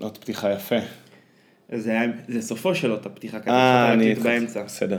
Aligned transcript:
עוד 0.00 0.18
פתיחה 0.18 0.52
יפה. 0.52 0.76
זה 1.72 1.90
היה- 1.90 2.02
זה 2.28 2.42
סופו 2.42 2.74
של 2.74 2.92
אותה 2.92 3.08
פתיחה 3.08 3.40
כזאת, 3.40 3.48
אה, 3.54 3.92
אני 3.92 4.14
באמצע. 4.14 4.62
בסדר. 4.62 4.98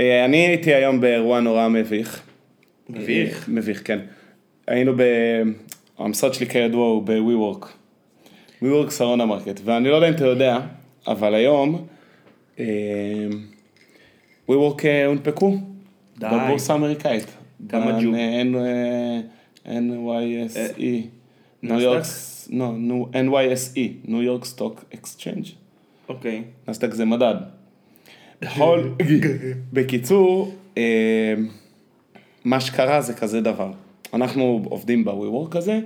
אה, 0.00 0.24
אני 0.24 0.36
הייתי 0.36 0.74
היום 0.74 1.00
באירוע 1.00 1.40
נורא 1.40 1.68
מביך. 1.68 2.22
מביך? 2.88 3.48
אה, 3.48 3.54
מביך, 3.54 3.86
כן. 3.86 3.98
היינו 4.66 4.92
ב... 4.96 5.02
המשרד 5.98 6.34
שלי 6.34 6.46
כידוע 6.46 6.86
הוא 6.88 7.02
ב-WeWork. 7.02 7.66
WeWork 8.64 8.90
שרונה 8.90 9.26
מרקט, 9.26 9.60
ואני 9.64 9.88
לא 9.88 9.94
יודע 9.94 10.08
אם 10.08 10.14
אתה 10.14 10.24
יודע, 10.26 10.58
אבל 11.06 11.34
היום 11.34 11.86
אה, 12.58 12.64
WeWork 14.50 14.82
הונפקו. 15.06 15.56
די. 16.18 16.26
בבורסה 16.32 16.72
האמריקאית. 16.72 17.26
כמה 17.68 17.98
ג'ו? 18.02 18.10
NYSE. 19.66 20.80
ניו 21.62 21.80
יורק, 21.80 22.02
לא, 22.50 22.72
NYSE, 23.12 23.80
New 24.04 24.22
York 24.22 24.44
Stock 24.44 24.84
Exchange. 24.94 25.44
אוקיי. 26.08 26.42
נאסד"ק 26.68 26.94
זה 26.94 27.04
מדד. 27.04 27.34
בכל, 28.42 28.88
בקיצור, 29.72 30.54
אה, 30.78 31.34
מה 32.44 32.60
שקרה 32.60 33.00
זה 33.00 33.14
כזה 33.14 33.40
דבר. 33.40 33.72
אנחנו 34.14 34.62
עובדים 34.64 35.04
ב-WeWork 35.04 35.58
הזה, 35.58 35.80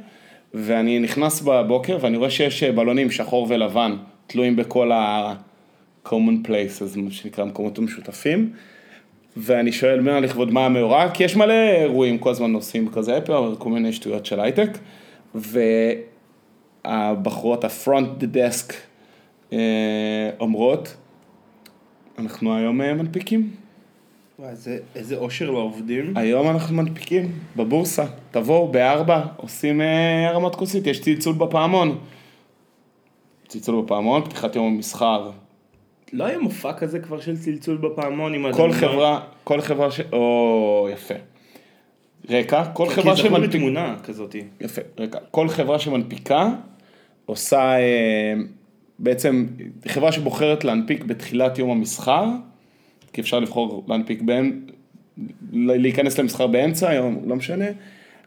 ואני 0.54 0.98
נכנס 0.98 1.40
בבוקר 1.40 1.98
ואני 2.00 2.16
רואה 2.16 2.30
שיש 2.30 2.62
אה, 2.62 2.72
בלונים 2.72 3.10
שחור 3.10 3.46
ולבן 3.50 3.96
תלויים 4.26 4.56
בכל 4.56 4.92
ה-common 4.92 6.46
places, 6.46 6.98
מה 6.98 7.10
שנקרא 7.10 7.44
מקומות 7.44 7.78
המשותפים. 7.78 8.52
ואני 9.36 9.72
שואל 9.72 10.00
מה 10.00 10.20
לכבוד 10.20 10.50
מה 10.50 10.66
המאורע, 10.66 11.10
כי 11.10 11.24
יש 11.24 11.36
מלא 11.36 11.52
אירועים 11.80 12.18
כל 12.18 12.30
הזמן 12.30 12.52
נוסעים 12.52 12.88
כזה, 12.92 13.18
אפר, 13.18 13.54
כל 13.58 13.70
מיני 13.70 13.92
שטויות 13.92 14.26
של 14.26 14.40
הייטק. 14.40 14.78
והבחורות 16.84 17.64
הפרונט 17.64 18.08
דסק 18.24 18.74
אה, 19.52 19.58
אומרות, 20.40 20.96
אנחנו 22.18 22.56
היום 22.56 22.80
אה, 22.80 22.94
מנפיקים. 22.94 23.50
וואי, 24.38 24.50
איזה- 24.50 24.78
איזה 24.94 25.16
אושר 25.16 25.50
לעובדים. 25.50 26.16
היום 26.16 26.50
אנחנו 26.50 26.76
מנפיקים 26.76 27.32
בבורסה, 27.56 28.04
תבואו 28.30 28.68
בארבע, 28.68 29.24
עושים 29.36 29.80
אה, 29.80 30.28
הרמת 30.28 30.54
כוסית, 30.54 30.86
יש 30.86 31.00
צלצול 31.00 31.34
בפעמון. 31.34 31.98
צלצול 33.48 33.82
בפעמון, 33.84 34.24
פתיחת 34.24 34.56
יום 34.56 34.66
המסחר. 34.74 35.30
לא 36.12 36.24
היה 36.24 36.38
מופע 36.38 36.72
כזה 36.72 36.98
כבר 36.98 37.20
של 37.20 37.38
צלצול 37.38 37.76
בפעמון 37.76 38.34
עם 38.34 38.52
כל? 38.52 38.72
חברה, 38.72 39.20
כל 39.44 39.60
חברה 39.60 39.90
ש... 39.90 40.00
או, 40.12 40.88
יפה. 40.92 41.14
רקע, 42.30 42.64
כל 42.64 42.88
חברה 42.88 43.14
כי 43.14 43.22
זכו 43.22 43.28
שמנפיקה... 43.28 43.58
בתמונה 43.58 43.96
כזאתי. 44.02 44.42
יפה, 44.60 44.82
רגע. 44.98 45.18
כל 45.30 45.48
חברה 45.48 45.78
שמנפיקה 45.78 46.50
עושה, 47.26 47.58
אה, 47.58 48.34
בעצם, 48.98 49.46
חברה 49.88 50.12
שבוחרת 50.12 50.64
להנפיק 50.64 51.04
בתחילת 51.04 51.58
יום 51.58 51.70
המסחר, 51.70 52.24
כי 53.12 53.20
אפשר 53.20 53.40
לבחור 53.40 53.84
להנפיק 53.88 54.22
באמצע, 54.22 54.72
להיכנס 55.52 56.18
למסחר 56.18 56.46
באמצע 56.46 56.90
היום, 56.90 57.22
לא 57.26 57.36
משנה, 57.36 57.64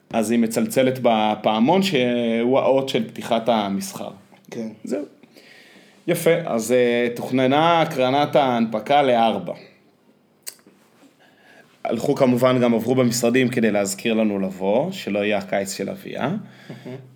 אז 0.09 0.31
היא 0.31 0.39
מצלצלת 0.39 0.99
בפעמון 1.01 1.83
שהוא 1.83 2.59
האות 2.59 2.89
של 2.89 3.07
פתיחת 3.07 3.49
המסחר. 3.49 4.09
כן. 4.51 4.67
זהו. 4.83 5.05
יפה, 6.07 6.31
אז 6.45 6.71
אה, 6.71 7.07
תוכננה 7.15 7.81
הקרנת 7.81 8.35
ההנפקה 8.35 9.01
לארבע. 9.01 9.53
הלכו 11.83 12.15
כמובן, 12.15 12.59
גם 12.61 12.73
עברו 12.73 12.95
במשרדים 12.95 13.49
כדי 13.49 13.71
להזכיר 13.71 14.13
לנו 14.13 14.39
לבוא, 14.39 14.91
שלא 14.91 15.19
יהיה 15.19 15.37
הקיץ 15.37 15.73
של 15.77 15.89
אביה. 15.89 16.31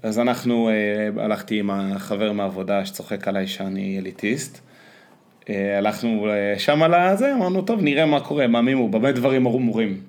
אז 0.04 0.20
אנחנו, 0.20 0.70
אה, 0.70 1.24
הלכתי 1.24 1.60
עם 1.60 1.70
החבר 1.72 2.32
מהעבודה 2.32 2.86
שצוחק 2.86 3.28
עליי 3.28 3.48
שאני 3.48 4.00
אליטיסט. 4.00 4.60
אה, 5.50 5.78
הלכנו 5.78 6.28
אה, 6.30 6.60
שם 6.60 6.84
על 6.84 6.94
הזה, 6.94 7.34
אמרנו, 7.34 7.62
טוב, 7.62 7.82
נראה 7.82 8.06
מה 8.06 8.20
קורה, 8.20 8.48
מה 8.48 8.62
מימו, 8.62 8.90
באמת 8.90 9.16
דברים 9.16 9.46
אמורים. 9.46 10.02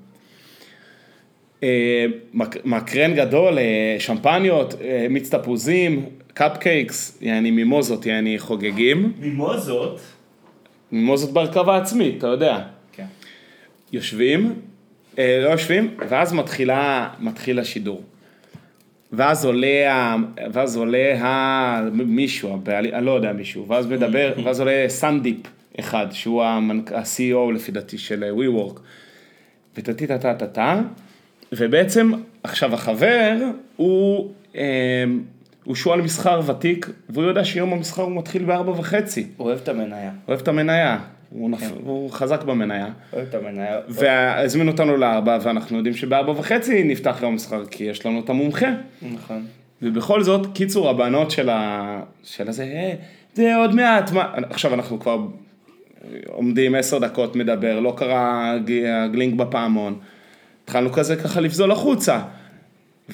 מק- 2.35 2.65
מקרן 2.65 3.15
גדול, 3.15 3.59
אה, 3.59 3.97
שמפניות, 3.99 4.75
אה, 4.85 5.07
מיץ 5.11 5.35
תפוזים, 5.35 6.05
קפקייקס, 6.35 7.19
יעני 7.21 7.51
מימוזות, 7.51 8.07
יעני 8.07 8.39
חוגגים. 8.39 9.13
מימוזות. 9.19 10.01
מימוזות 10.93 11.33
בהרכבה 11.33 11.77
עצמית, 11.77 12.19
אתה 12.19 12.27
יודע. 12.27 12.63
כן. 12.93 13.07
יושבים, 13.93 14.55
אה, 15.19 15.41
לא 15.45 15.49
יושבים, 15.49 15.95
ואז 16.09 16.33
מתחילה, 16.33 17.09
מתחיל 17.21 17.59
השידור. 17.59 18.03
ואז 19.13 19.45
עולה, 19.45 20.17
ואז 20.53 20.77
עולה 20.77 21.25
ה... 21.25 21.83
מישהו, 21.93 22.55
הבעלי, 22.55 22.93
אני 22.93 23.07
לא 23.07 23.11
יודע 23.11 23.33
מישהו, 23.33 23.69
ואז 23.69 23.87
מדבר, 23.87 24.33
ואז 24.45 24.61
עולה 24.61 24.85
סנדיפ 24.89 25.37
אחד, 25.81 26.07
שהוא 26.11 26.43
ה-CEO 26.43 27.53
לפי 27.55 27.73
דעתי 27.73 27.99
של 27.99 28.25
WeWork, 28.37 28.79
וטטי 29.77 30.07
טטה 30.07 30.35
טטה, 30.35 30.81
ובעצם 31.53 32.13
עכשיו 32.43 32.75
החבר 32.75 33.37
הוא, 33.77 34.33
אה, 34.57 35.05
הוא 35.65 35.75
שועל 35.75 36.03
מסחר 36.03 36.41
ותיק, 36.47 36.91
והוא 37.09 37.25
יודע 37.25 37.45
שיום 37.45 37.73
המסחר 37.73 38.03
הוא 38.03 38.17
מתחיל 38.17 38.45
בארבע 38.45 38.71
וחצי, 38.73 39.27
אוהב 39.39 39.59
את 39.63 39.69
המניה. 39.69 40.11
אוהב 40.29 40.41
את 40.41 40.49
המניה, 40.49 40.99
הוא, 41.31 41.51
נפ... 41.51 41.73
הוא 41.85 42.11
חזק 42.11 42.43
במניה. 42.43 42.87
אוהב 43.13 43.27
את 43.29 43.35
המניה. 43.35 43.79
והזמינו 43.89 44.71
אותנו 44.71 44.97
לארבע, 44.97 45.39
ואנחנו 45.43 45.77
יודעים 45.77 45.95
שבארבע 45.95 46.33
וחצי 46.33 46.85
נפתח 46.85 47.19
יום 47.23 47.35
מסחר, 47.35 47.67
כי 47.67 47.85
יש 47.85 48.07
לנו 48.07 48.21
את 48.21 48.31
המומחה. 48.31 48.67
נכון. 49.13 49.47
ובכל 49.83 50.23
זאת, 50.23 50.47
קיצור, 50.55 50.91
הבנות 50.91 51.31
של, 51.31 51.49
ה... 51.51 52.01
של 52.23 52.49
הזה, 52.49 52.63
"אה, 52.65 52.93
זה 53.35 53.57
עוד 53.57 53.75
מעט, 53.75 54.13
מה... 54.13 54.33
עכשיו 54.51 54.75
אנחנו 54.75 55.01
כבר 55.01 55.19
עומדים 56.27 56.75
עשר 56.75 56.99
דקות 56.99 57.37
מדבר, 57.37 57.81
לא 57.81 57.95
קרה 57.97 58.53
הג- 58.53 58.85
הגלינק 58.87 59.35
בפעמון. 59.35 59.99
התחלנו 60.65 60.93
כזה 60.93 61.17
ככה 61.17 61.41
לפזול 61.41 61.73
החוצה. 61.73 62.21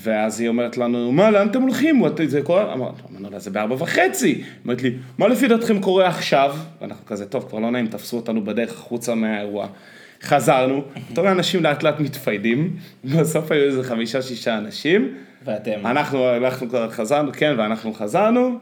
ואז 0.03 0.41
היא 0.41 0.49
אומרת 0.49 0.77
לנו, 0.77 1.13
מה, 1.13 1.31
לאן 1.31 1.49
אתם 1.49 1.63
הולכים? 1.63 2.03
זה 2.27 2.43
קורה? 2.43 2.73
אמרנו 2.73 2.95
אמרנו 3.11 3.31
לה, 3.31 3.39
זה 3.39 3.51
בארבע 3.51 3.75
וחצי. 3.75 4.27
היא 4.27 4.45
אומרת 4.65 4.83
לי, 4.83 4.93
מה 5.19 5.29
לפי 5.29 5.49
דעתכם 5.49 5.81
קורה 5.81 6.09
עכשיו? 6.09 6.57
ואנחנו 6.81 7.07
כזה, 7.07 7.27
טוב, 7.27 7.45
כבר 7.49 7.59
לא 7.59 7.71
נעים, 7.71 7.87
תפסו 7.87 8.17
אותנו 8.17 8.45
בדרך 8.45 8.73
החוצה 8.73 9.15
מהאירוע. 9.15 9.67
חזרנו, 10.23 10.83
אתה 11.13 11.21
רואה 11.21 11.33
אנשים 11.33 11.63
לאט 11.63 11.83
לאט 11.83 12.01
מתפיידים, 12.01 12.77
בסוף 13.05 13.53
היו 13.53 13.63
איזה 13.63 13.85
חמישה, 13.85 14.23
שישה 14.23 14.59
אנשים. 14.59 15.15
ואתם. 15.45 15.87
אנחנו 15.87 16.25
הלכנו 16.25 16.69
כבר 16.69 16.91
חזרנו, 16.91 17.31
כן, 17.33 17.55
ואנחנו 17.59 17.95
חזרנו, 17.95 18.59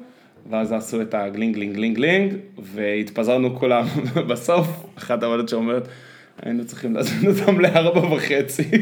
ואז 0.50 0.72
עשו 0.72 1.02
את 1.02 1.14
הגלינג, 1.14 1.54
גלינג, 1.54 1.74
גלינג, 1.74 1.96
גלינג, 1.96 2.34
והתפזרנו 2.58 3.56
כולם 3.58 3.86
בסוף, 4.28 4.86
אחת 4.98 5.22
העבודות 5.22 5.48
שאומרת, 5.48 5.88
היינו 6.42 6.64
צריכים 6.64 6.94
להזמין 6.94 7.30
אותם 7.30 7.60
לארבע 7.60 8.14
וחצי. 8.14 8.62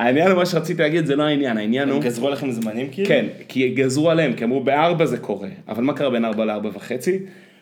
העניין, 0.00 0.32
מה 0.32 0.46
שרציתי 0.46 0.82
להגיד, 0.82 1.06
זה 1.06 1.16
לא 1.16 1.22
העניין, 1.22 1.56
העניין 1.56 1.88
הוא... 1.88 1.96
הם 1.96 2.02
גזרו 2.02 2.26
עליכם 2.26 2.50
זמנים 2.50 2.88
כאילו? 2.92 3.08
כן, 3.08 3.26
כי 3.48 3.68
גזרו 3.68 4.10
עליהם, 4.10 4.32
כי 4.32 4.44
אמרו 4.44 4.64
בארבע 4.64 5.06
זה 5.06 5.18
קורה, 5.18 5.48
אבל 5.68 5.82
מה 5.82 5.92
קרה 5.92 6.10
בין 6.10 6.24
ארבע 6.24 6.44
לארבע 6.44 6.70
וחצי? 6.74 7.18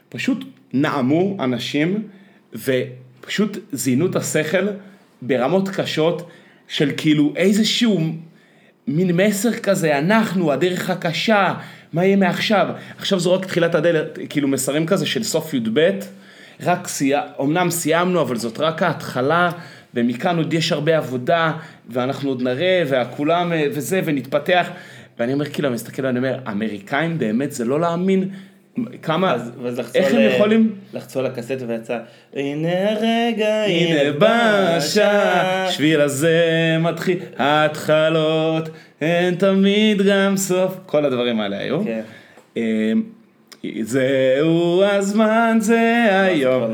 פשוט 0.08 0.44
נאמו 0.72 1.36
אנשים 1.40 2.02
ופשוט 2.52 3.58
זיינו 3.72 4.06
את 4.06 4.16
השכל 4.16 4.66
ברמות 5.22 5.68
קשות 5.68 6.28
של 6.68 6.90
כאילו 6.96 7.32
איזשהו 7.36 8.00
מין 8.86 9.16
מסר 9.16 9.52
כזה, 9.52 9.98
אנחנו, 9.98 10.52
הדרך 10.52 10.90
הקשה, 10.90 11.54
מה 11.92 12.04
יהיה 12.04 12.16
מעכשיו? 12.16 12.68
עכשיו 12.98 13.20
זו 13.20 13.32
רק 13.32 13.44
תחילת 13.44 13.74
הדלת, 13.74 14.18
כאילו 14.28 14.48
מסרים 14.48 14.86
כזה 14.86 15.06
של 15.06 15.22
סוף 15.22 15.54
י"ב, 15.54 15.90
רק 16.62 16.88
סייע, 16.88 17.22
אמנם 17.40 17.70
סיימנו, 17.70 18.20
אבל 18.20 18.36
זאת 18.36 18.60
רק 18.60 18.82
ההתחלה, 18.82 19.50
ומכאן 19.98 20.36
עוד 20.36 20.54
יש 20.54 20.72
הרבה 20.72 20.96
עבודה, 20.96 21.52
ואנחנו 21.88 22.28
עוד 22.28 22.42
נראה, 22.42 22.82
וכולם, 22.86 23.52
אה, 23.52 23.66
וזה, 23.70 24.00
ונתפתח. 24.04 24.70
ואני 25.18 25.32
אומר, 25.32 25.44
כאילו, 25.44 25.68
אני 25.68 25.74
מסתכל 25.74 26.06
ואני 26.06 26.18
אומר, 26.18 26.38
אמריקאים 26.48 27.18
באמת, 27.18 27.52
זה 27.52 27.64
לא 27.64 27.80
להאמין 27.80 28.28
כמה, 29.02 29.34
אז, 29.34 29.50
לחצו 29.78 29.98
איך 29.98 30.14
הם 30.14 30.20
יכולים? 30.20 30.74
לחצו 30.94 31.20
על 31.20 31.26
הקסט 31.26 31.62
ויצא, 31.68 31.98
הנה 32.34 32.90
הרגע, 32.90 33.64
הנה 33.64 34.12
בא 34.12 34.74
השעה, 34.76 35.70
שביל 35.70 36.00
הזה 36.00 36.76
מתחיל, 36.80 37.18
התחלות, 37.36 38.68
אין 39.00 39.34
תמיד 39.34 40.02
גם 40.02 40.36
סוף, 40.36 40.78
כל 40.86 41.04
הדברים 41.04 41.40
האלה 41.40 41.58
היו. 41.58 41.84
כן. 41.84 42.00
אמ, 42.56 43.02
זהו 43.82 44.84
הזמן, 44.84 45.56
זה 45.60 46.06
היום. 46.10 46.72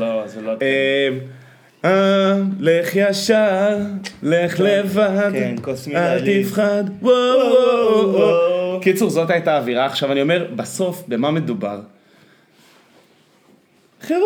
לך 2.59 2.95
ישר, 2.95 3.77
לך 4.23 4.59
לבד, 4.59 5.29
כן, 5.31 5.55
אל. 5.95 6.43
תפחד, 6.43 6.83
וואו. 7.01 8.79
קיצור, 8.81 9.09
זאת 9.09 9.29
הייתה 9.29 9.53
האווירה. 9.53 9.85
עכשיו 9.85 10.11
אני 10.11 10.21
אומר, 10.21 10.47
בסוף, 10.55 11.03
במה 11.07 11.31
מדובר? 11.31 11.79
חברה, 14.01 14.19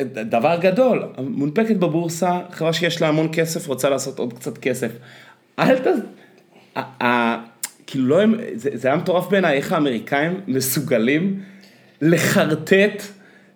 דבר 0.00 0.56
גדול, 0.60 1.02
מונפקת 1.18 1.76
בבורסה, 1.76 2.38
חברה 2.50 2.72
שיש 2.72 3.02
לה 3.02 3.08
המון 3.08 3.28
כסף, 3.32 3.68
רוצה 3.68 3.90
לעשות 3.90 4.18
עוד 4.18 4.32
קצת 4.32 4.58
כסף. 4.58 4.90
אל 5.58 5.76
ת... 5.78 5.86
כאילו 7.86 8.06
לא 8.06 8.22
הם, 8.22 8.34
זה, 8.54 8.70
זה 8.74 8.88
היה 8.88 8.96
מטורף 8.96 9.28
בעיניי 9.30 9.56
איך 9.56 9.72
האמריקאים 9.72 10.40
מסוגלים 10.46 11.40
לחרטט 12.02 13.02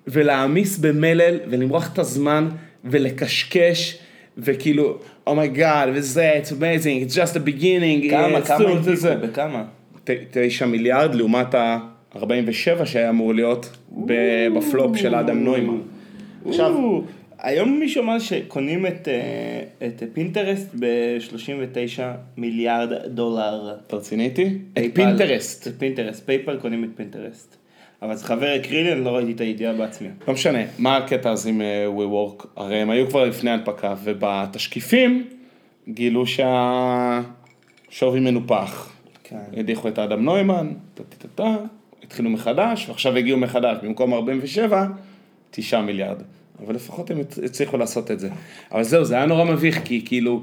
ולהעמיס 0.06 0.78
במלל 0.78 1.38
ולמרוח 1.50 1.92
את 1.92 1.98
הזמן 1.98 2.48
ולקשקש 2.84 3.98
וכאילו, 4.38 4.98
oh 5.26 5.42
my 5.42 5.57
god, 5.57 5.88
וזה, 5.94 6.32
it's 6.42 6.48
amazing, 6.48 7.08
it's 7.08 7.14
just 7.14 7.34
the 7.34 7.48
beginning, 7.48 8.10
כמה, 8.10 8.38
it's 8.38 8.46
כמה 8.46 8.82
זה, 8.82 8.96
זה. 8.96 9.12
הנפיקו? 9.12 9.32
בכמה? 9.32 9.64
תשע 10.30 10.66
מיליארד 10.66 11.14
לעומת 11.14 11.54
ה-47 11.54 12.84
שהיה 12.84 13.10
אמור 13.10 13.34
להיות 13.34 13.76
בפלופ 14.54 14.96
של 14.96 15.14
אדם 15.14 15.44
נוימן. 15.44 15.78
עכשיו, 16.48 17.00
היום 17.38 17.78
מישהו 17.78 18.02
אמר 18.02 18.18
שקונים 18.18 18.86
את, 18.86 19.08
אה, 19.08 19.86
את 19.86 20.02
Pinterest 20.12 20.74
ב-39 20.78 22.00
מיליארד 22.36 22.92
דולר. 23.06 23.74
אתה 23.86 23.96
רציני 23.96 24.24
איתי? 24.24 24.58
את 24.78 24.82
Pinterest. 24.94 25.68
את 25.68 25.72
Pinterest, 25.78 26.26
PayPal 26.26 26.56
קונים 26.56 26.84
את 26.84 26.88
Pinterest. 26.96 27.56
אבל 28.02 28.16
זה 28.16 28.24
חבר 28.24 28.46
הקריא 28.60 28.82
לי, 28.82 28.92
אני 28.92 29.04
לא 29.04 29.10
ראיתי 29.16 29.32
את 29.32 29.40
הידיעה 29.40 29.72
בעצמי. 29.72 30.08
לא 30.28 30.34
משנה, 30.34 30.58
מה 30.78 30.96
הקטע 30.96 31.30
אז 31.30 31.46
עם 31.46 31.60
אה, 31.60 31.86
WeWork? 31.96 32.46
הרי 32.56 32.76
הם 32.76 32.90
היו 32.90 33.08
כבר 33.08 33.24
לפני 33.24 33.50
הנפקה, 33.50 33.94
ובתשקיפים 34.04 35.28
גילו 35.88 36.24
שהשווי 36.26 38.20
מנופח. 38.20 38.92
כן. 39.24 39.36
הדיחו 39.56 39.88
את 39.88 39.98
אדם 39.98 40.24
נוימן, 40.24 40.72
טה-טה-טה, 40.94 41.56
התחילו 42.02 42.30
מחדש, 42.30 42.88
ועכשיו 42.88 43.16
הגיעו 43.16 43.38
מחדש, 43.38 43.76
במקום 43.82 44.14
47, 44.14 44.86
9 45.50 45.80
מיליארד. 45.80 46.22
אבל 46.66 46.74
לפחות 46.74 47.10
הם 47.10 47.20
הצ- 47.20 47.44
הצליחו 47.44 47.76
לעשות 47.76 48.10
את 48.10 48.20
זה. 48.20 48.28
אבל 48.72 48.82
זהו, 48.82 49.04
זה 49.04 49.14
היה 49.14 49.26
נורא 49.26 49.44
מביך, 49.44 49.80
כי 49.84 50.02
כאילו, 50.04 50.42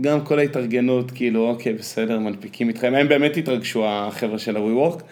גם 0.00 0.20
כל 0.24 0.38
ההתארגנות, 0.38 1.10
כאילו, 1.10 1.48
אוקיי, 1.48 1.72
בסדר, 1.72 2.18
מנפיקים 2.18 2.68
איתכם, 2.68 2.94
הם 2.94 3.08
באמת 3.08 3.36
התרגשו, 3.36 3.84
החבר'ה 3.88 4.38
של 4.38 4.56
ה-WeWork. 4.56 5.02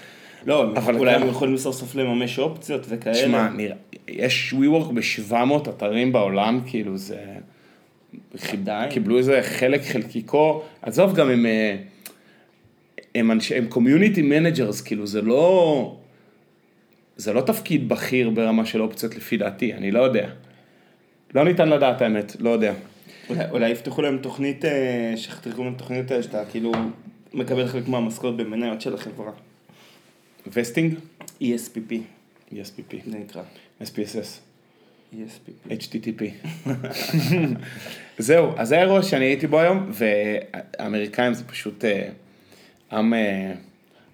לא, 0.47 0.73
אבל 0.77 0.97
אולי 0.97 1.15
הם 1.15 1.29
יכולים 1.29 1.57
סוף 1.57 1.77
סוף 1.77 1.95
לממש 1.95 2.39
אופציות 2.39 2.87
וכאלה. 2.89 3.15
תשמע, 3.15 3.49
יש 4.09 4.55
WeWork 4.59 4.93
ב-700 4.93 5.71
אתרים 5.71 6.13
בעולם, 6.13 6.61
כאילו 6.67 6.97
זה... 6.97 7.25
עדיין. 8.53 8.91
קיבלו 8.91 9.19
איזה 9.19 9.41
חלק 9.43 9.83
חלקיקו, 9.83 10.63
עזוב 10.83 11.15
גם 11.15 11.31
הם, 11.31 11.47
אה, 11.47 11.77
הם 13.15 13.31
אנשי, 13.31 13.55
הם 13.55 13.67
community 13.67 14.23
managers, 14.23 14.81
כאילו 14.81 15.07
זה 15.07 15.23
לא, 15.23 15.97
זה 17.17 17.33
לא 17.33 17.41
תפקיד 17.41 17.89
בכיר 17.89 18.31
ברמה 18.31 18.65
של 18.65 18.83
אופציות 18.83 19.17
לפי 19.17 19.37
דעתי, 19.37 19.75
אני 19.75 19.91
לא 19.91 20.01
יודע. 20.01 20.29
לא 21.35 21.45
ניתן 21.45 21.69
לדעת 21.69 22.03
האמת, 22.03 22.37
לא 22.41 22.51
יודע. 22.51 22.73
אולי, 23.29 23.45
אולי 23.51 23.71
יפתחו 23.71 24.03
להם 24.03 24.19
תוכנית, 24.19 24.65
אה, 24.65 25.13
שיחתכו 25.17 25.65
להם 25.65 25.75
תוכנית 25.75 26.11
האלה 26.11 26.23
שאתה 26.23 26.45
כאילו 26.51 26.73
מקבל 27.35 27.67
חלק 27.67 27.89
מהמשכורת 27.89 28.37
במניות 28.37 28.81
של 28.81 28.95
החברה. 28.95 29.33
וסטינג? 30.53 30.95
ESPP, 31.43 31.93
ESPP, 32.53 32.97
זה 33.07 33.19
נקרא. 33.19 33.43
SPSS, 33.83 34.41
ESPP. 35.13 35.71
HTTP. 35.71 36.23
זהו, 38.19 38.53
אז 38.57 38.69
זה 38.69 38.79
האירוע 38.79 39.03
שאני 39.03 39.25
הייתי 39.25 39.47
בו 39.47 39.61
היום, 39.61 39.91
והאמריקאים 39.93 41.35
זה 41.35 41.45
פשוט 41.45 41.85
אה, 41.85 42.09
עם, 42.93 43.15
אה, 43.15 43.53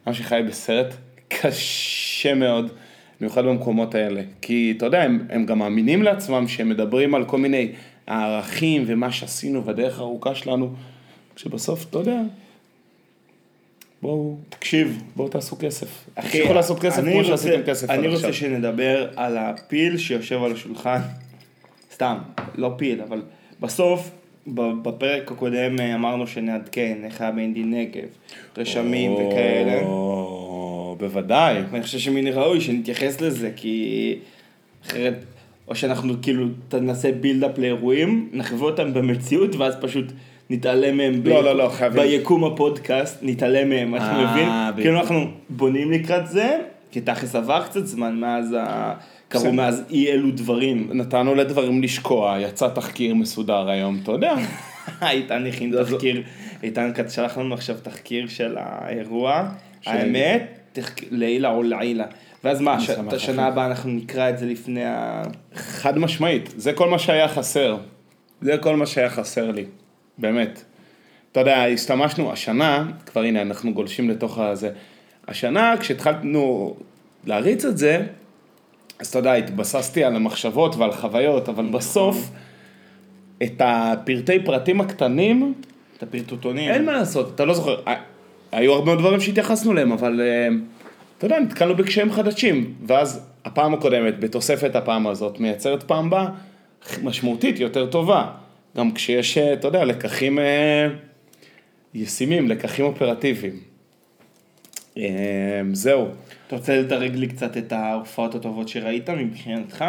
עם 0.07 0.15
שחי 0.15 0.41
בסרט 0.49 0.95
קשה 1.29 2.35
מאוד, 2.35 2.73
במיוחד 3.21 3.45
במקומות 3.45 3.95
האלה. 3.95 4.23
כי 4.41 4.75
אתה 4.77 4.87
יודע, 4.87 5.03
הם, 5.03 5.27
הם 5.31 5.47
גם 5.47 5.59
מאמינים 5.59 6.03
לעצמם 6.03 6.49
שהם 6.49 6.69
מדברים 6.69 7.15
על 7.15 7.25
כל 7.25 7.39
מיני 7.39 7.73
הערכים 8.07 8.85
ומה 8.87 9.13
שעשינו 9.13 9.63
בדרך 9.63 9.99
הארוכה 9.99 10.35
שלנו, 10.35 10.75
כשבסוף, 11.37 11.87
אתה 11.91 11.99
יודע, 11.99 12.21
בואו, 14.03 14.37
תקשיב, 14.49 15.03
בואו 15.17 15.29
תעשו 15.29 15.57
כסף. 15.61 15.87
אחי, 16.15 16.29
תמשיכו 16.39 16.55
לעשות 16.55 16.81
כסף 16.81 16.99
אני 16.99 17.11
כמו 17.13 17.21
רוצה- 17.21 17.29
שעשיתם 17.37 17.63
כסף 17.63 17.91
אני. 17.91 18.09
רוצה 18.09 18.33
שנדבר 18.33 19.09
על 19.17 19.37
הפיל 19.39 19.99
שיושב 19.99 20.43
על 20.43 20.53
השולחן. 20.53 21.01
סתם, 21.95 22.17
לא 22.55 22.71
פיל, 22.77 23.01
אבל 23.01 23.23
בסוף, 23.61 24.11
בפרק 24.83 25.33
הקודם 25.33 25.81
אה, 25.81 25.95
אמרנו 25.95 26.27
שנעדכן 26.27 26.99
איך 27.05 27.21
היה 27.21 27.31
באינדי 27.31 27.63
נגב, 27.63 28.09
רשמים 28.57 29.13
וכאלה. 29.13 29.83
בוודאי. 30.99 31.57
ואני 31.71 31.83
חושב 31.83 31.99
שמן 31.99 32.27
הראוי 32.27 32.61
שנתייחס 32.61 33.21
לזה, 33.21 33.51
כי 33.57 34.15
אחרת, 34.87 35.25
או 35.69 35.75
שאנחנו 35.75 36.15
כאילו 36.23 36.47
נעשה 36.81 37.13
בילדאפ 37.13 37.59
לאירועים, 37.59 38.29
נחווה 38.33 38.67
אותם 38.71 38.95
במציאות, 38.95 39.55
ואז 39.57 39.75
פשוט 39.81 40.05
נתעלם 40.51 40.97
מהם 40.97 41.21
לא, 41.25 41.45
לא, 41.45 41.57
לא, 41.57 41.69
חייבים. 41.69 42.03
ביקום 42.03 42.45
הפודקאסט, 42.45 43.19
נתעלם 43.23 43.69
מהם, 43.69 43.95
אתה 43.95 44.05
אה, 44.05 44.33
מבין? 44.33 44.49
כאילו 44.83 45.01
אנחנו 45.01 45.25
בונים 45.49 45.93
לקראת 45.93 46.27
זה, 46.27 46.59
כי 46.91 47.01
תכלס 47.01 47.35
עבר 47.35 47.65
קצת 47.65 47.87
זמן 47.87 48.17
מאז, 48.17 48.57
ה... 48.59 48.95
קרו. 49.29 49.53
מאז 49.53 49.83
אי 49.91 50.13
אלו 50.13 50.31
דברים. 50.31 50.91
נתנו 50.93 51.35
לדברים 51.35 51.83
לשקוע, 51.83 52.37
יצא 52.41 52.69
תחקיר 52.69 53.15
מסודר 53.15 53.69
היום, 53.69 53.99
אתה 54.03 54.13
יודע. 54.13 54.35
איתן 55.03 55.47
הכין 55.47 55.83
תחקיר, 55.83 56.23
איתן 56.63 56.93
שלח 57.09 57.39
לנו 57.39 57.55
עכשיו 57.55 57.77
תחקיר 57.83 58.29
של 58.29 58.57
האירוע, 58.59 59.49
האמת, 59.87 60.79
לעילה 61.11 61.51
או 61.51 61.63
לעילה. 61.63 62.05
ואז 62.45 62.61
מה, 62.61 62.79
את 63.09 63.13
השנה. 63.13 63.47
הבאה 63.47 63.67
אנחנו 63.67 63.91
נקרא 63.91 64.31
את 64.31 64.39
זה 64.39 64.47
לפני 64.47 64.85
ה... 64.85 65.23
חד 65.55 65.99
משמעית, 65.99 66.55
זה 66.57 66.73
כל 66.73 66.89
מה 66.89 66.99
שהיה 66.99 67.29
חסר. 67.29 67.77
זה 68.41 68.59
כל 68.59 68.77
מה 68.77 68.87
שהיה 68.87 69.11
חסר 69.11 69.51
לי, 69.51 69.65
באמת. 70.19 70.63
אתה 71.33 71.41
יודע, 71.41 71.65
השתמשנו, 71.65 72.33
השנה, 72.33 72.85
כבר 73.07 73.23
הנה, 73.23 73.43
אנחנו 73.43 73.75
גולשים 73.75 74.11
לתוך 74.11 74.39
הזה. 74.39 74.71
השנה, 75.29 75.75
כשהתחלנו 75.81 76.75
להריץ 77.25 77.65
את 77.65 77.79
זה, 77.79 78.07
אז 79.01 79.07
אתה 79.07 79.19
יודע, 79.19 79.33
התבססתי 79.33 80.05
על 80.05 80.17
המחשבות 80.17 80.77
ועל 80.77 80.93
חוויות, 80.93 81.49
אבל 81.49 81.67
בסוף, 81.67 82.31
את 83.43 83.63
הפרטי 83.65 84.45
פרטים 84.45 84.81
הקטנים, 84.81 85.55
את 85.97 86.03
הפרטוטונים. 86.03 86.71
אין 86.71 86.85
מה 86.85 86.93
לעשות, 86.93 87.35
אתה 87.35 87.45
לא 87.45 87.55
זוכר, 87.55 87.81
היו 88.53 88.73
הרבה 88.73 88.87
מאוד 88.87 88.99
דברים 88.99 89.21
שהתייחסנו 89.21 89.73
אליהם, 89.73 89.93
אבל 89.93 90.21
אה, 90.21 90.49
אתה 91.19 91.27
יודע, 91.27 91.41
נתקלנו 91.41 91.77
בקשיים 91.77 92.13
חדשים, 92.13 92.75
ואז 92.87 93.27
הפעם 93.45 93.75
הקודמת, 93.75 94.21
בתוספת 94.21 94.77
הפעם 94.77 95.07
הזאת, 95.07 95.41
מייצרת 95.41 95.83
פעם 95.83 96.07
הבאה 96.07 96.27
משמעותית 97.03 97.61
יותר 97.61 97.87
טובה, 97.87 98.27
גם 98.77 98.93
כשיש, 98.93 99.39
אה, 99.39 99.53
אתה 99.53 99.69
יודע, 99.69 99.85
לקחים 99.85 100.39
אה, 100.39 100.89
ישימים, 101.95 102.49
לקחים 102.49 102.85
אופרטיביים. 102.85 103.61
אה, 104.99 105.03
זהו, 105.73 106.07
אתה 106.47 106.57
רוצה 106.57 106.77
לדרג 106.81 107.17
לי 107.17 107.27
קצת 107.29 107.57
את 107.57 107.73
ההופעות 107.73 108.35
הטובות 108.35 108.69
שראית 108.69 109.11
מבחינתך? 109.11 109.85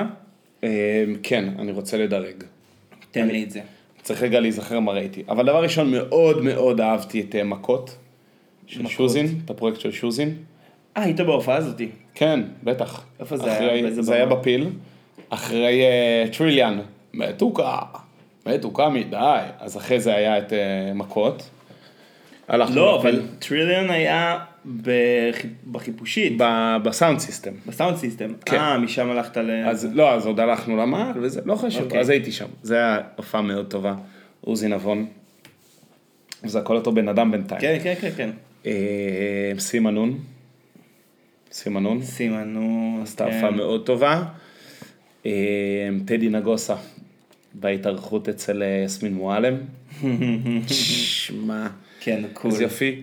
כן, 1.24 1.50
אני 1.60 1.72
רוצה 1.72 1.98
לדרג. 1.98 2.44
תן 3.12 3.28
לי 3.28 3.44
את 3.44 3.52
זה. 3.52 3.62
צריך 4.02 4.24
רגע 4.24 4.40
להיזכר 4.40 4.80
מה 4.80 4.92
ראיתי. 4.92 5.24
אבל 5.30 5.46
דבר 5.46 5.64
ראשון, 5.64 5.92
מאוד 5.92 6.44
מאוד 6.44 6.82
אהבתי 6.82 7.22
את 7.22 7.36
מכות 7.36 7.96
של. 8.68 8.88
שוזין, 8.88 9.40
את 9.46 9.50
הפרויקט 9.50 9.80
של 9.80 9.92
שוזין. 9.92 10.36
אה, 10.98 11.04
היית 11.04 11.22
בהופעה 11.22 11.56
הזאתי. 11.56 11.90
כן, 12.16 12.40
בטח. 12.64 13.06
איפה 13.20 13.38
זה 13.38 13.56
אחרי- 13.58 13.70
היה? 13.72 14.02
זה 14.02 14.16
היה? 14.16 14.26
בפיל, 14.26 14.68
אחרי 15.30 15.82
טריליאן, 16.38 16.80
מתוקה, 17.14 17.80
מתוקה 18.48 18.90
מדי, 18.90 19.40
אז 19.60 19.78
אחרי 19.78 20.00
זה 20.00 20.16
היה 20.16 20.38
את 20.38 20.54
אה, 20.54 20.94
מכות. 20.94 21.50
לא. 22.50 23.02
אבל 23.02 23.22
טריליון 23.40 23.90
היה 23.90 24.40
בחיפ- 24.82 25.72
בחיפושית, 25.72 26.34
ב 26.84 26.90
sound 26.90 27.20
system. 27.20 27.52
ב 27.66 27.71
sound 27.71 27.98
system. 27.98 28.34
כן. 28.46 28.58
אה, 28.58 28.78
משם 28.78 29.10
הלכת 29.10 29.38
ל... 29.38 29.52
אז 29.66 29.88
לא, 29.94 30.14
אז 30.14 30.26
עוד 30.26 30.40
הלכנו 30.40 30.78
למעל, 30.78 31.12
וזה 31.22 31.42
לא 31.46 31.56
חשוב, 31.56 31.84
אוקיי. 31.84 32.00
אז 32.00 32.10
הייתי 32.10 32.32
שם. 32.32 32.46
זה 32.64 32.76
היה 32.76 33.00
הופעה 33.16 33.42
מאוד 33.42 33.66
טובה. 33.68 33.96
עוזי 34.42 34.68
נבון. 34.68 35.06
זה 36.44 36.60
הכל 36.60 36.76
אותו 36.76 36.92
בן 36.92 37.08
אדם 37.08 37.32
בינתיים. 37.32 37.62
כן, 37.62 37.78
כן, 37.84 37.94
כן, 38.02 38.10
כן. 38.18 38.30
אה, 38.66 38.72
סימה 39.60 39.92
נון. 39.92 40.20
סימה 41.52 41.80
נון. 41.80 42.02
סימנו... 42.02 43.00
עשתה 43.04 43.26
כן. 43.26 43.34
הופעה 43.34 43.52
מאוד 43.52 43.86
טובה. 43.86 44.24
אה, 45.26 45.32
טדי 46.06 46.30
נגוסה, 46.30 46.76
בהתארחות 47.60 48.30
אצל 48.30 48.64
אה, 48.64 48.82
יסמין 48.86 49.14
מועלם. 49.14 49.56
שמע, 50.68 51.68
כן, 52.00 52.22
קול. 52.34 52.52
איזה 52.52 52.64
יופי. 52.64 53.02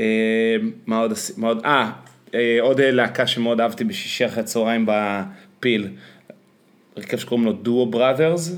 אה, 0.00 0.56
מה 0.86 0.98
עוד 0.98 1.12
עשי- 1.12 1.32
מה 1.36 1.48
עוד, 1.48 1.64
אה, 1.64 1.92
אה, 2.34 2.58
עוד 2.60 2.80
להקה 2.80 3.26
שמאוד 3.26 3.60
אהבתי 3.60 3.84
בשישי 3.84 4.26
אחרי 4.26 4.40
הצהריים 4.42 4.86
בפיל. 4.88 5.88
הרכב 6.96 7.16
שקוראים 7.16 7.46
לו 7.46 7.52
דואו 7.52 7.86
בראדרס, 7.86 8.56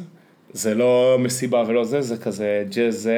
זה 0.52 0.74
לא 0.74 1.16
מסיבה 1.20 1.64
ולא 1.66 1.84
זה, 1.84 2.00
זה 2.00 2.16
כזה 2.16 2.64
ג'אז, 2.70 3.10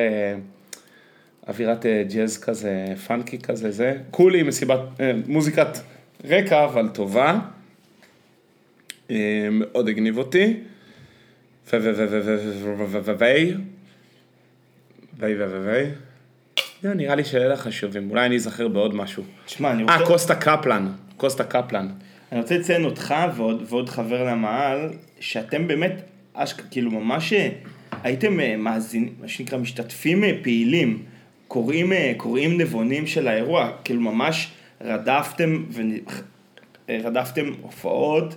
אווירת 1.48 1.86
ג'אז 2.14 2.38
כזה, 2.40 2.86
פאנקי 3.06 3.38
כזה, 3.38 3.70
זה. 3.70 3.98
כולי 4.10 4.42
מסיבת, 4.42 4.80
מוזיקת 5.26 5.68
רקע, 6.24 6.64
אבל 6.64 6.88
טובה. 6.88 7.38
מאוד 9.50 9.88
הגניב 9.88 10.18
אותי. 10.18 10.54
ויי 15.18 15.34
ויי 15.34 15.58
ויי. 15.64 15.90
נראה 16.82 17.14
לי 17.14 17.24
שאלה 17.24 17.56
חשובים, 17.56 18.10
אולי 18.10 18.26
אני 18.26 18.36
אזכר 18.36 18.68
בעוד 18.68 18.94
משהו. 18.94 19.22
תשמע, 19.46 19.70
אני 19.70 19.82
רוצה... 19.82 19.94
אה, 19.94 20.06
קוסטה 20.06 20.34
קפלן, 20.34 20.88
קוסטה 21.16 21.44
קפלן. 21.44 21.88
אני 22.32 22.40
רוצה 22.40 22.58
לציין 22.58 22.84
אותך 22.84 23.14
ועוד, 23.36 23.62
ועוד 23.68 23.88
חבר 23.88 24.24
למעל, 24.24 24.90
שאתם 25.20 25.68
באמת, 25.68 26.02
אש... 26.34 26.52
כאילו 26.52 26.90
ממש 26.90 27.32
הייתם 28.02 28.40
מאזינים, 28.58 29.14
מה 29.20 29.28
שנקרא, 29.28 29.58
משתתפים 29.58 30.24
פעילים, 30.42 31.02
קוראים, 31.48 31.92
קוראים 32.16 32.60
נבונים 32.60 33.06
של 33.06 33.28
האירוע, 33.28 33.70
כאילו 33.84 34.00
ממש 34.00 34.50
רדפתם, 34.80 35.64
ו... 35.70 35.82
רדפתם 36.88 37.52
הופעות. 37.62 38.34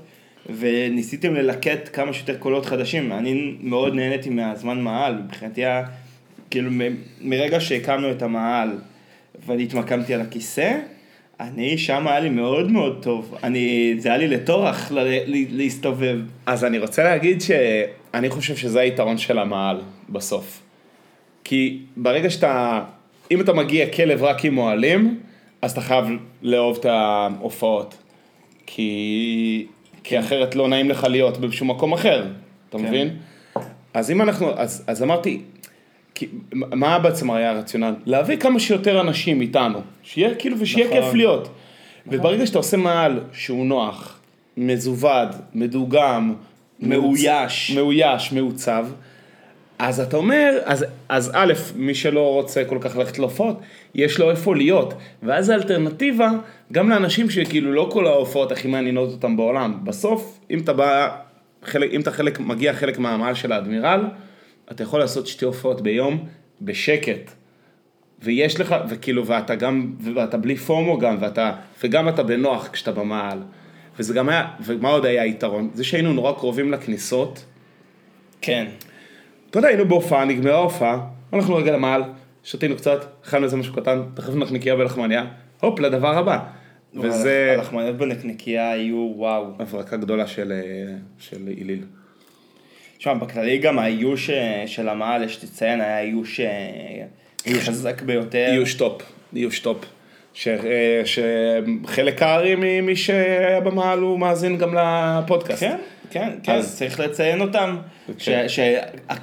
וניסיתם 0.59 1.33
ללקט 1.35 1.89
כמה 1.93 2.13
שיותר 2.13 2.37
קולות 2.37 2.65
חדשים. 2.65 3.11
אני 3.11 3.53
מאוד 3.61 3.93
נהניתי 3.95 4.29
מהזמן 4.29 4.81
מעל, 4.81 5.15
מבחינתי 5.25 5.65
היה, 5.65 5.83
כאילו 6.49 6.71
מ- 6.71 6.95
מרגע 7.21 7.59
שהקמנו 7.59 8.11
את 8.11 8.21
המעל 8.21 8.77
ואני 9.45 9.63
התמקמתי 9.63 10.13
על 10.13 10.21
הכיסא, 10.21 10.77
אני, 11.39 11.77
שם 11.77 12.07
היה 12.07 12.19
לי 12.19 12.29
מאוד 12.29 12.71
מאוד 12.71 12.99
טוב. 13.01 13.35
אני, 13.43 13.95
זה 13.97 14.09
היה 14.09 14.17
לי 14.17 14.27
לטורח 14.27 14.91
ל- 14.91 14.99
ל- 15.25 15.57
להסתובב. 15.57 16.19
אז 16.45 16.65
אני 16.65 16.79
רוצה 16.79 17.03
להגיד 17.03 17.41
שאני 17.41 18.29
חושב 18.29 18.55
שזה 18.55 18.79
היתרון 18.79 19.17
של 19.17 19.39
המעל 19.39 19.81
בסוף. 20.09 20.61
כי 21.43 21.79
ברגע 21.97 22.29
שאתה, 22.29 22.83
אם 23.31 23.41
אתה 23.41 23.53
מגיע 23.53 23.89
כלב 23.93 24.23
רק 24.23 24.45
עם 24.45 24.57
אוהלים, 24.57 25.19
אז 25.61 25.71
אתה 25.71 25.81
חייב 25.81 26.05
לאהוב 26.41 26.77
את 26.79 26.85
ההופעות. 26.85 27.97
כי, 28.65 29.65
כי 30.03 30.19
אחרת 30.19 30.55
לא 30.55 30.67
נעים 30.67 30.89
לך 30.89 31.03
להיות 31.03 31.37
בשום 31.37 31.69
מקום 31.69 31.93
אחר, 31.93 32.25
אתה 32.69 32.77
כן. 32.77 32.83
מבין? 32.83 33.17
אז 33.93 34.11
אם 34.11 34.21
אנחנו, 34.21 34.51
אז, 34.57 34.83
אז 34.87 35.03
אמרתי, 35.03 35.41
כי, 36.15 36.27
מה 36.53 36.99
בעצם 36.99 37.31
היה 37.31 37.51
הרציונל? 37.51 37.95
להביא 38.05 38.37
כמה 38.37 38.59
שיותר 38.59 39.01
אנשים 39.01 39.41
איתנו, 39.41 39.79
שיהיה 40.03 40.35
כאילו 40.35 40.59
ושיהיה 40.59 40.87
נכון. 40.87 41.01
כיף 41.01 41.13
להיות. 41.13 41.49
וברגע 42.07 42.45
שאתה 42.45 42.57
עושה 42.57 42.77
מעל 42.77 43.19
שהוא 43.33 43.65
נוח, 43.65 44.19
מזווד, 44.57 45.35
מדוגם, 45.53 46.33
מאויש. 46.79 47.71
מאויש, 47.75 48.31
מעוצב, 48.31 48.87
אז 49.79 49.99
אתה 49.99 50.17
אומר, 50.17 50.59
אז, 50.65 50.85
אז 51.09 51.31
א', 51.33 51.53
מי 51.75 51.95
שלא 51.95 52.33
רוצה 52.33 52.65
כל 52.65 52.77
כך 52.81 52.97
ללכת 52.97 53.19
להופעות, 53.19 53.59
יש 53.95 54.19
לו 54.19 54.31
איפה 54.31 54.55
להיות. 54.55 54.93
ואז 55.23 55.49
האלטרנטיבה, 55.49 56.31
גם 56.71 56.89
לאנשים 56.89 57.29
שכאילו 57.29 57.73
לא 57.73 57.89
כל 57.91 58.07
ההופעות 58.07 58.51
הכי 58.51 58.67
מעניינות 58.67 59.09
אותם 59.09 59.37
בעולם. 59.37 59.79
בסוף, 59.83 60.39
אם 60.51 60.59
אתה 60.59 60.73
בא, 60.73 61.15
חלק, 61.63 61.91
אם 61.91 62.01
אתה 62.01 62.11
חלק, 62.11 62.39
מגיע 62.39 62.73
חלק 62.73 62.99
מהמעל 62.99 63.33
של 63.33 63.51
האדמירל, 63.51 64.05
אתה 64.71 64.83
יכול 64.83 64.99
לעשות 64.99 65.27
שתי 65.27 65.45
הופעות 65.45 65.81
ביום 65.81 66.25
בשקט. 66.61 67.31
ויש 68.21 68.59
לך, 68.59 68.75
וכאילו, 68.89 69.27
ואתה 69.27 69.55
גם, 69.55 69.93
ואתה 70.15 70.37
בלי 70.37 70.55
פומו 70.55 70.99
גם, 70.99 71.17
ואתה, 71.19 71.51
וגם 71.83 72.09
אתה 72.09 72.23
בנוח 72.23 72.69
כשאתה 72.71 72.91
במעל. 72.91 73.39
וזה 73.99 74.13
גם 74.13 74.29
היה, 74.29 74.47
ומה 74.65 74.89
עוד 74.89 75.05
היה 75.05 75.23
היתרון? 75.23 75.69
זה 75.73 75.83
שהיינו 75.83 76.13
נורא 76.13 76.31
קרובים 76.31 76.71
לכניסות. 76.71 77.45
כן. 78.41 78.65
אתה 79.49 79.59
יודע, 79.59 79.67
היינו 79.67 79.87
בהופעה, 79.87 80.25
נגמרה 80.25 80.55
ההופעה, 80.55 80.99
הלכנו 81.31 81.55
רגע 81.55 81.71
למעל, 81.71 82.03
שתינו 82.43 82.75
קצת, 82.75 83.05
אכלנו 83.25 83.45
איזה 83.45 83.57
משהו 83.57 83.73
קטן, 83.73 84.01
תכף 84.13 84.35
נקניקייה 84.35 84.75
ולחמניה, 84.75 85.25
הופ, 85.61 85.79
לדבר 85.79 86.17
הבא. 86.17 86.39
וזה 86.95 87.55
הלחמניות 87.57 87.97
בנקניקייה 87.97 88.71
היו 88.71 89.11
וואו. 89.15 89.45
הברקה 89.59 89.97
גדולה 89.97 90.27
של, 90.27 90.51
אה, 90.51 90.95
של 91.19 91.47
היליל. 91.47 91.83
תשמע, 92.97 93.13
בכללי 93.13 93.57
גם 93.57 93.79
האיוש 93.79 94.29
אה, 94.29 94.63
של 94.67 94.89
המעל, 94.89 95.23
יש 95.23 95.43
לציין, 95.43 95.81
היה 95.81 95.99
איוש 95.99 96.39
אה, 96.39 97.05
חזק 97.47 98.01
ביותר. 98.01 98.47
איוש 98.51 98.73
top, 98.73 99.01
איוש 99.35 99.59
top. 99.59 99.85
ש- 100.39 100.47
אה, 100.47 101.01
שחלק 101.05 102.21
הארי 102.23 102.55
ממי 102.57 102.95
שהיה 102.95 103.59
במעל 103.59 103.99
הוא 103.99 104.19
מאזין 104.19 104.57
גם 104.57 104.75
לפודקאסט. 104.77 105.59
כן, 105.59 105.77
כן, 106.09 106.29
כן, 106.43 106.51
אז- 106.51 106.77
צריך 106.77 106.99
לציין 106.99 107.41
אותם. 107.41 107.77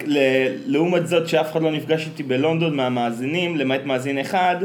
ל- 0.07 0.19
לעומת 0.67 1.07
זאת 1.07 1.29
שאף 1.29 1.53
אחד 1.53 1.63
לא 1.63 1.71
נפגש 1.73 2.07
איתי 2.07 2.23
בלונדון 2.23 2.77
מהמאזינים, 2.77 3.57
למעט 3.57 3.85
מאזין 3.85 4.19
אחד, 4.19 4.57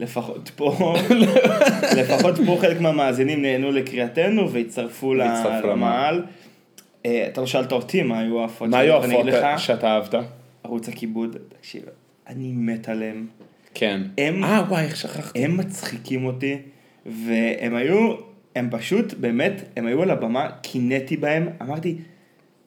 לפחות 0.00 0.50
פה, 0.56 0.94
לפחות 1.98 2.34
פה 2.46 2.58
חלק 2.60 2.80
מהמאזינים 2.80 3.42
נהנו 3.42 3.72
לקריאתנו 3.72 4.50
והצטרפו 4.52 5.14
למעל. 5.64 6.22
אה, 7.06 7.26
אתה 7.32 7.40
לא 7.40 7.46
שאלת 7.46 7.72
אותי 7.72 8.02
מה 8.02 8.18
היו 8.18 8.40
ההפות 8.40 8.68
מה 8.68 8.78
היו 8.78 8.92
לך, 9.24 9.60
שאתה 9.60 9.86
אהבת? 9.88 10.14
ערוץ 10.64 10.88
הכיבוד, 10.88 11.36
תקשיב, 11.60 11.82
אני 12.28 12.52
מת 12.52 12.88
עליהם. 12.88 13.26
כן. 13.78 14.00
הם- 14.18 14.44
אה, 14.44 14.62
וואי, 14.68 14.84
איך 14.84 14.96
שכחתי. 14.96 15.44
הם 15.44 15.56
מצחיקים 15.56 16.24
אותי, 16.24 16.56
והם 17.06 17.74
היו, 17.74 18.14
הם 18.56 18.68
פשוט, 18.70 19.14
באמת, 19.14 19.52
הם 19.76 19.86
היו 19.86 20.02
על 20.02 20.10
הבמה, 20.10 20.48
קינאתי 20.62 21.16
בהם, 21.16 21.48
אמרתי, 21.62 21.96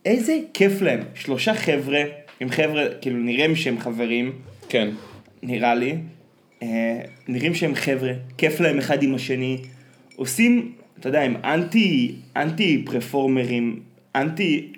איזה 0.06 0.38
כיף 0.54 0.82
להם. 0.82 1.00
שלושה 1.16 1.54
חבר'ה, 1.54 2.02
עם 2.40 2.50
חבר'ה, 2.50 2.84
כאילו 3.02 3.18
נראים 3.20 3.56
שהם 3.56 3.80
חברים, 3.80 4.32
כן. 4.70 4.90
נראה 5.44 5.76
לי, 5.76 5.96
אה, 6.64 7.02
נראים 7.28 7.56
שהם 7.56 7.76
חבר'ה, 7.76 8.12
כיף 8.38 8.60
להם 8.60 8.78
אחד 8.78 9.04
עם 9.04 9.16
השני, 9.16 9.58
עושים, 10.16 10.72
אתה 11.00 11.10
יודע, 11.10 11.22
הם 11.22 11.36
אנטי, 11.44 12.16
אנטי 12.36 12.84
פרפורמרים, 12.86 13.80
אנטי... 14.16 14.72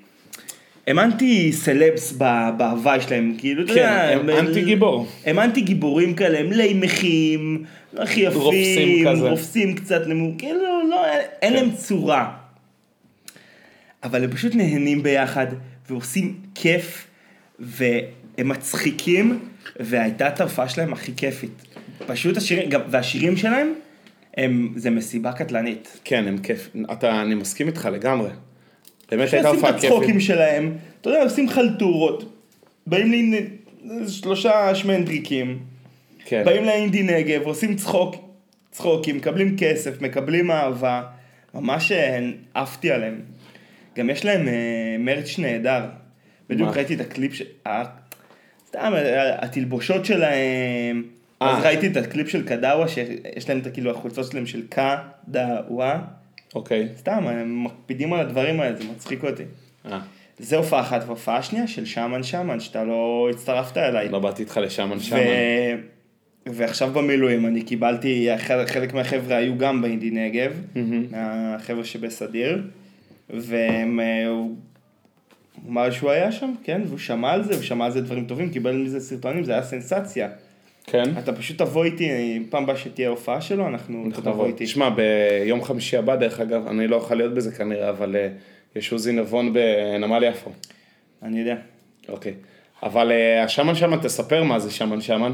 הם 0.88 1.00
אנטי 1.00 1.52
סלבס 1.52 2.14
ב- 2.18 2.50
בהוואי 2.58 3.02
שלהם, 3.02 3.36
כאילו, 3.38 3.64
אתה 3.66 3.74
כן, 3.74 3.80
יודע, 3.80 4.10
הם 4.34 4.48
אנטי 4.48 4.62
גיבור. 4.62 5.08
הם 5.26 5.40
אנטי 5.40 5.62
גיבורים 5.62 6.14
כאלה, 6.14 6.40
הם 6.40 6.52
לימחים, 6.52 7.64
לא 7.94 8.02
הכי 8.04 8.20
יפים, 8.22 8.40
רופסים 8.42 9.08
כזה. 9.08 9.30
רופסים 9.30 9.76
קצת, 9.76 10.08
למו- 10.08 10.32
כאילו, 10.38 10.60
לא, 10.90 11.06
אין- 11.06 11.22
אין 11.42 11.54
להם 11.54 11.72
צורה. 11.72 12.34
אבל 14.04 14.24
הם 14.24 14.32
פשוט 14.32 14.56
נהנים 14.56 15.04
ביחד, 15.04 15.48
ועושים 15.90 16.36
כיף, 16.56 17.08
והם 17.60 18.08
מצחיקים, 18.50 19.40
והייתה 19.80 20.28
את 20.28 20.40
ההופעה 20.40 20.70
שלהם 20.70 20.94
הכי 20.94 21.12
כיפית. 21.18 21.62
פשוט 22.08 22.38
השירים, 22.38 22.70
גם, 22.70 22.82
והשירים 22.90 23.38
שלהם, 23.38 23.74
הם, 24.38 24.74
זה 24.76 24.90
מסיבה 24.90 25.32
קטלנית. 25.32 26.00
כן, 26.04 26.28
הם 26.28 26.38
כיף. 26.38 26.70
אתה, 26.92 27.22
אני 27.22 27.36
מסכים 27.36 27.68
איתך 27.68 27.90
לגמרי. 27.94 28.30
באמת 29.12 29.34
הייתה 29.34 29.48
שעושים 29.48 29.60
את 29.60 29.66
הופעה 29.66 29.74
כיפית. 29.74 29.92
הצחוקים 29.92 30.20
שלהם, 30.20 30.78
אתה 31.02 31.10
יודע, 31.10 31.24
עושים 31.24 31.50
חלטורות, 31.50 32.36
באים 32.88 33.12
לי 33.12 33.48
שלושה 34.08 34.76
שמנדריקים, 34.76 35.60
כן. 36.26 36.44
באים 36.46 36.66
לאינדי 36.66 37.04
נגב, 37.04 37.42
עושים 37.42 37.76
צחוק, 37.76 38.16
צחוקים, 38.72 39.18
מקבלים 39.18 39.58
כסף, 39.58 40.02
מקבלים 40.02 40.52
אהבה, 40.52 41.04
ממש 41.54 41.92
אה, 41.92 42.30
עפתי 42.54 42.92
עליהם. 42.92 43.20
גם 43.98 44.10
יש 44.10 44.26
להם 44.26 44.48
אה, 44.48 44.96
מרץ' 45.00 45.40
נהדר. 45.40 45.86
בדיוק? 46.50 46.78
ראיתי 46.78 46.96
את 46.96 47.02
הקליפ 47.02 47.34
ש... 47.34 47.42
אה, 47.68 47.84
סתם, 48.68 48.94
אה, 48.96 49.44
התלבושות 49.44 50.06
שלהם. 50.06 51.04
אז 51.40 51.64
ראיתי 51.64 51.88
את 51.88 51.98
הקליפ 51.98 52.30
של 52.30 52.48
קדאווה, 52.48 52.88
שיש 52.88 53.50
להם 53.50 53.60
את 53.60 53.68
כאילו 53.74 53.92
החולצות 53.92 54.32
שלהם 54.32 54.46
של 54.46 54.62
קדאווה. 54.70 56.02
אוקיי. 56.56 56.88
סתם, 56.98 57.28
הם 57.28 57.64
מקפידים 57.64 58.14
על 58.14 58.20
הדברים 58.20 58.60
האלה, 58.60 58.76
זה 58.76 58.84
מצחיק 58.84 59.24
אותי. 59.24 59.44
אה, 59.86 60.00
זה 60.40 60.58
הופעה 60.58 60.82
אחת, 60.82 61.04
והופעה 61.08 61.44
שנייה 61.44 61.68
של 61.68 61.86
שמן 61.86 62.24
שמן, 62.24 62.60
שאתה 62.60 62.84
לא 62.84 63.28
הצטרפת 63.32 63.78
אליי. 63.78 64.10
לא 64.10 64.20
באתי 64.20 64.44
איתך 64.44 64.58
לשם 64.58 64.92
ו... 64.96 65.00
שם. 65.00 65.16
ועכשיו 66.46 66.92
במילואים 66.94 67.46
אני 67.46 67.62
קיבלתי, 67.62 68.30
חלק, 68.38 68.94
מהחבר'ה 68.94 69.38
היו 69.38 69.58
גם 69.58 69.82
באינדי 69.82 70.12
נגב, 70.12 70.52
מהחבר'ה 71.12 71.84
שבסדיר, 71.84 72.62
והם, 73.30 74.00
אה, 74.00 74.28
הוא 74.28 74.56
אמר 75.68 75.92
שהוא 75.92 76.12
היה 76.12 76.32
שם, 76.32 76.54
כן, 76.64 76.82
והוא 76.86 77.00
שמע 77.00 77.32
על 77.32 77.44
זה, 77.44 77.54
הוא 77.54 77.62
שמע 77.64 77.86
על 77.86 77.92
זה 77.92 78.02
דברים 78.02 78.26
טובים, 78.26 78.50
קיבל 78.50 78.76
מזה 78.76 79.00
סרטונים, 79.00 79.44
זה 79.44 79.52
היה 79.52 79.64
סנסציה. 79.64 80.30
כן. 80.84 81.04
אתה 81.18 81.34
פשוט 81.34 81.58
תבוא 81.58 81.84
איתי, 81.84 82.40
פעם 82.50 82.64
הבאה 82.64 82.78
שתהיה 82.78 83.10
הופעה 83.10 83.42
שלו, 83.42 83.68
אנחנו, 83.68 84.10
תבוא 84.24 84.48
איתי. 84.48 84.66
תשמע, 84.66 84.90
ביום 84.90 85.64
חמישי 85.64 85.98
הבא, 85.98 86.16
דרך 86.16 86.40
אגב, 86.40 86.68
אני 86.68 86.88
לא 86.88 86.96
אוכל 86.96 87.16
להיות 87.16 87.34
בזה 87.34 87.52
כנראה, 87.52 87.90
אבל 87.90 88.16
אה, 88.16 88.30
יש 88.76 88.92
עוזי 88.92 89.12
נבון 89.12 89.54
בנמל 89.54 90.24
יפו. 90.24 90.52
אני 91.24 91.40
יודע. 91.40 91.56
אוקיי. 92.10 92.34
אבל 92.84 93.12
אה, 93.12 93.44
השמן 93.44 93.76
שמן, 93.76 93.98
תספר 93.98 94.44
מה 94.44 94.60
זה 94.60 94.72
שמן 94.72 95.02
שמן. 95.02 95.32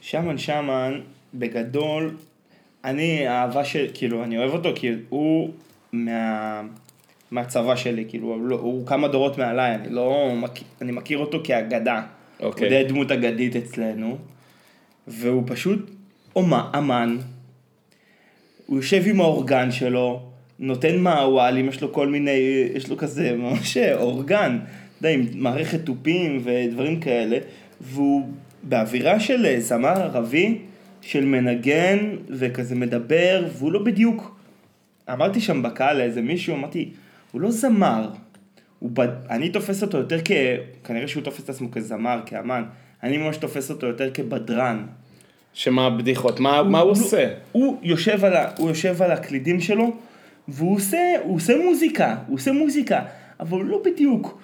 שמן 0.00 0.38
שמן, 0.38 1.00
בגדול, 1.34 2.16
אני, 2.84 3.26
האהבה 3.26 3.64
של, 3.64 3.86
כאילו, 3.94 4.24
אני 4.24 4.38
אוהב 4.38 4.52
אותו, 4.52 4.68
כי 4.74 4.92
הוא 5.08 5.50
מה, 5.92 6.62
מהצבא 7.30 7.76
שלי, 7.76 8.04
כאילו, 8.08 8.26
הוא, 8.26 8.46
לא, 8.46 8.56
הוא 8.56 8.86
כמה 8.86 9.08
דורות 9.08 9.38
מעליי, 9.38 9.74
אני 9.74 9.88
לא, 9.88 10.32
אני 10.82 10.92
מכיר 10.92 11.18
אותו 11.18 11.38
כאגדה. 11.44 12.02
אוקיי. 12.40 12.68
הוא 12.68 12.76
די 12.76 12.88
דמות 12.88 13.10
אגדית 13.10 13.56
אצלנו, 13.56 14.16
והוא 15.08 15.42
פשוט 15.46 15.90
אומה, 16.36 16.70
אמן, 16.78 17.16
הוא 18.66 18.76
יושב 18.76 19.02
עם 19.06 19.20
האורגן 19.20 19.70
שלו, 19.70 20.22
נותן 20.58 20.98
מעוואלים, 20.98 21.68
יש 21.68 21.82
לו 21.82 21.92
כל 21.92 22.08
מיני, 22.08 22.66
יש 22.74 22.88
לו 22.88 22.96
כזה 22.96 23.36
ממש 23.36 23.76
אורגן, 23.76 24.58
אתה 24.98 25.08
יודע, 25.08 25.18
עם 25.18 25.26
מערכת 25.34 25.80
תופים 25.84 26.42
ודברים 26.44 27.00
כאלה, 27.00 27.38
והוא 27.80 28.28
באווירה 28.62 29.20
של 29.20 29.46
אה, 29.46 29.60
זמר 29.60 30.02
ערבי, 30.02 30.58
של 31.00 31.24
מנגן 31.24 32.16
וכזה 32.28 32.74
מדבר, 32.74 33.48
והוא 33.52 33.72
לא 33.72 33.82
בדיוק... 33.82 34.36
אמרתי 35.12 35.40
שם 35.40 35.62
בקהל 35.62 35.98
לאיזה 35.98 36.22
מישהו, 36.22 36.54
אמרתי, 36.54 36.90
הוא 37.32 37.40
לא 37.40 37.50
זמר. 37.50 38.10
הוא 38.78 38.90
בד... 38.90 39.08
אני 39.30 39.48
תופס 39.48 39.82
אותו 39.82 39.98
יותר 39.98 40.18
כ... 40.24 40.30
כנראה 40.84 41.08
שהוא 41.08 41.22
תופס 41.22 41.44
את 41.44 41.50
עצמו 41.50 41.70
כזמר, 41.70 42.20
כאמן. 42.26 42.64
אני 43.06 43.16
ממש 43.16 43.36
תופס 43.36 43.70
אותו 43.70 43.86
יותר 43.86 44.10
כבדרן. 44.14 44.86
שמה 45.54 45.86
הבדיחות? 45.86 46.40
מה 46.40 46.62
מה 46.62 46.80
הוא 46.80 46.90
עושה? 46.90 47.28
הוא 47.52 47.78
יושב 47.82 48.24
על, 48.24 48.36
ה... 48.36 48.50
הוא 48.58 48.68
יושב 48.68 49.02
על 49.02 49.10
הקלידים 49.10 49.60
שלו, 49.60 49.96
והוא 50.48 50.76
עושה, 50.76 50.98
הוא 51.22 51.36
עושה 51.36 51.56
מוזיקה, 51.64 52.16
הוא 52.26 52.34
עושה 52.34 52.52
מוזיקה, 52.52 53.02
אבל 53.40 53.58
לא 53.64 53.82
בדיוק, 53.84 54.40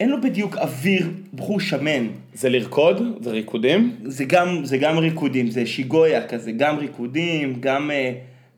אין 0.00 0.08
לו 0.08 0.20
בדיוק 0.20 0.56
אוויר 0.56 1.10
בחור 1.34 1.60
שמן. 1.60 2.06
זה 2.34 2.48
לרקוד? 2.48 3.18
זה 3.20 3.30
ריקודים? 3.30 3.96
זה 4.04 4.24
גם, 4.24 4.64
זה 4.64 4.76
גם 4.78 4.98
ריקודים, 4.98 5.50
זה 5.50 5.66
שיגויה 5.66 6.28
כזה, 6.28 6.52
גם 6.52 6.78
ריקודים, 6.78 7.56
גם 7.60 7.90
uh, 7.90 7.94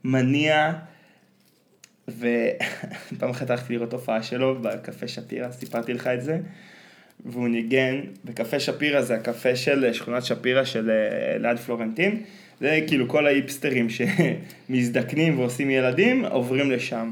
מניע. 0.03 0.71
ופעם 2.07 3.29
אחת 3.35 3.49
הלכתי 3.49 3.73
לראות 3.73 3.93
הופעה 3.93 4.23
שלו 4.23 4.55
בקפה 4.61 5.07
שפירא, 5.07 5.51
סיפרתי 5.51 5.93
לך 5.93 6.07
את 6.07 6.21
זה. 6.21 6.39
והוא 7.25 7.47
ניגן 7.47 7.99
בקפה 8.25 8.59
שפירא, 8.59 9.01
זה 9.01 9.15
הקפה 9.15 9.55
של 9.55 9.93
שכונת 9.93 10.25
שפירא 10.25 10.63
של 10.63 10.89
uh, 10.89 11.41
ליד 11.41 11.57
פלורנטין. 11.57 12.21
זה 12.59 12.79
כאילו 12.87 13.07
כל 13.07 13.27
ההיפסטרים 13.27 13.87
שמזדקנים 13.89 15.35
ועושים 15.39 15.69
ילדים, 15.69 16.25
עוברים 16.25 16.71
לשם. 16.71 17.11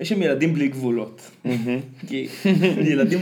יש 0.00 0.08
שם 0.08 0.22
ילדים 0.22 0.54
בלי 0.54 0.68
גבולות. 0.68 1.30
כי 2.08 2.28
ילדים, 2.80 3.20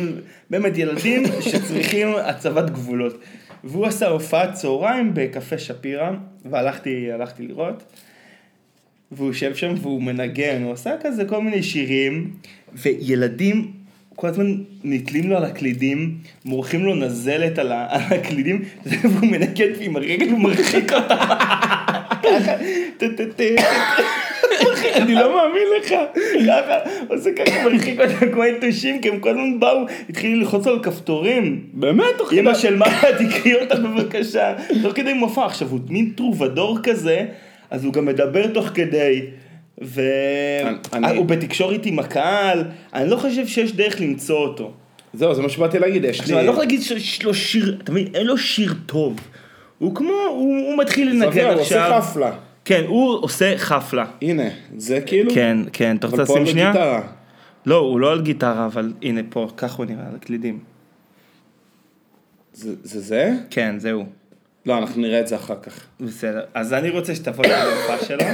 באמת 0.50 0.78
ילדים 0.78 1.22
שצריכים 1.40 2.08
הצבת 2.24 2.70
גבולות. 2.70 3.18
והוא 3.64 3.86
עשה 3.86 4.08
הופעת 4.08 4.52
צהריים 4.52 5.10
בקפה 5.14 5.58
שפירא, 5.58 6.10
והלכתי 6.44 7.12
הלכתי 7.12 7.46
לראות. 7.46 7.82
והוא 9.12 9.28
יושב 9.28 9.54
שם 9.54 9.74
והוא 9.80 10.02
מנגן, 10.02 10.62
הוא 10.62 10.72
עשה 10.72 10.90
כזה 11.00 11.24
כל 11.24 11.42
מיני 11.42 11.62
שירים, 11.62 12.30
וילדים 12.74 13.72
כל 14.22 14.28
הזמן 14.28 14.54
נתלים 14.84 15.30
לו 15.30 15.36
על 15.36 15.44
הקלידים, 15.44 16.14
מורחים 16.44 16.84
לו 16.84 16.94
נזלת 16.94 17.58
על 17.58 17.72
ה- 17.72 17.86
על 17.94 18.18
הקלידים, 18.18 18.62
והוא 18.86 19.30
מנגן 19.30 19.68
ועם 19.78 19.96
הרגל 19.96 20.28
הוא 20.30 20.38
מרחיק 20.40 20.92
אותה. 20.92 21.16
ככה, 22.22 22.52
טה 22.96 23.06
טה 23.16 23.24
טה. 23.36 23.44
אני 24.96 25.14
לא 25.14 25.34
מאמין 25.34 25.62
לך. 25.80 25.94
ככה, 26.46 26.74
עושה 27.08 27.30
ככה, 27.32 27.64
מרחיק 27.64 28.00
אותם 28.00 28.32
כמו 28.32 28.44
יתושים, 28.44 29.00
כי 29.00 29.08
הם 29.08 29.18
כל 29.20 29.30
הזמן 29.30 29.60
באו, 29.60 29.78
התחילו 30.08 30.38
ללחוץ 30.38 30.66
על 30.66 30.78
כפתורים. 30.82 31.60
באמת? 31.72 32.04
אמא 32.32 32.54
של 32.54 32.76
מה, 32.76 32.86
תקראי 33.18 33.54
אותה 33.62 33.74
בבקשה. 33.74 34.52
תוך 34.82 34.92
כדי 34.96 35.12
מופע. 35.12 35.46
עכשיו, 35.46 35.68
הוא 35.68 35.80
מין 35.88 36.10
טרובדור 36.16 36.78
כזה, 36.82 37.24
אז 37.70 37.84
הוא 37.84 37.92
גם 37.92 38.04
מדבר 38.04 38.46
תוך 38.46 38.66
כדי. 38.74 39.20
והוא 39.82 40.68
אני- 40.92 41.22
בתקשורת 41.24 41.86
עם 41.86 41.98
הקהל, 41.98 42.64
אני 42.94 43.10
לא 43.10 43.16
חושב 43.16 43.46
שיש 43.46 43.72
דרך 43.72 44.00
למצוא 44.00 44.38
אותו. 44.38 44.72
זהו, 45.14 45.34
זה 45.34 45.42
מה 45.42 45.48
שבאתי 45.48 45.78
להגיד, 45.78 46.04
יש 46.04 46.20
עכשיו, 46.20 46.36
אני 46.36 46.42
לי... 46.42 46.46
לא 46.46 46.52
יכול 46.52 46.62
להגיד 46.64 46.82
שיש 46.82 47.22
לו 47.22 47.34
שיר, 47.34 47.78
אתה 47.84 47.92
מבין, 47.92 48.06
אין 48.14 48.26
לו 48.26 48.38
שיר 48.38 48.74
טוב. 48.86 49.16
הוא 49.78 49.94
כמו, 49.94 50.08
הוא, 50.28 50.66
הוא 50.70 50.78
מתחיל 50.78 51.10
לנגן 51.10 51.44
הוא 51.44 51.60
עכשיו. 51.60 51.94
עושה 51.96 52.00
חפלה. 52.02 52.32
כן, 52.64 52.82
הוא 52.86 53.18
עושה 53.22 53.58
חפלה. 53.58 54.06
הנה, 54.22 54.42
זה 54.76 55.00
כאילו... 55.00 55.30
כן, 55.34 55.58
כן, 55.72 55.96
אתה 55.96 56.06
רוצה 56.06 56.16
אבל 56.22 56.26
פה 56.26 56.32
לשים 56.34 56.42
על 56.46 56.50
שנייה? 56.52 56.70
גיטרה. 56.72 57.02
לא, 57.66 57.76
הוא 57.76 58.00
לא 58.00 58.12
על 58.12 58.20
גיטרה, 58.22 58.66
אבל 58.66 58.92
הנה 59.02 59.20
פה, 59.28 59.48
ככה 59.56 59.76
הוא 59.76 59.86
נראה, 59.86 60.06
על 60.08 60.14
הקלידים. 60.16 60.58
זה 62.54 62.74
זה 62.82 63.00
זה? 63.00 63.32
כן, 63.50 63.74
זהו. 63.78 64.04
לא, 64.66 64.78
אנחנו 64.78 65.02
נראה 65.02 65.20
את 65.20 65.26
זה 65.28 65.36
אחר 65.36 65.54
כך. 65.62 65.80
בסדר. 66.00 66.40
אז 66.54 66.72
אני 66.72 66.90
רוצה 66.90 67.14
שתבוא 67.14 67.44
להופעה 67.48 67.98
שלו, 68.06 68.24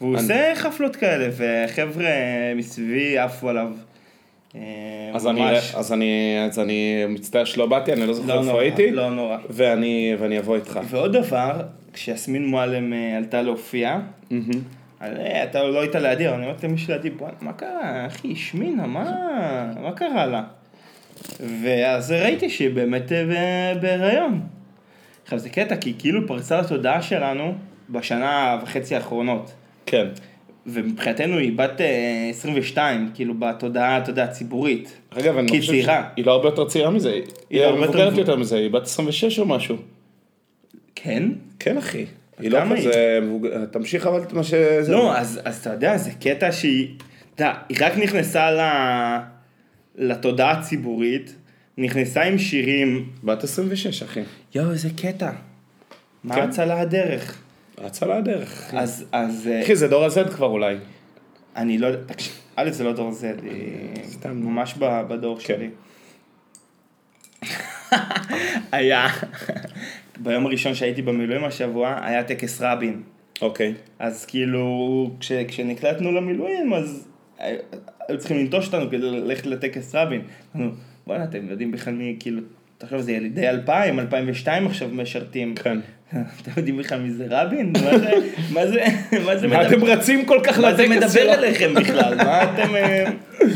והוא 0.00 0.16
עושה 0.16 0.52
חפלות 0.56 0.96
כאלה, 0.96 1.28
וחבר'ה 1.36 2.04
מסביבי 2.56 3.18
עפו 3.18 3.48
עליו. 3.48 3.72
אה, 4.56 4.60
אז 5.14 5.26
אני. 5.26 5.58
אז 5.74 5.92
אני, 5.92 6.36
אז 6.50 6.58
אני 6.58 7.04
מצטער 7.08 7.44
שלא 7.44 7.66
באתי, 7.66 7.92
אני 7.92 8.06
לא 8.06 8.12
זוכר 8.12 8.40
לא 8.40 8.40
איפה 8.40 8.60
הייתי, 8.60 8.90
לא 8.90 9.10
נורא. 9.10 9.36
ואני, 9.50 10.16
ואני 10.18 10.38
אבוא 10.38 10.56
איתך. 10.56 10.80
ועוד 10.88 11.16
דבר, 11.16 11.62
כשיסמין 11.92 12.46
מועלם 12.46 12.92
אה, 12.92 13.16
עלתה 13.16 13.42
להופיע, 13.42 13.98
אה, 15.02 15.44
אתה 15.44 15.62
לא 15.62 15.80
היית 15.80 15.94
לידי, 15.94 16.28
אני 16.28 16.44
אומרת 16.44 16.64
למישהו 16.64 16.92
לידי, 16.92 17.10
בוא'נה, 17.10 17.34
מה 17.40 17.52
קרה, 17.52 18.06
אחי, 18.06 18.32
השמינה, 18.32 18.86
מה, 18.86 19.04
מה 19.82 19.92
קרה 19.92 20.26
לה? 20.26 20.42
ואז 21.62 22.12
ראיתי 22.12 22.50
שהיא 22.50 22.70
באמת 22.70 23.12
בהיריון. 23.80 24.40
עכשיו 25.24 25.38
זה 25.38 25.48
קטע, 25.48 25.76
כי 25.76 25.94
כאילו 25.98 26.26
פרצה 26.26 26.60
לתודעה 26.60 27.02
שלנו 27.02 27.54
בשנה 27.90 28.58
וחצי 28.62 28.94
האחרונות. 28.94 29.52
כן. 29.86 30.06
ומבחינתנו 30.66 31.38
היא 31.38 31.52
בת 31.56 31.80
אה, 31.80 32.26
22, 32.30 33.10
כאילו 33.14 33.34
בתודעה, 33.38 33.98
אתה 33.98 34.10
יודע, 34.10 34.24
הציבורית. 34.24 34.96
אגב, 35.10 35.38
אני 35.38 35.46
לא 35.46 35.56
חושב. 35.58 35.72
שהיא 35.72 36.26
לא 36.26 36.32
הרבה 36.32 36.48
יותר 36.48 36.68
צעירה 36.68 36.90
מזה, 36.90 37.10
היא 37.10 37.22
היא 37.50 37.62
הרבה 37.62 37.80
יותר 37.80 37.90
מבוגרת. 37.90 38.18
יותר 38.18 38.36
מזה, 38.36 38.56
היא 38.56 38.70
בת 38.70 38.82
26 38.82 39.38
או 39.38 39.46
משהו. 39.46 39.76
כן? 40.94 41.28
כן, 41.58 41.76
אחי. 41.76 42.06
היא 42.38 42.50
לא? 42.50 42.58
כזה 42.76 43.18
תמשיך 43.70 44.06
אבל 44.06 44.22
את 44.22 44.32
מה 44.32 44.44
שזה... 44.44 44.92
לא, 44.92 45.16
אז, 45.16 45.40
אז 45.44 45.58
אתה 45.60 45.70
יודע, 45.70 45.96
זה 45.96 46.10
קטע 46.20 46.52
שהיא, 46.52 46.88
אתה 47.34 47.42
יודע, 47.44 47.54
היא 47.68 47.76
רק 47.80 47.98
נכנסה 47.98 48.50
ל... 48.50 48.60
לתודעה 49.96 50.50
הציבורית, 50.50 51.34
נכנסה 51.78 52.22
עם 52.22 52.38
שירים, 52.38 53.08
בת 53.24 53.44
26, 53.44 54.02
אחי. 54.02 54.20
יואו, 54.54 54.70
איזה 54.70 54.88
קטע. 54.96 55.30
מה 56.24 56.34
כן. 56.34 56.68
לה 56.68 56.80
הדרך? 56.80 57.43
אצה 57.86 58.06
לה 58.06 58.16
הדרך. 58.16 58.74
אז, 58.74 59.04
אז 59.12 59.48
אה, 59.52 59.62
אחי, 59.62 59.76
זה 59.76 59.88
דור 59.88 60.04
ה-Z 60.04 60.30
כבר 60.30 60.46
אולי. 60.46 60.76
אני 61.56 61.78
לא 61.78 61.86
יודע, 61.86 62.12
תקשיב, 62.12 62.32
א' 62.56 62.70
זה 62.70 62.84
לא 62.84 62.92
דור 62.92 63.10
Z, 63.10 63.42
היא 63.42 64.04
סתם. 64.04 64.36
ממש 64.36 64.74
בדור 65.08 65.38
כן. 65.38 65.44
שלי. 65.44 65.70
היה, 68.72 69.06
ביום 70.18 70.46
הראשון 70.46 70.74
שהייתי 70.74 71.02
במילואים 71.02 71.44
השבוע, 71.44 71.98
היה 72.02 72.24
טקס 72.24 72.60
רבין. 72.60 73.02
אוקיי. 73.42 73.74
אז 73.98 74.24
כאילו, 74.24 75.10
כש, 75.20 75.32
כשנקלטנו 75.32 76.12
למילואים, 76.12 76.74
אז 76.74 77.08
היו 77.38 77.58
היו 78.08 78.18
צריכים 78.18 78.36
לנטוש 78.36 78.66
אותנו 78.66 78.90
כדי 78.90 79.10
ללכת 79.10 79.46
לטקס 79.46 79.94
רבין. 79.94 80.22
אמרנו, 80.56 80.70
בואנה, 81.06 81.24
אתם 81.24 81.48
יודעים 81.50 81.72
בכלל 81.72 81.94
מי, 81.94 82.16
כאילו, 82.20 82.42
תחשוב, 82.78 83.00
זה 83.00 83.12
ילידי 83.12 83.48
2000, 83.48 84.00
2002 84.00 84.66
עכשיו 84.66 84.88
משרתים. 84.88 85.54
כן. 85.54 85.78
אתם 86.42 86.50
יודעים 86.56 86.76
בכלל 86.76 87.00
מי 87.00 87.10
זה 87.10 87.26
רבין? 87.30 87.72
מה 87.84 87.98
זה, 87.98 88.10
מה 88.52 88.66
זה, 88.66 88.84
מה 89.24 89.36
זה 89.36 89.48
מה 89.48 89.58
מדבר- 89.62 89.68
אתם 89.76 89.84
רצים 89.84 90.24
כל 90.26 90.38
כך 90.42 90.58
מה 90.58 90.74
זה 90.74 90.82
לטקס 90.82 90.96
מדבר 90.96 91.08
שלו? 91.08 91.32
אליכם 91.32 91.74
בכלל? 91.74 92.14
מה 92.16 92.42
אתם... 92.42 92.74
אה, 92.76 93.04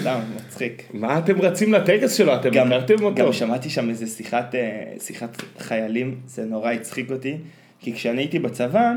סתם, 0.00 0.20
מצחיק. 0.36 0.82
מה 0.94 1.18
אתם 1.18 1.40
רצים 1.40 1.72
לטקס 1.72 2.12
שלו? 2.14 2.34
אתם 2.34 2.48
הכרתם 2.58 3.04
אותו? 3.04 3.14
גם 3.26 3.32
שמעתי 3.32 3.70
שם 3.70 3.88
איזה 3.90 4.06
שיחת, 4.06 4.54
אה, 4.54 4.70
שיחת 5.00 5.42
חיילים, 5.58 6.14
זה 6.26 6.44
נורא 6.44 6.70
הצחיק 6.72 7.10
אותי, 7.10 7.36
כי 7.80 7.92
כשאני 7.92 8.20
הייתי 8.22 8.38
בצבא, 8.38 8.92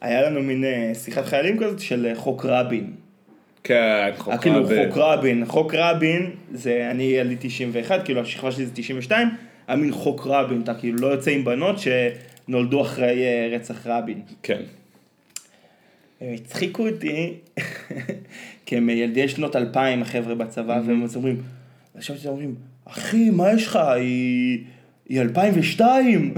היה 0.00 0.22
לנו 0.30 0.42
מין 0.42 0.64
אה, 0.64 0.92
שיחת 0.94 1.26
חיילים 1.26 1.58
כזאת 1.58 1.80
של 1.80 2.08
חוק 2.14 2.46
רבין. 2.48 2.90
כן, 3.64 4.10
חוק 4.18 4.34
כאילו 4.40 4.64
רבין. 4.64 4.88
חוק 4.88 4.98
רבין, 4.98 5.44
חוק 5.46 5.74
רבין, 5.74 6.30
זה, 6.52 6.88
אני 6.90 7.18
עלי 7.18 7.36
91, 7.40 8.04
כאילו 8.04 8.20
השכבה 8.20 8.52
שלי 8.52 8.66
זה 8.66 8.72
92, 8.74 9.28
היה 9.68 9.76
מין 9.76 9.92
חוק 9.92 10.26
רבין, 10.26 10.60
אתה 10.64 10.74
כאילו 10.74 10.98
לא 10.98 11.06
יוצא 11.06 11.30
עם 11.30 11.44
בנות 11.44 11.78
שנולדו 12.52 12.82
אחרי 12.82 13.24
אה, 13.24 13.48
רצח 13.56 13.86
רבין. 13.86 14.20
כן. 14.42 14.60
הם 16.20 16.34
הצחיקו 16.34 16.88
אותי, 16.88 17.32
כי 18.66 18.76
הם 18.76 18.90
ילדי 18.90 19.28
שנות 19.28 19.56
2000 19.56 20.02
החבר'ה 20.02 20.34
בצבא, 20.34 20.80
והם 20.86 21.02
אז 21.04 21.16
אומרים, 21.16 21.36
עכשיו 21.94 22.16
אתם 22.20 22.28
אומרים, 22.28 22.54
אחי, 22.84 23.30
מה 23.30 23.52
יש 23.52 23.66
לך? 23.66 23.76
היא, 23.76 24.58
היא 25.08 25.20
2002. 25.20 26.34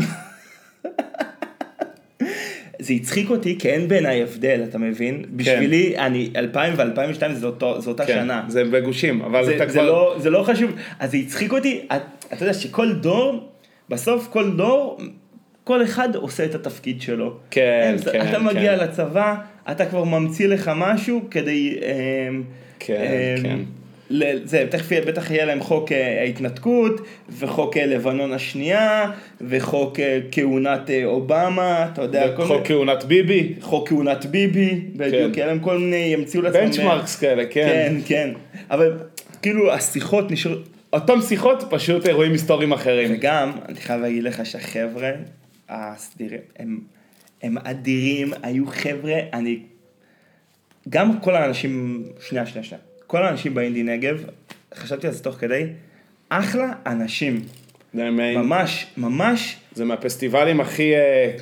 זה 2.78 2.92
הצחיק 2.92 3.30
אותי, 3.30 3.58
כי 3.58 3.68
אין 3.70 3.88
בעיניי 3.88 4.22
הבדל, 4.22 4.64
אתה 4.68 4.78
מבין? 4.78 5.24
בשבילי, 5.36 5.98
אני, 5.98 6.30
2000 6.36 6.74
ו-2002 6.76 7.32
זה 7.32 7.46
אותו- 7.46 7.80
זו 7.80 7.90
אותה 7.90 8.06
כן, 8.06 8.12
שנה. 8.14 8.44
זה 8.48 8.64
בגושים, 8.64 9.22
אבל 9.22 9.44
זה, 9.44 9.56
אתה 9.56 9.66
זה, 9.66 9.72
כבר... 9.72 9.86
לא, 9.86 10.16
זה 10.18 10.30
לא 10.30 10.42
חשוב, 10.42 10.70
אז 10.98 11.10
זה 11.10 11.16
הצחיק 11.16 11.52
אותי, 11.52 11.86
את- 11.96 12.02
אתה 12.32 12.44
יודע 12.44 12.54
שכל 12.54 12.92
דור, 12.92 13.48
בסוף 13.88 14.28
כל 14.32 14.56
דור, 14.56 14.98
כל 15.64 15.82
אחד 15.82 16.14
עושה 16.16 16.44
את 16.44 16.54
התפקיד 16.54 17.02
שלו. 17.02 17.36
כן, 17.50 17.94
אין, 18.06 18.12
כן, 18.12 18.28
אתה 18.28 18.38
מגיע 18.38 18.78
כן. 18.78 18.84
לצבא, 18.84 19.34
אתה 19.70 19.86
כבר 19.86 20.04
ממציא 20.04 20.48
לך 20.48 20.70
משהו 20.76 21.20
כדי... 21.30 21.78
אמ, 22.28 22.42
כן, 22.78 23.06
אמ, 23.38 23.42
כן. 23.42 23.58
זה, 24.44 24.66
תכף 24.70 24.92
בטח 25.06 25.30
יהיה 25.30 25.44
להם 25.44 25.60
חוק 25.60 25.92
אה, 25.92 26.20
ההתנתקות, 26.20 27.00
וחוק 27.38 27.76
אה, 27.76 27.86
לבנון 27.86 28.32
השנייה, 28.32 29.10
וחוק 29.40 30.00
אה, 30.00 30.18
כהונת 30.32 30.90
אה, 30.90 31.04
אובמה, 31.04 31.88
אתה 31.92 32.02
יודע, 32.02 32.36
כל 32.36 32.42
חוק 32.42 32.52
מיני- 32.56 32.68
כהונת 32.68 33.04
ביבי, 33.04 33.52
חוק 33.60 33.88
כהונת 33.88 34.26
ביבי, 34.26 34.80
בדיוק, 34.96 35.36
יהיה 35.36 35.46
להם 35.46 35.58
כל 35.60 35.78
מיני, 35.78 35.96
ימציאו 35.96 36.42
לעצמם... 36.42 36.60
בנצ'מרקס 36.60 37.16
כאלה, 37.16 37.42
כן. 37.50 37.68
כן, 37.78 37.94
כן. 38.06 38.30
אבל 38.70 38.92
כאילו 39.42 39.72
השיחות 39.72 40.30
נשארו, 40.30 40.54
אותם 40.92 41.20
שיחות, 41.20 41.64
פשוט 41.70 42.06
אירועים 42.06 42.32
היסטוריים 42.32 42.72
אחרים. 42.72 43.10
וגם, 43.14 43.50
אני 43.68 43.80
חייב 43.80 44.00
להגיד 44.00 44.22
לך 44.24 44.46
שהחבר'ה 44.46 45.10
הסדירים, 45.68 46.40
הם, 46.58 46.80
הם 47.42 47.58
אדירים, 47.58 48.32
היו 48.42 48.66
חבר'ה, 48.66 49.18
אני... 49.32 49.62
גם 50.88 51.20
כל 51.20 51.36
האנשים, 51.36 52.02
שנייה, 52.28 52.46
שנייה, 52.46 52.64
שנייה. 52.64 52.82
כל 53.06 53.22
האנשים 53.22 53.54
באינדי 53.54 53.82
נגב, 53.82 54.24
חשבתי 54.74 55.06
על 55.06 55.12
זה 55.12 55.22
תוך 55.22 55.36
כדי, 55.36 55.66
אחלה 56.28 56.72
אנשים. 56.86 57.42
זה 57.94 58.10
ממש, 58.10 58.86
ממש 58.96 59.56
זה 59.74 59.84
מהפסטיבלים 59.84 60.60
הכי 60.60 60.94
אה, 60.94 61.36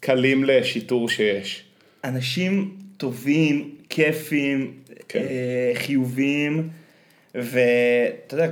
קלים 0.00 0.44
לשיטור 0.44 1.08
שיש. 1.08 1.64
אנשים 2.04 2.76
טובים, 2.96 3.70
כיפים, 3.88 4.72
כן. 5.08 5.18
אה, 5.18 5.72
חיוביים, 5.74 6.68
ואתה 7.34 8.34
יודע, 8.34 8.50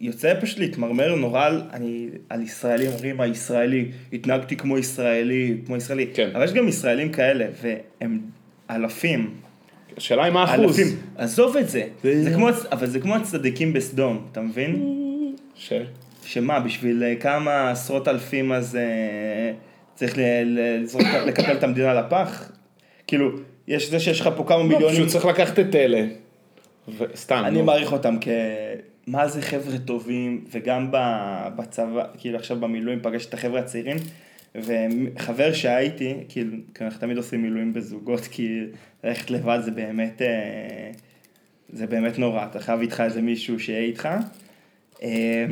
יוצא 0.00 0.34
פשוט 0.40 0.58
להתמרמר 0.58 1.14
נורא 1.14 1.44
על, 1.46 1.62
אני, 1.72 2.08
על 2.28 2.42
ישראלים, 2.42 2.90
אומרים 2.90 3.20
הישראלי, 3.20 3.84
התנהגתי 4.12 4.56
כמו 4.56 4.78
ישראלי, 4.78 5.56
כמו 5.66 5.76
ישראלי, 5.76 6.06
כן. 6.14 6.30
אבל 6.34 6.44
יש 6.44 6.52
גם 6.52 6.68
ישראלים 6.68 7.12
כאלה, 7.12 7.46
והם 7.62 8.20
אלפים, 8.70 9.34
השאלה 9.96 10.24
היא 10.24 10.32
מה 10.32 10.42
האחוז. 10.42 10.80
אלפים, 10.80 10.96
עזוב 11.16 11.56
את 11.56 11.68
זה, 11.68 11.82
זה- 12.02 12.22
זה 12.24 12.30
כמו, 12.34 12.48
אבל 12.72 12.86
זה 12.86 13.00
כמו 13.00 13.14
הצדיקים 13.16 13.72
בסדום, 13.72 14.26
אתה 14.32 14.40
מבין? 14.40 14.94
ש... 15.54 15.72
שמה, 16.24 16.60
בשביל 16.60 17.02
אה, 17.04 17.14
כמה 17.16 17.70
עשרות 17.70 18.08
אלפים 18.08 18.52
אז 18.52 18.76
אה, 18.76 19.52
צריך 19.94 20.14
לזרוק- 20.44 21.02
לקפל 21.26 21.52
את 21.52 21.62
המדינה 21.64 21.94
לפח? 21.94 22.52
כאילו, 23.06 23.30
יש 23.68 23.90
זה 23.90 24.00
שיש 24.00 24.20
לך 24.20 24.28
פה 24.36 24.44
כמה 24.48 24.56
לא, 24.58 24.64
מיליונים, 24.64 24.96
פשוט 24.96 25.08
צריך 25.08 25.24
לקחת 25.24 25.58
את 25.58 25.74
אלה. 25.74 26.06
וסתם. 26.98 27.42
אני 27.46 27.58
נו. 27.58 27.64
מעריך 27.64 27.92
אותם 27.92 28.16
כ... 28.20 28.28
מה 29.08 29.28
זה 29.28 29.42
חבר'ה 29.42 29.78
טובים, 29.78 30.44
וגם 30.50 30.88
בצבא, 31.56 32.04
כאילו 32.18 32.38
עכשיו 32.38 32.60
במילואים 32.60 32.98
פגשתי 33.02 33.28
את 33.28 33.34
החבר'ה 33.34 33.60
הצעירים, 33.60 33.96
וחבר 34.54 35.52
שהייתי, 35.52 36.14
כאילו, 36.28 36.56
כי 36.74 36.84
אנחנו 36.84 37.00
תמיד 37.00 37.16
עושים 37.16 37.42
מילואים 37.42 37.72
בזוגות, 37.72 38.20
כי 38.20 38.60
ללכת 39.04 39.30
לבד 39.30 39.58
זה 39.62 39.70
באמת, 39.70 40.22
אה, 40.22 40.90
זה 41.72 41.86
באמת 41.86 42.18
נורא, 42.18 42.46
אתה 42.46 42.60
חייב 42.60 42.80
איתך 42.80 43.00
איזה 43.04 43.22
מישהו 43.22 43.60
שיהיה 43.60 43.80
איתך. 43.80 44.08
אה, 45.02 45.46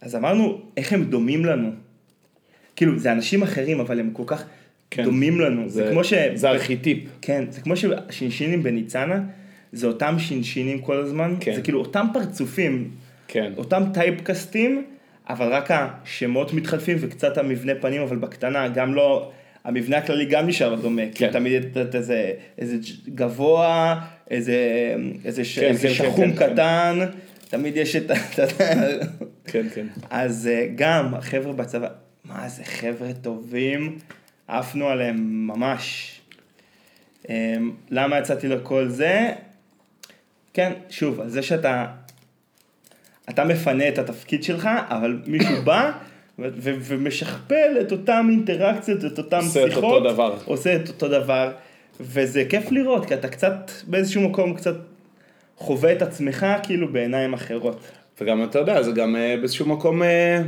אז 0.00 0.16
אמרנו, 0.16 0.60
איך 0.76 0.92
הם 0.92 1.04
דומים 1.04 1.44
לנו. 1.44 1.70
כאילו, 2.76 2.98
זה 2.98 3.12
אנשים 3.12 3.42
אחרים, 3.42 3.80
אבל 3.80 4.00
הם 4.00 4.10
כל 4.12 4.22
כך 4.26 4.44
כן. 4.90 5.04
דומים 5.04 5.40
לנו. 5.40 5.68
זה, 5.68 5.84
זה- 5.84 5.90
כמו 5.92 6.04
ש... 6.04 6.14
זה 6.34 6.50
ארכיטיפ. 6.50 6.98
כן, 7.22 7.44
זה 7.50 7.60
כמו 7.60 7.74
ששינשינים 7.76 8.62
בניצנה, 8.62 9.22
זה 9.76 9.86
אותם 9.86 10.18
שינשינים 10.18 10.80
כל 10.80 10.96
הזמן, 10.96 11.34
כן. 11.40 11.54
זה 11.54 11.62
כאילו 11.62 11.78
אותם 11.80 12.06
פרצופים, 12.12 12.90
כן. 13.28 13.52
אותם 13.56 13.82
טייפקסטים, 13.94 14.84
אבל 15.28 15.52
רק 15.52 15.70
השמות 15.70 16.52
מתחלפים 16.52 16.96
וקצת 17.00 17.38
המבנה 17.38 17.72
פנים, 17.80 18.02
אבל 18.02 18.16
בקטנה, 18.16 18.68
גם 18.68 18.94
לא, 18.94 19.30
המבנה 19.64 19.96
הכללי 19.96 20.24
גם 20.24 20.46
נשאר 20.46 20.74
דומה, 20.74 21.02
כן. 21.02 21.26
כי 21.26 21.32
תמיד 21.32 21.52
יש 21.52 21.82
את 21.82 21.94
איזה, 21.94 22.32
איזה 22.58 22.76
גבוה, 23.08 24.00
איזה, 24.30 24.56
איזה, 25.24 25.44
ש- 25.44 25.58
כן, 25.58 25.64
איזה 25.66 25.88
כן, 25.88 25.94
כן, 25.94 26.04
שחום 26.04 26.32
כן, 26.32 26.46
כן. 26.46 26.52
קטן, 26.52 26.98
תמיד 27.48 27.76
יש 27.76 27.96
את 27.96 28.10
ה... 28.10 28.14
כן, 29.44 29.66
כן. 29.74 29.86
אז 30.10 30.48
אה, 30.52 30.66
גם 30.74 31.14
החבר'ה 31.14 31.52
בצבא, 31.52 31.88
מה 32.24 32.48
זה 32.48 32.64
חבר'ה 32.64 33.12
טובים, 33.22 33.98
עפנו 34.48 34.88
עליהם 34.88 35.46
ממש. 35.46 36.20
אה, 37.30 37.56
למה 37.90 38.18
יצאתי 38.18 38.48
לכל 38.48 38.88
זה? 38.88 39.32
כן, 40.54 40.72
שוב, 40.90 41.20
על 41.20 41.28
זה 41.28 41.42
שאתה, 41.42 41.86
אתה 43.28 43.44
מפנה 43.44 43.88
את 43.88 43.98
התפקיד 43.98 44.44
שלך, 44.44 44.68
אבל 44.88 45.18
מישהו 45.26 45.62
בא 45.64 45.90
ו- 46.38 46.48
ו- 46.56 46.74
ומשכפל 46.80 47.76
את 47.80 47.92
אותם 47.92 48.26
אינטראקציות, 48.30 49.04
את 49.04 49.18
אותם 49.18 49.36
עושה 49.36 49.64
את 49.64 49.68
שיחות, 49.70 49.84
אותו 49.84 50.00
דבר. 50.00 50.36
עושה 50.44 50.76
את 50.76 50.88
אותו 50.88 51.08
דבר, 51.08 51.52
וזה 52.00 52.44
כיף 52.48 52.72
לראות, 52.72 53.06
כי 53.06 53.14
אתה 53.14 53.28
קצת, 53.28 53.70
באיזשהו 53.86 54.22
מקום 54.22 54.54
קצת 54.54 54.74
חווה 55.56 55.92
את 55.92 56.02
עצמך 56.02 56.46
כאילו 56.62 56.92
בעיניים 56.92 57.34
אחרות. 57.34 57.80
וגם 58.20 58.44
אתה 58.44 58.58
יודע, 58.58 58.82
זה 58.82 58.92
גם 58.92 59.16
אה, 59.16 59.36
באיזשהו 59.36 59.66
מקום, 59.66 60.02
אה, 60.02 60.42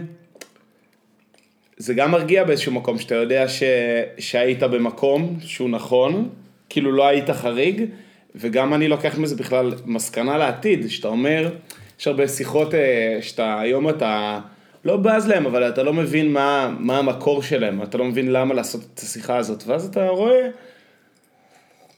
זה 1.76 1.94
גם 1.94 2.10
מרגיע 2.10 2.44
באיזשהו 2.44 2.72
מקום, 2.72 2.98
שאתה 2.98 3.14
יודע 3.14 3.48
ש, 3.48 3.62
שהיית 4.18 4.62
במקום 4.62 5.36
שהוא 5.40 5.70
נכון, 5.70 6.28
כאילו 6.68 6.92
לא 6.92 7.06
היית 7.06 7.30
חריג, 7.30 7.84
וגם 8.36 8.74
אני 8.74 8.88
לוקח 8.88 9.18
מזה 9.18 9.36
בכלל 9.36 9.72
מסקנה 9.84 10.38
לעתיד, 10.38 10.90
שאתה 10.90 11.08
אומר, 11.08 11.50
יש 12.00 12.06
הרבה 12.06 12.28
שיחות 12.28 12.74
אה, 12.74 13.18
שאתה, 13.20 13.60
היום 13.60 13.88
אתה 13.88 14.40
לא 14.84 14.96
בז 14.96 15.28
להם, 15.28 15.46
אבל 15.46 15.68
אתה 15.68 15.82
לא 15.82 15.92
מבין 15.92 16.32
מה, 16.32 16.74
מה 16.78 16.98
המקור 16.98 17.42
שלהם, 17.42 17.82
אתה 17.82 17.98
לא 17.98 18.04
מבין 18.04 18.32
למה 18.32 18.54
לעשות 18.54 18.80
את 18.94 18.98
השיחה 18.98 19.36
הזאת, 19.36 19.62
ואז 19.66 19.86
אתה 19.86 20.08
רואה... 20.08 20.48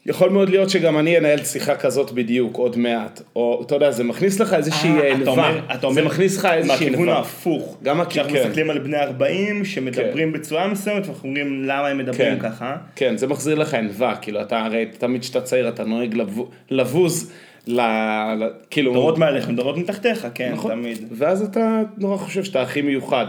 יכול 0.08 0.30
מאוד 0.30 0.48
להיות 0.50 0.70
שגם 0.70 0.98
אני 0.98 1.18
אנהל 1.18 1.38
שיחה 1.44 1.74
כזאת 1.76 2.12
בדיוק 2.12 2.56
עוד 2.56 2.78
מעט, 2.78 3.22
או 3.36 3.62
אתה 3.66 3.74
יודע, 3.74 3.90
זה 3.90 4.04
מכניס 4.04 4.40
לך 4.40 4.54
איזושהי 4.54 4.90
אה, 4.90 4.98
אתה 4.98 5.14
ענווה, 5.14 5.32
אומר- 5.32 5.60
אתה 5.74 5.86
אומר 5.86 5.94
זה 6.02 6.08
מכניס 6.08 6.36
לך 6.38 6.44
איזושהי 6.52 6.72
מהכיוון 6.76 6.94
ענווה. 7.02 7.16
ההפוך. 7.16 7.76
גם 7.82 8.00
הכ- 8.00 8.04
כשאנחנו 8.06 8.32
כן. 8.32 8.42
מסתכלים 8.44 8.70
על 8.70 8.78
בני 8.78 8.96
40 8.98 9.64
שמדברים 9.64 10.32
בצורה 10.32 10.66
מסוימת 10.68 11.06
ואנחנו 11.06 11.28
אומרים 11.28 11.64
למה 11.64 11.86
הם 11.88 11.98
מדברים 11.98 12.38
כן. 12.40 12.50
ככה. 12.50 12.76
כן, 12.96 13.16
זה 13.16 13.26
מחזיר 13.26 13.54
לך 13.58 13.74
ענווה, 13.74 14.16
כאילו 14.16 14.40
אתה 14.40 14.58
הרי 14.64 14.86
תמיד 14.98 15.20
כשאתה 15.22 15.40
צעיר 15.40 15.68
אתה 15.68 15.84
נוהג 15.84 16.14
לבו- 16.14 16.48
לבוז, 16.70 17.32
ל... 17.66 17.80
ל- 17.80 18.50
כאילו, 18.70 18.92
דורות 18.92 19.18
מעליך, 19.18 19.48
דורות 19.50 19.76
מתחתיך, 19.76 20.26
כן, 20.34 20.50
נכון. 20.52 20.70
תמיד. 20.72 20.98
ואז 21.12 21.42
אתה 21.42 21.80
נורא 21.98 22.16
חושב 22.16 22.44
שאתה 22.44 22.62
הכי 22.62 22.82
מיוחד, 22.82 23.26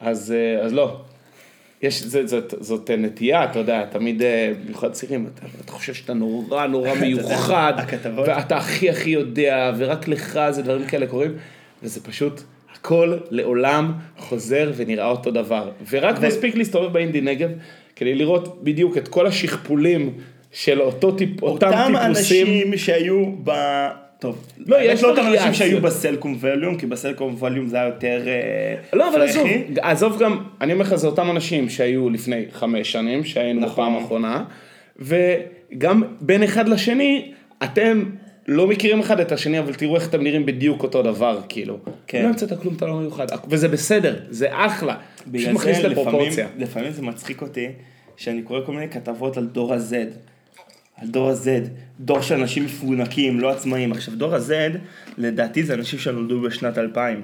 אז, 0.00 0.34
אה, 0.36 0.64
אז 0.64 0.72
לא. 0.72 0.96
יש, 1.82 2.02
זה, 2.02 2.26
זאת, 2.26 2.54
זאת 2.60 2.90
נטייה, 2.90 3.44
אתה 3.44 3.58
יודע, 3.58 3.84
תמיד, 3.84 4.22
אה, 4.22 4.52
במיוחד 4.64 4.92
צעירים, 4.92 5.26
אתה, 5.34 5.46
אתה 5.64 5.72
חושב 5.72 5.94
שאתה 5.94 6.14
נורא 6.14 6.66
נורא 6.66 6.94
מיוחד. 7.02 7.72
ואתה 8.26 8.56
הכי 8.56 8.90
הכי 8.90 9.10
יודע, 9.10 9.72
ורק 9.76 10.08
לך 10.08 10.40
זה 10.50 10.62
דברים 10.62 10.86
כאלה 10.86 11.06
קורים, 11.06 11.32
וזה 11.82 12.00
פשוט, 12.02 12.40
הכל 12.74 13.18
לעולם 13.30 13.92
חוזר 14.18 14.72
ונראה 14.76 15.06
אותו 15.06 15.30
דבר. 15.30 15.70
ורק 15.90 16.16
ו- 16.20 16.26
מספיק 16.26 16.56
להסתובב 16.56 16.92
באינדי 16.92 17.20
נגב, 17.20 17.50
כדי 17.96 18.14
לראות 18.14 18.64
בדיוק 18.64 18.96
את 18.96 19.08
כל 19.08 19.26
השכפולים 19.26 20.14
של 20.52 20.80
אותו 20.80 21.12
טיפ, 21.12 21.42
אותם, 21.42 21.66
אותם 21.66 21.76
טיפוסים. 21.86 21.96
אנשים 21.96 22.76
שהיו 22.76 23.24
ב... 23.44 23.50
טוב, 24.22 24.46
לא, 24.66 24.76
יש 24.80 25.02
לא 25.02 25.10
אותם 25.10 25.20
אנשים 25.20 25.32
וריאציות. 25.32 25.54
שהיו 25.54 25.80
בסלקום 25.80 26.36
ווליום, 26.40 26.76
כי 26.76 26.86
בסלקום 26.86 27.34
ווליום 27.38 27.68
זה 27.68 27.76
היה 27.76 27.86
יותר 27.86 28.22
אה, 28.26 28.98
לא, 28.98 29.08
אבל 29.08 29.22
עזוב. 29.22 29.48
עזוב 29.80 30.18
גם, 30.22 30.44
אני 30.60 30.72
אומר 30.72 30.84
לך, 30.84 30.94
זה 30.94 31.06
אותם 31.06 31.30
אנשים 31.30 31.68
שהיו 31.68 32.10
לפני 32.10 32.44
חמש 32.52 32.92
שנים, 32.92 33.24
שהיינו 33.24 33.60
נכון. 33.60 33.72
בפעם 33.72 33.94
האחרונה, 33.94 34.44
וגם 34.98 36.02
בין 36.20 36.42
אחד 36.42 36.68
לשני, 36.68 37.32
אתם 37.62 38.04
לא 38.48 38.66
מכירים 38.66 39.00
אחד 39.00 39.20
את 39.20 39.32
השני, 39.32 39.58
אבל 39.58 39.74
תראו 39.74 39.96
איך 39.96 40.08
אתם 40.08 40.22
נראים 40.22 40.46
בדיוק 40.46 40.82
אותו 40.82 41.02
דבר, 41.02 41.40
כאילו. 41.48 41.78
כן. 42.06 42.22
לא 42.22 42.28
המצאת 42.28 42.60
כלום, 42.60 42.74
אתה 42.74 42.86
לא 42.86 42.98
מיוחד, 42.98 43.26
וזה 43.48 43.68
בסדר, 43.68 44.16
זה 44.30 44.46
אחלה. 44.50 44.96
פשוט 45.32 45.48
מכניס 45.48 45.76
זה 45.76 45.88
לפעמים, 45.88 46.08
לפרופורציה. 46.08 46.46
לפעמים 46.58 46.92
זה 46.92 47.02
מצחיק 47.02 47.42
אותי, 47.42 47.68
שאני 48.16 48.42
קורא 48.42 48.60
כל 48.66 48.72
מיני 48.72 48.88
כתבות 48.88 49.36
על 49.36 49.46
דור 49.46 49.74
ה-Z. 49.74 49.94
על 51.02 51.08
דור 51.08 51.30
ה-Z, 51.30 51.68
דור 52.00 52.22
של 52.22 52.34
אנשים 52.34 52.64
מפונקים, 52.64 53.40
לא 53.40 53.50
עצמאים. 53.50 53.92
עכשיו, 53.92 54.14
דור 54.14 54.34
ה-Z, 54.34 54.78
לדעתי 55.18 55.62
זה 55.62 55.74
אנשים 55.74 55.98
שנולדו 55.98 56.40
בשנת 56.40 56.78
2000. 56.78 57.20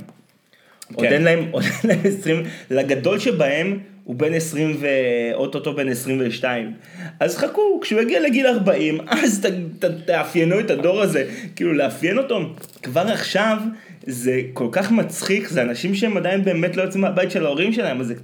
עוד 0.94 1.06
כן. 1.06 1.12
אין 1.12 1.22
להם, 1.22 1.44
עוד 1.50 1.62
אין 1.62 1.90
להם 1.90 2.00
20, 2.04 2.42
לגדול 2.70 3.18
שבהם 3.18 3.78
הוא 4.04 4.16
בן 4.16 4.34
20 4.34 4.76
ואו-טו-טו 4.80 5.74
בן 5.74 5.88
22. 5.88 6.72
אז 7.20 7.36
חכו, 7.36 7.80
כשהוא 7.82 8.00
יגיע 8.00 8.20
לגיל 8.20 8.46
40, 8.46 9.00
אז 9.08 9.40
ת, 9.40 9.46
ת, 9.84 9.90
תאפיינו 10.06 10.60
את 10.60 10.70
הדור 10.70 11.02
הזה. 11.02 11.24
כאילו, 11.56 11.72
לאפיין 11.72 12.18
אותו. 12.18 12.40
כבר 12.82 13.00
עכשיו, 13.00 13.58
זה 14.06 14.40
כל 14.52 14.68
כך 14.72 14.92
מצחיק, 14.92 15.48
זה 15.48 15.62
אנשים 15.62 15.94
שהם 15.94 16.16
עדיין 16.16 16.44
באמת 16.44 16.76
לא 16.76 16.82
יוצאים 16.82 17.02
מהבית 17.02 17.30
של 17.30 17.46
ההורים 17.46 17.72
שלהם, 17.72 18.00
אז 18.00 18.06
זה 18.06 18.14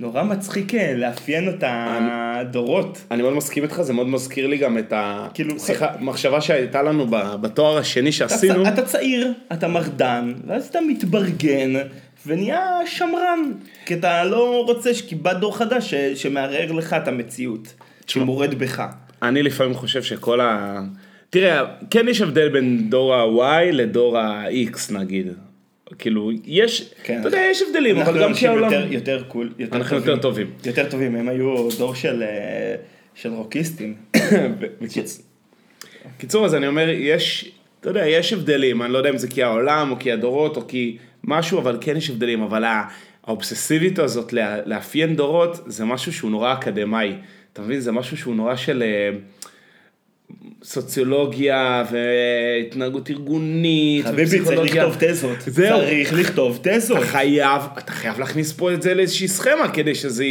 נורא 0.00 0.22
מצחיק 0.22 0.74
אה, 0.74 0.94
לאפיין 0.96 1.48
את 1.48 1.64
הדורות. 1.66 3.04
אני 3.10 3.22
מאוד 3.22 3.34
מסכים 3.34 3.62
איתך, 3.62 3.82
זה 3.82 3.92
מאוד 3.92 4.08
מזכיר 4.08 4.46
לי 4.46 4.58
גם 4.58 4.78
את 4.78 4.92
כאילו, 5.34 5.56
השיחה, 5.56 5.86
מחשבה 6.00 6.40
שהייתה 6.40 6.82
לנו 6.82 7.06
בתואר 7.40 7.78
השני 7.78 8.12
שעשינו. 8.12 8.68
אתה, 8.68 8.82
צעיר, 8.82 9.32
אתה 9.52 9.68
מרדן, 9.68 10.34
ואז 10.46 10.66
אתה 10.66 10.78
מתברגן, 10.88 11.72
ונהיה 12.26 12.80
שמרן. 12.86 13.52
כי 13.86 13.94
אתה 13.94 14.24
לא 14.24 14.64
רוצה 14.66 14.94
שקיבלת 14.94 15.40
דור 15.40 15.56
חדש 15.56 15.94
ש, 15.94 15.94
שמערער 15.94 16.72
לך 16.72 16.92
את 16.92 17.08
המציאות, 17.08 17.74
שמורד 18.06 18.54
בך. 18.54 18.82
אני 19.22 19.42
לפעמים 19.42 19.74
חושב 19.74 20.02
שכל 20.02 20.40
ה... 20.40 20.80
תראה, 21.30 21.62
כן 21.90 22.08
יש 22.08 22.20
הבדל 22.20 22.48
בין 22.48 22.90
דור 22.90 23.14
ה-Y 23.14 23.72
לדור 23.72 24.18
ה-X 24.18 24.92
נגיד. 24.92 25.26
כאילו, 25.98 26.30
יש, 26.44 26.90
כן. 27.02 27.20
אתה 27.20 27.28
יודע, 27.28 27.38
יש 27.50 27.62
הבדלים, 27.62 27.96
אבל 27.98 28.12
גם 28.22 28.28
אנשים 28.28 28.34
כשהעולם... 28.34 28.72
יותר, 28.72 28.92
יותר 28.92 29.22
קול, 29.28 29.52
יותר 29.58 29.76
אנחנו 29.76 29.96
יותר 29.96 30.16
טובים. 30.16 30.50
יותר 30.66 30.90
טובים, 30.90 31.14
הם 31.14 31.28
היו 31.28 31.68
דור 31.78 31.94
של, 31.94 32.22
אה, 32.22 32.74
של 33.14 33.32
רוקיסטים. 33.32 33.94
בקיצ- 34.82 35.20
קיצור, 36.18 36.44
אז 36.44 36.54
אני 36.54 36.66
אומר, 36.66 36.88
יש, 36.88 37.52
אתה 37.80 37.90
יודע, 37.90 38.06
יש 38.06 38.32
הבדלים, 38.32 38.82
אני 38.82 38.92
לא 38.92 38.98
יודע 38.98 39.10
אם 39.10 39.18
זה 39.18 39.28
כי 39.28 39.42
העולם, 39.42 39.90
או 39.90 39.98
כי 39.98 40.12
הדורות, 40.12 40.56
או 40.56 40.68
כי 40.68 40.96
משהו, 41.24 41.58
אבל 41.58 41.78
כן 41.80 41.96
יש 41.96 42.10
הבדלים, 42.10 42.42
אבל 42.42 42.64
האובססיביות 43.24 43.98
הזאת 43.98 44.32
לאפיין 44.66 45.16
דורות, 45.16 45.60
זה 45.66 45.84
משהו 45.84 46.12
שהוא 46.12 46.30
נורא 46.30 46.52
אקדמאי. 46.52 47.12
אתה 47.52 47.62
מבין? 47.62 47.80
זה 47.80 47.92
משהו 47.92 48.16
שהוא 48.16 48.34
נורא 48.34 48.56
של 48.56 48.82
אה, 48.82 49.18
סוציולוגיה 50.62 51.84
והתנהגות 51.90 53.10
ארגונית. 53.10 54.06
חביבי, 54.06 54.44
צריך. 54.44 54.76
לכתוב 54.76 54.96
תזות. 54.98 55.38
זהו. 55.46 55.78
צריך 55.78 56.12
לכתוב 56.12 56.58
תזות. 56.62 56.98
אתה 56.98 57.06
חייב, 57.06 57.62
אתה 57.78 57.92
חייב 57.92 58.18
להכניס 58.18 58.52
פה 58.52 58.72
את 58.72 58.82
זה 58.82 58.94
לאיזושהי 58.94 59.28
סכמה 59.28 59.68
כדי 59.68 59.94
שזה... 59.94 60.24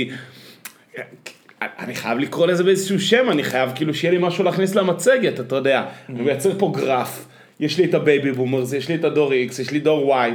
אני 1.61 1.95
חייב 1.95 2.19
לקרוא 2.19 2.47
לזה 2.47 2.63
באיזשהו 2.63 2.99
שם, 2.99 3.29
אני 3.31 3.43
חייב 3.43 3.69
כאילו 3.75 3.93
שיהיה 3.93 4.11
לי 4.11 4.17
משהו 4.21 4.43
להכניס 4.43 4.75
למצגת, 4.75 5.39
אתה 5.39 5.55
יודע. 5.55 5.85
אני 6.09 6.21
מייצר 6.21 6.59
פה 6.59 6.73
גרף, 6.75 7.25
יש 7.59 7.77
לי 7.77 7.85
את 7.85 7.93
ה 7.93 8.01
baby 8.01 8.31
boomers, 8.31 8.73
יש 8.73 8.89
לי 8.89 8.95
את 8.95 9.03
הדור 9.03 9.31
X, 9.31 9.61
יש 9.61 9.71
לי 9.71 9.79
דור 9.79 10.15
Y, 10.15 10.29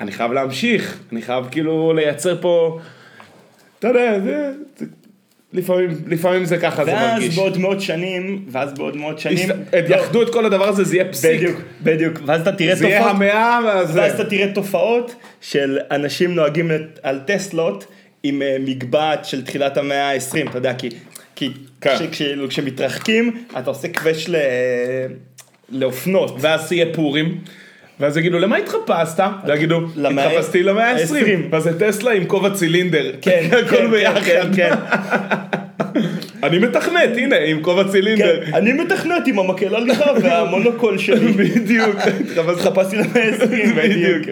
אני 0.00 0.12
חייב 0.12 0.32
להמשיך, 0.32 0.98
אני 1.12 1.22
חייב 1.22 1.44
כאילו 1.50 1.92
לייצר 1.92 2.40
פה, 2.40 2.78
אתה 3.78 3.88
יודע, 3.88 4.20
זה, 4.20 4.52
זה, 4.76 4.84
לפעמים, 5.52 5.90
לפעמים 6.06 6.44
זה 6.44 6.58
ככה 6.58 6.84
זה 6.84 6.92
ואז 6.92 7.12
מרגיש. 7.20 7.36
בעוד 7.36 7.58
מאות 7.58 7.80
שנים, 7.80 8.44
ואז 8.50 8.74
בעוד 8.74 8.96
מאות 8.96 9.18
שנים, 9.18 9.50
את- 9.50 9.84
יאחדו 9.90 10.22
את 10.22 10.32
כל 10.32 10.46
הדבר 10.46 10.68
הזה, 10.68 10.84
זה 10.84 10.96
יהיה 10.96 11.08
פסיק. 11.12 11.40
בדיוק, 11.40 11.60
בדיוק, 11.82 12.18
ואז 12.26 12.40
אתה 12.40 12.52
תראה 12.52 12.74
זה 12.74 12.86
יהיה 12.86 12.98
תופעות, 12.98 13.16
המאה, 13.16 13.58
ואז 13.66 13.96
ואז... 13.96 14.14
אתה 14.20 14.24
תראה 14.30 14.52
תופעות 14.54 15.14
של 15.40 15.78
אנשים 15.90 16.34
נוהגים 16.34 16.70
על 17.02 17.20
טסלות 17.26 17.86
עם 18.22 18.42
אה, 18.42 18.56
מגבעת 18.60 19.24
של 19.24 19.44
תחילת 19.44 19.76
המאה 19.76 20.10
ה-20, 20.12 20.48
אתה 20.50 20.58
יודע, 20.58 20.74
כי, 20.74 20.88
כי 21.36 21.50
כן. 21.80 21.96
כשמתרחקים, 22.48 23.44
אתה 23.58 23.70
עושה 23.70 23.88
קווץ' 23.88 24.28
ל... 24.28 24.36
לאופנות. 25.68 26.36
ואז 26.40 26.72
יהיה 26.72 26.86
פורים, 26.94 27.38
ואז 28.02 28.16
יגידו, 28.16 28.38
למה 28.38 28.56
התחפשת? 28.56 29.24
ויגידו, 29.46 29.80
התחפשתי 30.04 30.62
למאה 30.62 30.90
ה-20, 30.90 30.98
העשרים. 30.98 31.48
ואז 31.50 31.62
זה 31.62 31.78
טסלה 31.78 32.12
עם 32.12 32.24
כובע 32.24 32.50
צילינדר, 32.50 33.12
כן, 33.22 33.48
כן, 33.70 33.90
ביחד, 33.90 34.20
כן, 34.24 34.50
כן. 34.56 34.74
אני 36.42 36.58
מתכנת, 36.58 37.16
הנה, 37.16 37.36
עם 37.38 37.62
כובע 37.62 37.84
צילינדר, 37.88 38.44
כן, 38.46 38.54
אני 38.54 38.72
מתכנת 38.72 39.26
עם 39.26 39.38
המקל 39.38 39.74
הליכה 39.76 40.10
והמונוקול 40.22 40.98
שלי. 40.98 41.32
בדיוק, 41.42 41.96
התחפשתי 42.48 42.96
למאה 42.96 43.22
ה-20, 43.24 43.74
בדיוק. 43.76 44.22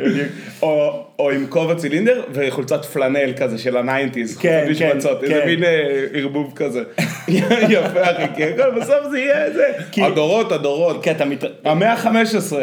או 1.19 1.31
עם 1.31 1.47
כובע 1.49 1.75
צילינדר 1.75 2.23
וחולצת 2.33 2.85
פלנל 2.85 3.33
כזה 3.37 3.59
של 3.59 3.77
ה 3.77 3.83
nineties, 3.83 4.37
כן, 4.37 4.65
כן, 4.79 4.91
איזה 4.97 5.09
כן. 5.29 5.47
מין 5.47 5.65
אה, 5.65 6.07
ערבוב 6.15 6.53
כזה, 6.57 6.83
יפה 7.29 8.03
אחי, 8.03 8.45
הכל 8.45 8.71
בסוף 8.81 9.11
זה 9.11 9.19
יהיה 9.19 9.51
זה, 9.53 9.65
כי- 9.93 10.03
הדורות, 10.03 10.53
הדורות, 10.53 11.09
מת... 11.27 11.45
המאה 11.65 11.93
ה-15, 11.93 12.09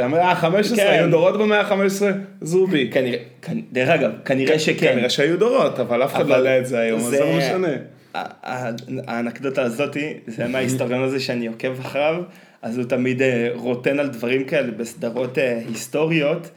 המאה 0.01 0.31
ה-15, 0.31 0.75
כן. 0.75 0.87
היו 0.91 1.09
דורות 1.11 1.37
במאה 1.39 1.59
ה-15, 1.61 2.03
זובי. 2.41 2.89
כנראה, 2.93 3.17
כנ- 3.45 3.49
דרך 3.71 3.89
אגב, 3.89 4.11
כנראה 4.25 4.59
שכן. 4.59 4.91
כנראה 4.93 5.09
שהיו 5.09 5.37
דורות, 5.39 5.79
אבל 5.79 6.03
אף 6.03 6.15
אחד 6.15 6.27
לא 6.27 6.35
יודע 6.35 6.57
את 6.59 6.65
זה 6.65 6.79
היום, 6.79 6.99
אז 6.99 7.05
זה 7.05 7.19
לא 7.19 7.37
משנה. 7.37 7.67
האנקדוטה 8.13 9.61
הזאתי, 9.63 10.13
זה 10.27 10.47
מההיסטוריון 10.47 11.03
הזה 11.03 11.19
שאני 11.19 11.47
עוקב 11.47 11.79
אחריו, 11.79 12.23
אז 12.61 12.77
הוא 12.77 12.85
תמיד 12.85 13.21
אה, 13.21 13.49
רוטן 13.53 13.99
על 13.99 14.07
דברים 14.07 14.43
כאלה 14.45 14.71
בסדרות 14.71 15.37
אה, 15.37 15.61
היסטוריות, 15.67 16.49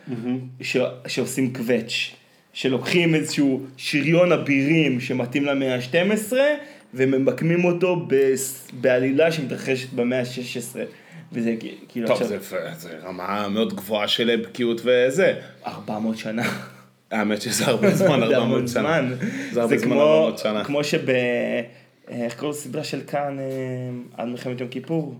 ש- 0.61 0.77
שעושים 1.07 1.53
קווץ', 1.53 2.11
שלוקחים 2.53 3.15
איזשהו 3.15 3.61
שריון 3.77 4.33
אבירים 4.33 5.01
שמתאים 5.01 5.45
למאה 5.45 5.75
ה-12, 5.75 6.33
וממקמים 6.95 7.65
אותו 7.65 8.07
בעלילה 8.73 9.33
שמתרחשת 9.33 9.93
במאה 9.93 10.21
ה-16. 10.21 10.79
וזה 11.33 11.55
כאילו 11.89 12.09
טוב, 12.09 12.23
עכשיו 12.23 12.39
זה 12.41 12.59
זה 12.79 12.99
רמה 13.05 13.49
מאוד 13.49 13.75
גבוהה 13.75 14.09
של 14.09 14.43
בקיאות 14.45 14.81
וזה. 14.85 15.35
400 15.67 16.19
שנה. 16.19 16.43
האמת 17.11 17.43
שזה 17.43 17.67
הרבה 17.67 17.91
זמן, 17.95 18.21
זה 18.29 18.37
400 18.37 18.43
המון 18.43 18.67
שנה. 18.69 19.01
זה 19.53 19.63
הרבה 19.63 19.79
זמן, 19.79 19.91
כמו- 19.91 20.01
400 20.03 20.39
שנה. 20.39 20.65
כמו 20.65 20.85
שב... 20.85 21.05
איך 22.09 22.35
קוראים 22.39 22.51
לסדרה 22.59 22.85
של 22.85 23.01
כאן 23.07 23.39
אה, 23.39 23.45
עד 24.17 24.29
מלחמת 24.29 24.61
יום 24.61 24.69
כיפור? 24.69 25.15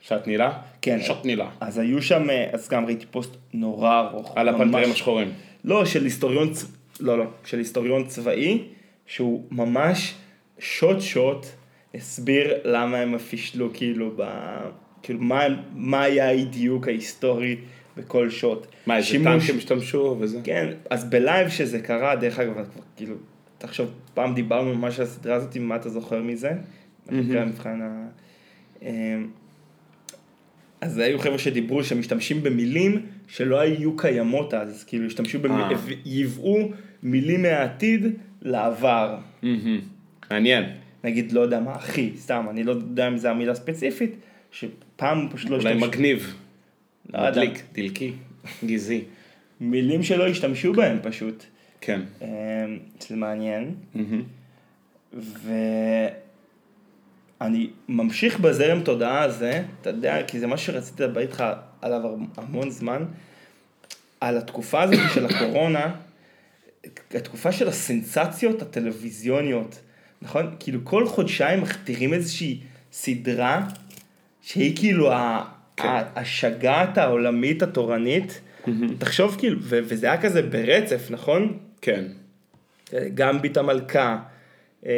שעת 0.00 0.26
נעילה? 0.26 0.52
כן. 0.82 0.98
שעת 1.02 1.24
נעילה. 1.24 1.48
אז 1.60 1.78
היו 1.78 2.02
שם, 2.02 2.30
אה, 2.30 2.46
אז 2.52 2.68
גם 2.68 2.86
ראיתי 2.86 3.06
פוסט 3.10 3.30
נורא 3.54 4.00
ארוך. 4.00 4.32
על. 4.36 4.48
הפנתרים 4.48 4.90
השחורים. 4.90 5.32
לא, 5.64 5.84
של 5.84 6.04
היסטוריון, 6.04 6.52
לא, 7.00 7.18
לא, 7.18 7.24
של 7.44 7.58
היסטוריון 7.58 8.04
צבאי, 8.06 8.62
שהוא 9.06 9.44
ממש 9.50 10.14
שוט 10.58 11.00
שוט 11.00 11.46
הסביר 11.94 12.54
למה 12.64 12.96
הם 12.98 13.18
פישלו 13.18 13.70
כאילו 13.74 14.10
ב... 14.16 14.22
כאילו 15.02 15.20
מה, 15.20 15.40
מה 15.74 16.02
היה 16.02 16.28
האי-דיוק 16.28 16.88
ההיסטורי 16.88 17.56
בכל 17.96 18.30
שוט. 18.30 18.66
מה, 18.86 18.96
איזה 18.96 19.08
שימוש- 19.08 19.26
טנקים 19.42 19.58
השתמשו 19.58 20.16
וזה? 20.20 20.40
כן, 20.44 20.68
אז 20.90 21.04
ב 21.04 21.13
live 21.13 21.48
שזה 21.48 21.80
קרה, 21.80 22.16
דרך 22.16 22.38
אגב, 22.38 22.52
כבר 22.54 22.64
כאילו, 22.96 23.14
תחשוב, 23.58 23.90
פעם 24.14 24.34
דיברנו 24.34 24.74
ממש 24.74 24.98
על 24.98 25.04
הסדרה 25.06 25.34
הזאת, 25.36 25.56
מה 25.56 25.76
אתה 25.76 25.88
זוכר 25.88 26.22
מזה? 26.22 26.50
אחרי 27.08 27.40
המבחן 27.40 27.80
ה... 27.82 28.06
אמ, 28.82 29.26
אז 30.80 30.98
היו 30.98 31.18
חבר'ה 31.18 31.38
שדיברו 31.38 31.84
שמשתמשים 31.84 32.42
במילים 32.42 33.06
שלא 33.28 33.60
היו 33.60 33.96
קיימות 33.96 34.54
אז, 34.54 34.84
כאילו 34.84 35.06
השתמשו, 35.06 35.38
במ... 35.38 35.52
אה. 35.52 35.68
ייבאו 36.04 36.68
מילים 37.02 37.42
מהעתיד 37.42 38.06
לעבר. 38.42 39.16
מהמם. 39.42 39.80
מעניין. 40.30 40.64
נגיד, 41.04 41.32
לא 41.32 41.40
יודע 41.40 41.60
מה, 41.60 41.76
אחי, 41.76 42.12
סתם, 42.16 42.46
אני 42.50 42.64
לא 42.64 42.72
יודע 42.72 43.08
אם 43.08 43.18
זו 43.18 43.28
המילה 43.28 43.54
ספציפית, 43.54 44.16
שפעם 44.50 45.28
פשוט 45.32 45.50
לא 45.50 45.56
אולי 45.56 45.68
השתמשו. 45.68 45.86
מגניב. 45.88 46.34
לא. 47.12 47.30
מדליק, 47.30 47.62
דלקי, 47.72 48.12
גזעי. 48.64 49.04
מילים 49.60 50.02
שלא 50.02 50.28
השתמשו 50.28 50.72
בהם 50.72 50.98
פשוט. 51.02 51.44
כן. 51.80 52.00
אמ, 52.22 52.26
זה 53.08 53.16
מעניין. 53.16 53.74
ואני 57.40 57.70
ממשיך 57.88 58.40
בזרם 58.40 58.80
תודעה 58.80 59.22
הזה, 59.22 59.62
אתה 59.80 59.90
יודע, 59.90 60.22
כי 60.26 60.40
זה 60.40 60.46
מה 60.46 60.56
שרציתי 60.56 61.02
לדבר 61.02 61.20
איתך 61.20 61.44
עליו 61.82 62.02
המון 62.36 62.70
זמן, 62.70 63.04
על 64.20 64.38
התקופה 64.38 64.82
הזאת 64.82 64.98
של 65.14 65.26
הקורונה, 65.26 65.94
התקופה 67.14 67.52
של 67.52 67.68
הסנסציות 67.68 68.62
הטלוויזיוניות, 68.62 69.80
נכון? 70.22 70.56
כאילו 70.58 70.80
כל 70.84 71.08
חודשיים 71.08 71.60
מכתירים 71.60 72.14
איזושהי 72.14 72.60
סדרה 72.92 73.66
שהיא 74.42 74.76
כאילו 74.76 75.12
כן. 75.76 75.88
השגעת 76.16 76.98
העולמית 76.98 77.62
התורנית, 77.62 78.40
תחשוב 78.98 79.36
כאילו, 79.38 79.58
ו- 79.62 79.80
וזה 79.84 80.06
היה 80.06 80.22
כזה 80.22 80.42
ברצף, 80.42 81.10
נכון? 81.10 81.58
כן. 81.80 82.04
גמביט 83.14 83.56
המלכה, 83.56 84.18
אמ, 84.86 84.90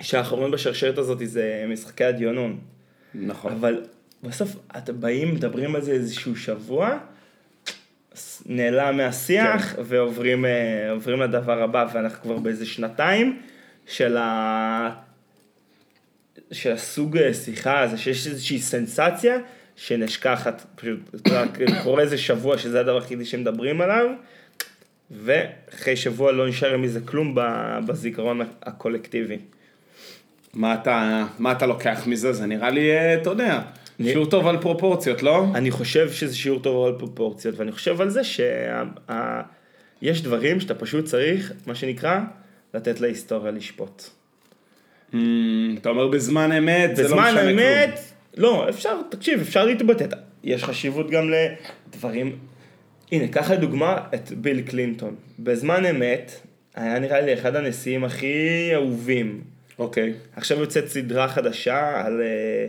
שהאחרון 0.00 0.50
בשרשרת 0.50 0.98
הזאת 0.98 1.18
זה 1.24 1.64
משחקי 1.68 2.04
הדיונון. 2.04 2.58
נכון. 3.14 3.52
אבל 3.52 3.82
בסוף 4.22 4.56
אתם 4.76 5.00
באים, 5.00 5.34
מדברים 5.34 5.74
על 5.74 5.82
זה 5.82 5.92
איזשהו 5.92 6.36
שבוע, 6.36 6.98
נעלם 8.46 8.96
מהשיח 8.96 9.74
כן. 9.74 9.82
ועוברים 9.84 10.44
אה, 10.44 11.26
לדבר 11.26 11.62
הבא, 11.62 11.86
ואנחנו 11.92 12.22
כבר 12.22 12.36
באיזה 12.36 12.66
שנתיים 12.66 13.42
של, 13.86 14.16
ה... 14.16 14.90
של 16.52 16.72
הסוג 16.72 17.16
אה, 17.16 17.34
שיחה 17.34 17.80
הזה, 17.80 17.98
שיש 17.98 18.26
איזושהי 18.26 18.58
סנסציה 18.58 19.38
שנשכחת, 19.76 20.64
פשוט, 20.74 20.98
יודע, 21.14 21.44
קורה 21.82 22.02
איזה 22.02 22.18
שבוע 22.18 22.58
שזה 22.58 22.80
הדבר 22.80 22.94
היחידי 22.94 23.24
שמדברים 23.24 23.80
עליו, 23.80 24.06
ואחרי 25.10 25.96
שבוע 25.96 26.32
לא 26.32 26.48
נשאר 26.48 26.76
מזה 26.76 27.00
כלום 27.00 27.36
בזיכרון 27.86 28.40
הקולקטיבי. 28.62 29.38
מה 30.54 30.74
אתה, 30.74 31.26
מה 31.38 31.52
אתה 31.52 31.66
לוקח 31.66 32.02
מזה? 32.06 32.32
זה 32.32 32.46
נראה 32.46 32.70
לי, 32.70 32.90
אה, 32.90 33.14
אתה 33.14 33.30
יודע, 33.30 33.62
שיעור 34.02 34.26
טוב 34.26 34.46
על 34.46 34.60
פרופורציות, 34.60 35.22
לא? 35.22 35.46
אני 35.54 35.70
חושב 35.70 36.12
שזה 36.12 36.36
שיעור 36.36 36.60
טוב 36.60 36.86
על 36.86 36.98
פרופורציות, 36.98 37.58
ואני 37.58 37.72
חושב 37.72 38.00
על 38.00 38.10
זה 38.10 38.24
שיש 38.24 40.22
דברים 40.22 40.60
שאתה 40.60 40.74
פשוט 40.74 41.04
צריך, 41.04 41.52
מה 41.66 41.74
שנקרא, 41.74 42.20
לתת 42.74 43.00
להיסטוריה 43.00 43.50
לשפוט. 43.52 44.10
Hmm, 45.12 45.16
אתה 45.80 45.88
אומר 45.88 46.08
בזמן 46.08 46.52
אמת, 46.52 46.96
זה 46.96 47.02
לא 47.02 47.08
בזמן 47.08 47.28
משנה 47.28 47.42
כלום. 47.42 47.58
אמת, 47.58 48.00
לא, 48.36 48.68
אפשר, 48.68 49.00
תקשיב, 49.08 49.40
אפשר 49.40 49.64
להתבטא. 49.64 50.06
יש 50.44 50.64
חשיבות 50.64 51.10
גם 51.10 51.30
לדברים, 51.30 52.36
הנה, 53.12 53.28
קח 53.28 53.50
לדוגמה 53.50 53.98
את 54.14 54.32
ביל 54.32 54.60
קלינטון. 54.60 55.14
בזמן 55.38 55.86
אמת, 55.86 56.32
היה 56.74 56.98
נראה 56.98 57.20
לי 57.20 57.34
אחד 57.34 57.56
הנשיאים 57.56 58.04
הכי 58.04 58.70
אהובים. 58.74 59.40
אוקיי. 59.78 60.12
עכשיו 60.36 60.60
יוצאת 60.60 60.88
סדרה 60.88 61.28
חדשה 61.28 62.02
על 62.06 62.20
אה, 62.20 62.66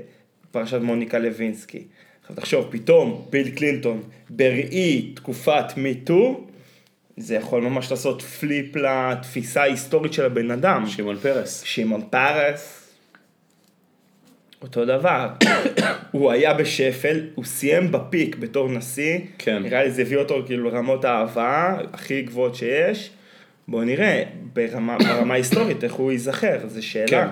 פרשת 0.52 0.80
מוניקה 0.82 1.20
לוינסקי. 1.20 1.84
עכשיו 2.22 2.36
תחשוב, 2.36 2.68
פתאום 2.72 3.26
ביל 3.30 3.50
קלינטון 3.50 4.04
בראי 4.30 5.12
תקופת 5.16 5.78
מיטו, 5.78 6.48
זה 7.18 7.36
יכול 7.36 7.62
ממש 7.62 7.92
לעשות 7.92 8.22
פליפ 8.22 8.76
לתפיסה 8.76 9.62
ההיסטורית 9.62 10.14
של 10.14 10.26
הבן 10.26 10.52
אדם. 10.52 10.88
שמעון 10.88 11.18
פרס. 11.18 11.62
שמעון 11.62 12.02
פרס, 12.10 12.86
אותו 14.66 14.86
דבר. 14.86 15.30
הוא 16.12 16.32
היה 16.32 16.54
בשפל, 16.54 17.22
הוא 17.36 17.46
סיים 17.46 17.92
בפיק 17.92 18.36
בתור 18.36 18.70
נשיא. 18.70 19.20
כן. 19.38 19.64
נראה 19.64 19.84
לי 19.84 19.92
זה 19.92 20.02
הביא 20.02 20.18
אותו 20.18 20.44
כאילו 20.46 20.70
לרמות 20.70 21.06
האהבה 21.06 21.78
הכי 21.94 22.22
גבוהות 22.22 22.56
שיש. 22.56 23.10
בואו 23.68 23.84
נראה 23.84 24.24
ברמה, 24.54 24.98
ברמה 25.08 25.34
היסטורית 25.34 25.84
איך 25.84 25.94
הוא 25.94 26.12
ייזכר, 26.12 26.68
זו 26.68 26.88
שאלה. 26.88 27.08
כן. 27.08 27.28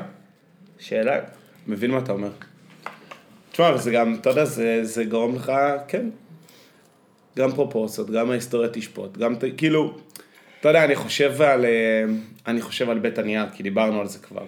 שאלה. 0.80 1.19
מבין 1.67 1.91
מה 1.91 1.98
אתה 1.98 2.12
אומר. 2.12 2.30
תשמע, 3.52 3.78
זה 3.78 3.91
גם, 3.91 4.15
אתה 4.22 4.30
יודע, 4.30 4.46
זה, 4.46 4.80
זה 4.84 5.04
גורם 5.04 5.36
לך, 5.36 5.52
כן, 5.88 6.06
גם 7.38 7.52
פרופורציות, 7.52 8.10
גם 8.10 8.32
ההיסטוריה 8.32 8.69
תשפוט, 8.74 9.17
גם, 9.17 9.36
כאילו, 9.58 9.98
אתה 10.60 10.69
יודע, 10.69 10.86
אני 10.86 10.96
חושב 10.96 11.41
על, 11.41 11.65
אה, 11.65 12.04
אני 12.48 12.62
חושב 12.62 12.89
על 12.89 13.00
בית 13.00 13.17
הנייר, 13.17 13.46
כי 13.54 13.63
דיברנו 13.63 14.02
על 14.02 14.08
זה 14.08 14.19
כבר. 14.19 14.46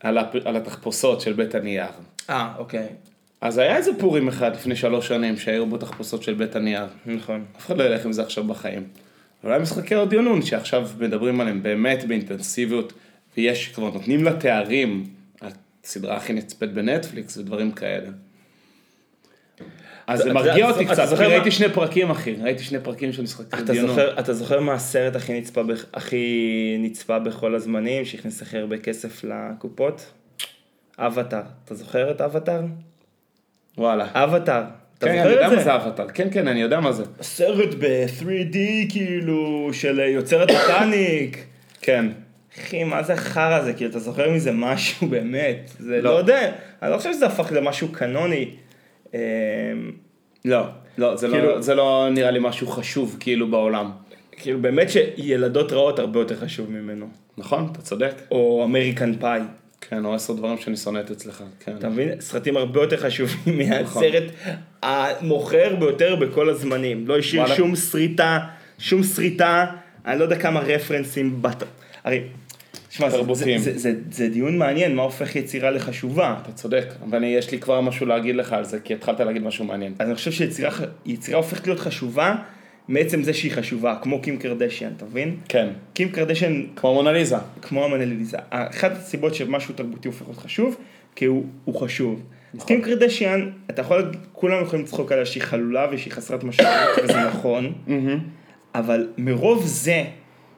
על, 0.00 0.18
הפ, 0.18 0.34
על 0.44 0.56
התחפושות 0.56 1.20
של 1.20 1.32
בית 1.32 1.54
הנייר. 1.54 1.90
אה, 2.30 2.52
אוקיי. 2.58 2.88
אז 3.40 3.58
היה 3.58 3.76
איזה 3.76 3.90
פורים 3.98 4.28
אחד 4.28 4.54
לפני 4.54 4.76
שלוש 4.76 5.08
שנים 5.08 5.36
שהיו 5.36 5.66
בו 5.66 5.76
תחפושות 5.76 6.22
של 6.22 6.34
בית 6.34 6.56
הנייר. 6.56 6.86
נכון. 7.06 7.44
אף 7.56 7.66
אחד 7.66 7.78
לא 7.78 7.84
ילך 7.84 8.04
עם 8.04 8.12
זה 8.12 8.22
עכשיו 8.22 8.44
בחיים. 8.44 8.84
אבל 9.44 9.52
היה 9.52 9.60
משחקי 9.60 9.94
אודיונון 9.94 10.42
שעכשיו 10.42 10.88
מדברים 10.98 11.40
עליהם 11.40 11.62
באמת 11.62 12.04
באינטנסיביות, 12.04 12.92
ויש, 13.36 13.68
כבר 13.68 13.90
נותנים 13.90 14.24
לה 14.24 14.36
תארים, 14.36 15.06
הסדרה 15.84 16.16
הכי 16.16 16.32
נצפית 16.32 16.72
בנטפליקס 16.72 17.36
ודברים 17.36 17.72
כאלה. 17.72 18.08
אז 20.12 20.22
זה 20.22 20.32
מרגיע 20.32 20.54
אתה- 20.68 20.74
אותי 20.78 20.84
קצת, 20.86 21.08
כי 21.18 21.24
ראיתי 21.24 21.50
שני 21.50 21.68
פרקים 21.68 22.10
אחי, 22.10 22.34
ראיתי 22.42 22.62
שני 22.64 22.78
פרקים 22.80 23.12
של 23.12 23.24
אודיונון. 23.60 23.90
זוכר, 23.90 24.18
אתה 24.20 24.32
זוכר 24.34 24.60
מה 24.60 24.72
הסרט 24.72 25.16
הכי 25.92 26.76
נצפה, 26.78 27.18
בכל 27.18 27.54
הזמנים, 27.54 28.04
שהכניס 28.04 28.42
הכי 28.42 28.58
הרבה 28.58 28.78
כסף 28.78 29.24
לקופות? 29.24 30.12
אבטאר. 30.98 31.40
אתה 31.64 31.74
זוכר 31.74 32.10
את 32.10 32.20
אבטאר? 32.20 32.60
וואלה. 33.78 34.06
אבטאר. 34.12 34.62
אתה 34.98 35.06
כן, 35.06 35.12
אני 35.12 35.18
זוכר 35.22 35.30
יודע 35.30 35.46
את 35.46 35.52
מה 35.52 35.58
זה? 35.58 35.64
זה 35.64 35.74
אבטר, 35.74 36.08
כן 36.14 36.28
כן, 36.32 36.48
אני 36.48 36.60
יודע 36.62 36.80
מה 36.80 36.92
זה. 36.92 37.04
סרט 37.22 37.74
ב-3D 37.78 38.56
כאילו, 38.88 39.70
של 39.72 39.98
יוצר 39.98 40.42
הטיטניק. 40.42 41.44
כן. 41.82 42.06
אחי, 42.58 42.84
מה 42.84 43.02
זה 43.02 43.12
החרא 43.12 43.54
הזה? 43.54 43.72
כאילו, 43.72 43.90
אתה 43.90 43.98
זוכר 43.98 44.30
מזה 44.30 44.52
משהו 44.52 45.06
באמת? 45.12 45.70
זה 45.78 45.96
לא. 46.02 46.10
לא 46.12 46.18
יודע. 46.18 46.50
אני 46.82 46.90
לא 46.90 46.96
חושב 46.96 47.12
שזה 47.12 47.26
הפך 47.26 47.52
למשהו 47.52 47.88
קנוני. 47.92 48.50
אמ, 49.14 49.18
לא, 50.44 50.62
לא, 50.98 51.16
זה 51.16 51.28
לא- 51.28 51.32
כאילו- 51.32 51.62
זה 51.62 51.74
לא 51.74 52.08
נראה 52.10 52.30
לי 52.30 52.38
משהו 52.42 52.66
חשוב 52.66 53.16
כאילו 53.20 53.50
בעולם. 53.50 53.90
כאילו, 54.32 54.60
באמת 54.60 54.88
שילדות 54.90 55.72
רעות 55.72 55.98
הרבה 55.98 56.20
יותר 56.20 56.36
חשוב 56.36 56.70
ממנו. 56.70 57.08
נכון, 57.38 57.68
אתה 57.72 57.82
צודק. 57.82 58.12
או 58.30 58.64
אמריקן 58.64 59.16
פאי. 59.16 59.40
כן, 59.80 60.04
או 60.04 60.14
עשר 60.14 60.32
דברים 60.32 60.58
שאני 60.58 60.76
שונאת 60.76 61.10
אצלך. 61.10 61.42
כן. 61.64 61.76
אתה 61.78 61.88
מבין? 61.88 62.20
סרטים 62.20 62.56
הרבה 62.56 62.80
יותר 62.80 62.96
חשובים 62.96 63.60
נכון. 63.60 63.78
מהסרט 63.78 64.22
המוכר 64.82 65.76
ביותר 65.76 66.16
בכל 66.16 66.48
הזמנים. 66.50 67.08
לא 67.08 67.18
השאיר. 67.18 67.46
שום 67.54 67.76
שריטה, 67.76 68.38
שום 68.78 69.02
שריטה, 69.02 69.66
אני 70.06 70.18
לא 70.18 70.24
יודע 70.24 70.36
כמה 70.38 70.60
רפרנסים 70.60 71.42
בת... 71.42 71.62
הרי, 72.04 72.22
שמע, 72.90 73.10
זה, 73.10 73.16
זה, 73.16 73.22
תרבותיים. 73.22 73.58
זה, 73.58 73.78
זה, 73.78 73.94
זה 74.10 74.28
דיון 74.28 74.58
מעניין, 74.58 74.94
מה 74.94 75.02
הופך 75.02 75.36
יצירה 75.36 75.70
לחשובה. 75.70 76.36
אתה 76.42 76.52
צודק, 76.52 76.86
אבל 77.04 77.24
יש 77.24 77.50
לי 77.50 77.58
כבר 77.58 77.80
משהו 77.80 78.06
להגיד 78.06 78.36
לך 78.36 78.52
על 78.52 78.64
זה, 78.64 78.80
כי 78.80 78.94
התחלת 78.94 79.20
להגיד 79.20 79.42
משהו 79.42 79.64
מעניין. 79.64 79.94
אז 79.98 80.08
אני 80.08 80.14
חושב 80.14 80.32
שיצירה 80.32 80.70
יצירה 81.06 81.38
הופכת 81.38 81.66
להיות 81.66 81.80
חשובה 81.80 82.36
מעצם 82.88 83.22
זה 83.22 83.34
שהיא 83.34 83.52
חשובה, 83.52 83.96
כמו 84.02 84.22
קים 84.22 84.38
קרדשיאן, 84.38 84.92
אתה 84.96 85.04
מבין? 85.04 85.36
כן, 85.48 85.68
קים 85.94 86.08
קרדשיאן 86.08 86.62
כמו 86.76 86.94
מונליזה. 86.94 87.36
כמו 87.62 87.84
המנליזה. 87.84 88.36
אחת 88.50 88.92
הסיבות 88.92 89.34
שמשהו 89.34 89.74
תרבותי 89.74 90.08
הופך 90.08 90.22
להיות 90.22 90.38
חשוב, 90.38 90.76
כי 91.16 91.24
הוא, 91.24 91.44
הוא 91.64 91.80
חשוב. 91.80 92.22
אז 92.54 92.64
קים 92.64 92.82
קרדשיאן, 92.82 93.50
אתה 93.70 93.80
יכול, 93.80 94.12
כולם 94.32 94.62
יכולים 94.62 94.84
לצחוק 94.84 95.12
עליה 95.12 95.26
שהיא 95.26 95.42
חלולה 95.42 95.86
ושהיא 95.92 96.12
חסרת 96.12 96.44
משמעות, 96.44 96.88
וזה 97.04 97.24
נכון, 97.26 97.72
אבל 98.74 99.08
מרוב 99.18 99.66
זה 99.66 100.04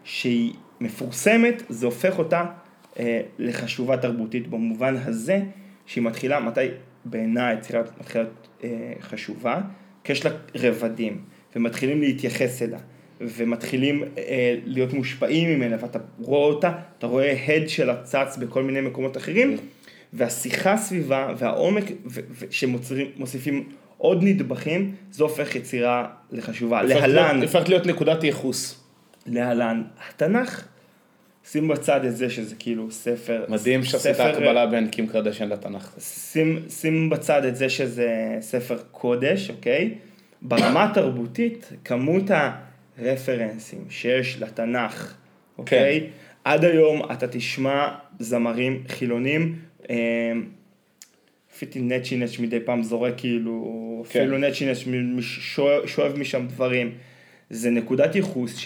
שהיא 0.04 0.52
מפורסמת, 0.82 1.62
זה 1.68 1.86
הופך 1.86 2.18
אותה 2.18 2.44
אה, 2.98 3.20
לחשובה 3.38 3.96
תרבותית 3.96 4.48
במובן 4.48 4.96
הזה 5.04 5.40
שהיא 5.86 6.04
מתחילה, 6.04 6.40
מתי 6.40 6.60
בעיניי 7.04 7.54
היצירה 7.54 7.82
מתחילה 8.00 8.24
להיות 8.24 8.48
אה, 8.64 8.92
חשובה? 9.00 9.60
כי 10.04 10.12
יש 10.12 10.26
לה 10.26 10.30
רבדים, 10.54 11.18
ומתחילים 11.56 12.00
להתייחס 12.00 12.62
אליה, 12.62 12.78
ומתחילים 13.20 14.04
אה, 14.18 14.56
להיות 14.64 14.92
מושפעים 14.92 15.50
ממנה, 15.50 15.76
ואתה 15.80 15.98
רואה 16.18 16.46
אותה, 16.46 16.72
אתה 16.98 17.06
רואה 17.06 17.34
הד 17.46 17.68
שלה 17.68 18.02
צץ 18.02 18.36
בכל 18.40 18.62
מיני 18.62 18.80
מקומות 18.80 19.16
אחרים, 19.16 19.56
והשיחה 20.12 20.76
סביבה, 20.76 21.28
והעומק 21.38 21.84
ו- 22.06 22.20
ו- 22.30 22.44
שמוסיפים 22.50 23.68
עוד 23.98 24.22
נדבכים, 24.22 24.94
זה 25.10 25.24
הופך 25.24 25.56
יצירה 25.56 26.06
לחשובה. 26.32 26.82
להלן, 26.82 27.42
הופכת 27.42 27.68
להיות 27.68 27.86
נקודת 27.86 28.24
ייחוס. 28.24 28.84
להלן, 29.26 29.82
התנ"ך, 30.08 30.64
שים 31.50 31.68
בצד 31.68 32.04
את 32.04 32.16
זה 32.16 32.30
שזה 32.30 32.54
כאילו 32.58 32.90
ספר, 32.90 33.44
מדהים 33.48 33.84
שעשית 33.84 34.20
הקבלה 34.20 34.66
בין 34.66 34.88
קים 34.88 35.06
קרדשן 35.06 35.48
לתנ"ך. 35.48 35.94
שים, 35.98 36.58
שים 36.68 37.10
בצד 37.10 37.44
את 37.44 37.56
זה 37.56 37.68
שזה 37.68 38.36
ספר 38.40 38.78
קודש, 38.90 39.50
אוקיי? 39.50 39.94
ברמה 40.42 40.84
התרבותית, 40.84 41.72
כמות 41.84 42.24
הרפרנסים 42.98 43.84
שיש 43.90 44.42
לתנ"ך, 44.42 45.14
אוקיי? 45.58 46.00
כן. 46.00 46.06
עד 46.44 46.64
היום 46.64 47.02
אתה 47.12 47.28
תשמע 47.28 47.88
זמרים 48.18 48.82
חילונים, 48.88 49.56
אה, 49.90 49.96
פיטי 51.58 51.80
נצ'י 51.80 52.16
נץ' 52.16 52.38
מדי 52.38 52.60
פעם 52.60 52.82
זורק 52.82 53.14
כאילו, 53.16 54.04
כן. 54.10 54.20
אפילו 54.20 54.38
נצ'י 54.38 54.66
מש- 54.86 55.56
שואב 55.86 56.18
משם 56.18 56.46
דברים. 56.46 56.92
זה 57.50 57.70
נקודת 57.70 58.16
ייחוס 58.16 58.56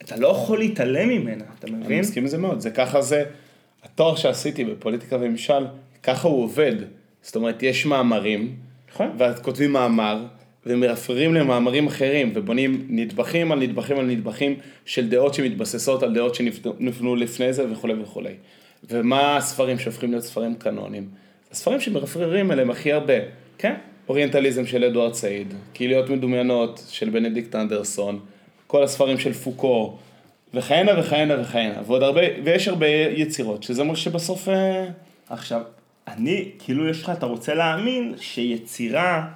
שאתה 0.00 0.16
לא 0.16 0.28
יכול 0.28 0.58
להתעלם 0.58 1.08
ממנה, 1.08 1.44
אתה 1.58 1.66
אני 1.66 1.76
מבין? 1.76 2.00
מסכים 2.00 2.22
עם 2.22 2.28
זה 2.28 2.38
מאוד, 2.38 2.60
זה 2.60 2.70
ככה 2.70 3.02
זה, 3.02 3.24
התואר 3.84 4.16
שעשיתי 4.16 4.64
בפוליטיקה 4.64 5.16
וממשל, 5.20 5.66
ככה 6.02 6.28
הוא 6.28 6.42
עובד. 6.42 6.74
זאת 7.22 7.36
אומרת, 7.36 7.62
יש 7.62 7.86
מאמרים, 7.86 8.56
נכון. 8.92 9.10
ואז 9.18 9.40
כותבים 9.40 9.72
מאמר, 9.72 10.24
ומרפררים 10.66 11.34
למאמרים 11.34 11.86
אחרים, 11.86 12.32
ובונים 12.34 12.86
נדבכים 12.88 13.52
על 13.52 13.58
נדבכים 13.58 13.98
על 13.98 14.06
נדבכים 14.06 14.54
של 14.84 15.08
דעות 15.08 15.34
שמתבססות 15.34 16.02
על 16.02 16.14
דעות 16.14 16.34
שנבנו 16.34 17.16
לפני 17.16 17.52
זה 17.52 17.72
וכולי 17.72 17.94
וכולי. 18.02 18.32
ומה 18.90 19.36
הספרים 19.36 19.78
שהופכים 19.78 20.10
להיות 20.10 20.24
ספרים 20.24 20.54
קנונים? 20.54 21.08
הספרים 21.50 21.80
שמרפררים 21.80 22.52
אליהם 22.52 22.70
הכי 22.70 22.92
הרבה. 22.92 23.14
כן. 23.58 23.74
אוריינטליזם 24.08 24.66
של 24.66 24.84
אדוארד 24.84 25.14
סעיד, 25.14 25.54
קהיליות 25.72 26.10
מדומיינות 26.10 26.86
של 26.90 27.10
בנדיקט 27.10 27.54
אנדרסון, 27.54 28.20
כל 28.68 28.82
הספרים 28.82 29.18
של 29.18 29.32
פוקו, 29.32 29.98
וכהנה 30.54 31.00
וכהנה 31.00 31.40
וכהנה, 31.40 31.82
ועוד 31.86 32.02
הרבה, 32.02 32.20
ויש 32.44 32.68
הרבה 32.68 32.86
יצירות, 33.16 33.62
שזה 33.62 33.82
אומר 33.82 33.94
שבסוף... 33.94 34.48
אה, 34.48 34.86
עכשיו, 35.28 35.62
אני, 36.08 36.50
כאילו 36.58 36.88
יש 36.88 37.02
לך, 37.02 37.10
אתה 37.10 37.26
רוצה 37.26 37.54
להאמין 37.54 38.14
שיצירה 38.20 39.28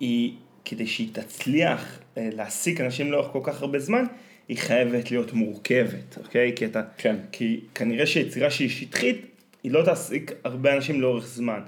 היא, 0.00 0.32
כדי 0.64 0.86
שהיא 0.86 1.08
תצליח 1.12 1.98
אה, 2.18 2.28
להעסיק 2.32 2.80
אנשים 2.80 3.12
לאורך 3.12 3.32
כל 3.32 3.40
כך 3.42 3.62
הרבה 3.62 3.78
זמן, 3.78 4.04
היא 4.48 4.58
חייבת 4.58 5.10
להיות 5.10 5.32
מורכבת, 5.32 6.18
אוקיי? 6.24 6.52
כי 6.56 6.66
אתה... 6.66 6.82
כן. 6.98 7.16
כי 7.32 7.60
כנראה 7.74 8.06
שיצירה 8.06 8.50
שהיא 8.50 8.68
שטחית, 8.68 9.26
היא 9.62 9.72
לא 9.72 9.84
תעסיק 9.84 10.32
הרבה 10.44 10.74
אנשים 10.76 11.00
לאורך 11.00 11.26
זמן. 11.26 11.60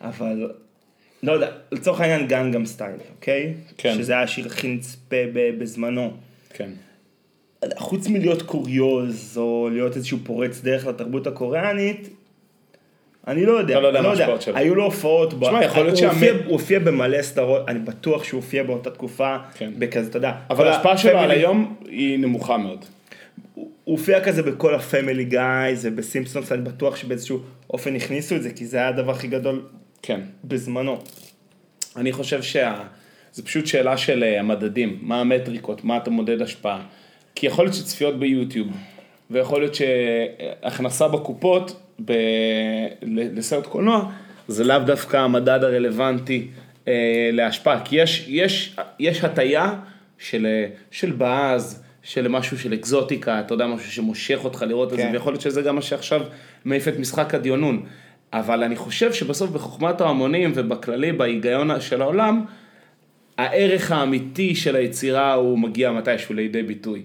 אבל, 0.00 0.50
לא 1.26 1.32
יודע, 1.32 1.48
לצורך 1.72 2.00
העניין 2.00 2.26
גנגם 2.26 2.66
סטייל, 2.66 2.96
אוקיי? 3.16 3.54
כן. 3.78 3.94
שזה 3.94 4.12
היה 4.12 4.22
השיר 4.22 4.46
הכי 4.46 4.68
נצפה 4.68 5.16
בזמנו. 5.58 6.10
כן. 6.54 6.70
חוץ 7.76 8.08
מלהיות 8.08 8.42
קוריוז, 8.42 9.34
או 9.38 9.68
להיות 9.72 9.96
איזשהו 9.96 10.18
פורץ 10.24 10.60
דרך 10.60 10.86
לתרבות 10.86 11.26
הקוריאנית, 11.26 12.08
אני 13.26 13.46
לא 13.46 13.52
יודע, 13.52 13.80
לא 13.80 13.86
יודע 13.86 13.98
אני 14.00 14.06
מה 14.08 14.12
ההשפעות 14.12 14.42
שלו. 14.42 14.56
היו 14.56 14.74
לו 14.74 14.84
הופעות, 14.84 15.34
תשמע, 15.40 15.64
יכול 15.64 15.82
להיות 15.82 15.96
שהמ- 15.96 16.44
הוא 16.44 16.52
הופיע 16.52 16.78
במלא 16.78 17.22
סדרות, 17.22 17.68
אני 17.68 17.78
בטוח 17.78 18.24
שהוא 18.24 18.38
הופיע 18.40 18.62
באותה 18.62 18.90
תקופה, 18.90 19.36
כן. 19.54 19.72
בכזה, 19.78 20.08
אתה 20.08 20.18
יודע, 20.18 20.32
אבל 20.50 20.68
ההשפעה 20.68 20.98
שלו 20.98 21.18
על 21.18 21.30
היום 21.30 21.76
היא 21.88 22.18
נמוכה 22.18 22.56
מאוד. 22.56 22.84
הוא 23.54 23.70
הוא 23.84 23.98
הופיע 23.98 24.24
כזה 24.24 24.42
בכל 24.42 24.74
הפמילי 24.74 25.24
גייז 25.24 25.86
ובסימפסונס, 25.86 26.52
אני 26.52 26.62
בטוח 26.62 26.96
שבאיזשהו 26.96 27.40
אופן 27.70 27.96
הכניסו 27.96 28.36
את 28.36 28.42
זה, 28.42 28.50
כי 28.50 28.66
זה 28.66 28.76
היה 28.76 28.88
הדבר 28.88 29.12
הכי 29.12 29.28
גדול 29.28 29.62
כן. 30.06 30.20
בזמנו. 30.44 30.98
אני 31.96 32.12
חושב 32.12 32.42
שה... 32.42 32.74
זה 33.32 33.42
פשוט 33.42 33.66
שאלה 33.66 33.96
של 33.96 34.24
אה, 34.24 34.40
המדדים, 34.40 34.98
מה 35.02 35.20
המטריקות, 35.20 35.84
מה 35.84 35.96
אתה 35.96 36.10
מודד 36.10 36.42
השפעה. 36.42 36.80
כי 37.34 37.46
יכול 37.46 37.64
להיות 37.64 37.74
שצפיות 37.74 38.18
ביוטיוב, 38.18 38.68
ויכול 39.30 39.60
להיות 39.60 39.74
שהכנסה 39.74 41.08
בקופות 41.08 41.80
ב... 42.04 42.12
לסרט 43.02 43.66
קולנוע, 43.66 44.10
זה 44.48 44.64
לאו 44.64 44.78
דווקא 44.78 45.16
המדד 45.16 45.64
הרלוונטי 45.64 46.48
אה, 46.88 47.30
להשפעה. 47.32 47.84
כי 47.84 47.96
יש, 47.96 48.24
יש, 48.28 48.76
יש 48.98 49.24
הטיה 49.24 49.74
של, 50.18 50.46
אה, 50.46 50.66
של 50.90 51.12
באז, 51.12 51.82
של 52.02 52.28
משהו 52.28 52.58
של 52.58 52.74
אקזוטיקה, 52.74 53.40
אתה 53.40 53.54
יודע, 53.54 53.66
משהו 53.66 53.92
שמושך 53.92 54.40
אותך 54.44 54.64
לראות 54.68 54.92
את 54.92 54.96
זה, 54.96 55.02
כן. 55.02 55.10
ויכול 55.12 55.32
להיות 55.32 55.42
שזה 55.42 55.62
גם 55.62 55.74
מה 55.74 55.82
שעכשיו 55.82 56.22
מעיף 56.64 56.88
את 56.88 56.98
משחק 56.98 57.34
הדיונון. 57.34 57.86
אבל 58.34 58.62
אני 58.62 58.76
חושב 58.76 59.12
שבסוף 59.12 59.50
בחוכמת 59.50 60.00
ההמונים 60.00 60.52
ובכללי, 60.54 61.12
בהיגיון 61.12 61.80
של 61.80 62.02
העולם, 62.02 62.44
הערך 63.38 63.92
האמיתי 63.92 64.54
של 64.54 64.76
היצירה 64.76 65.34
הוא 65.34 65.58
מגיע 65.58 65.90
מתישהו 65.90 66.34
לידי 66.34 66.62
ביטוי. 66.62 67.02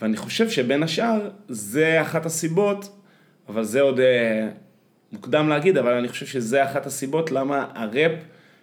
ואני 0.00 0.16
חושב 0.16 0.50
שבין 0.50 0.82
השאר, 0.82 1.30
זה 1.48 2.02
אחת 2.02 2.26
הסיבות, 2.26 2.88
אבל 3.48 3.64
זה 3.64 3.80
עוד 3.80 4.00
אה, 4.00 4.48
מוקדם 5.12 5.48
להגיד, 5.48 5.78
אבל 5.78 5.92
אני 5.92 6.08
חושב 6.08 6.26
שזה 6.26 6.64
אחת 6.64 6.86
הסיבות 6.86 7.32
למה 7.32 7.66
הראפ 7.74 8.12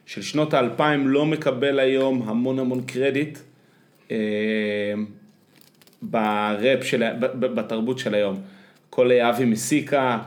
של 0.05 0.21
שנות 0.21 0.53
האלפיים 0.53 1.07
לא 1.07 1.25
מקבל 1.25 1.79
היום 1.79 2.29
המון 2.29 2.59
המון 2.59 2.81
קרדיט 2.81 3.39
אה, 4.11 4.17
בראפ 6.01 6.83
של, 6.83 7.03
ב- 7.19 7.25
ב- 7.25 7.59
בתרבות 7.59 7.99
של 7.99 8.13
היום. 8.13 8.41
כל 8.89 9.11
אבי 9.11 9.45
מסיקה 9.45 10.19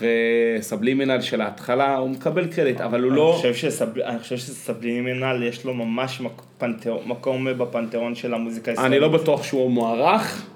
וסבלימינל 0.00 1.20
של 1.20 1.40
ההתחלה, 1.40 1.96
הוא 1.96 2.10
מקבל 2.10 2.46
קרדיט, 2.46 2.80
אבל 2.80 3.00
הוא 3.02 3.08
אני 3.10 3.16
לא... 3.18 3.34
חושב 3.36 3.54
שסב- 3.54 3.98
אני 3.98 4.18
חושב 4.18 4.36
שסבלימינל 4.36 5.42
יש 5.42 5.64
לו 5.64 5.74
ממש 5.74 6.20
מק- 6.20 6.42
פנתאו- 6.58 7.00
מקום 7.06 7.46
בפנתיאון 7.58 8.14
של 8.14 8.34
המוזיקה 8.34 8.70
הישראלית. 8.70 8.92
אני 8.92 9.00
לא 9.00 9.08
בטוח 9.08 9.42
שהוא 9.42 9.70
מוערך 9.70 10.46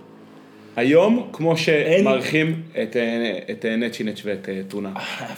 היום, 0.77 1.29
כמו 1.33 1.55
שמעריכים 1.57 2.63
את, 2.83 2.97
אה, 2.97 3.39
את 3.51 3.65
אה, 3.65 3.77
נצ'ינץ' 3.77 4.21
ואת 4.25 4.49
אה, 4.49 4.61
טונה. 4.69 4.91
אבל 4.91 5.35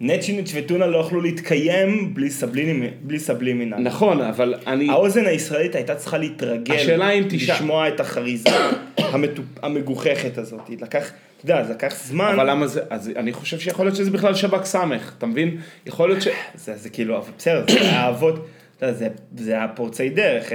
נצ'יניץ' 0.00 0.52
וטונה 0.54 0.86
לא 0.86 0.98
יכלו 0.98 1.20
להתקיים 1.20 2.14
בלי 2.14 2.30
סבלימינל. 2.30 2.86
בלי 3.02 3.18
סבלימינל. 3.18 3.76
נכון, 3.76 4.20
אבל 4.20 4.54
אני... 4.66 4.88
האוזן 4.90 5.26
הישראלית 5.26 5.74
הייתה 5.74 5.94
צריכה 5.94 6.18
להתרגל, 6.18 6.74
השאלה 6.74 7.10
אם 7.10 7.24
תשע- 7.28 7.54
לשמוע 7.54 7.88
את 7.88 8.00
החריזה 8.00 8.48
המטופ- 9.12 9.58
המגוחכת 9.62 10.38
הזאת. 10.38 10.60
לקח, 10.80 11.10
אתה 11.36 11.44
יודע, 11.44 11.64
זה 11.64 11.72
לקח 11.72 11.94
זמן, 12.04 12.32
אבל 12.34 12.50
למה 12.50 12.66
זה, 12.66 12.80
אז 12.90 13.10
אני 13.16 13.32
חושב 13.32 13.58
שיכול 13.58 13.86
להיות 13.86 13.96
שזה 13.96 14.10
בכלל 14.10 14.34
שב"כ 14.34 14.64
סמך, 14.64 15.12
אתה 15.18 15.26
מבין? 15.26 15.56
יכול 15.86 16.08
להיות 16.08 16.22
ש... 16.22 16.28
זה, 16.64 16.76
זה 16.76 16.90
כאילו, 16.90 17.22
בסדר, 17.38 17.64
זה 17.68 17.90
האבות, 17.98 18.46
אתה 18.78 18.86
יודע, 18.86 18.98
זה, 18.98 19.08
זה 19.36 19.52
היה 19.52 19.68
פורצי 19.68 20.08
דרך, 20.08 20.52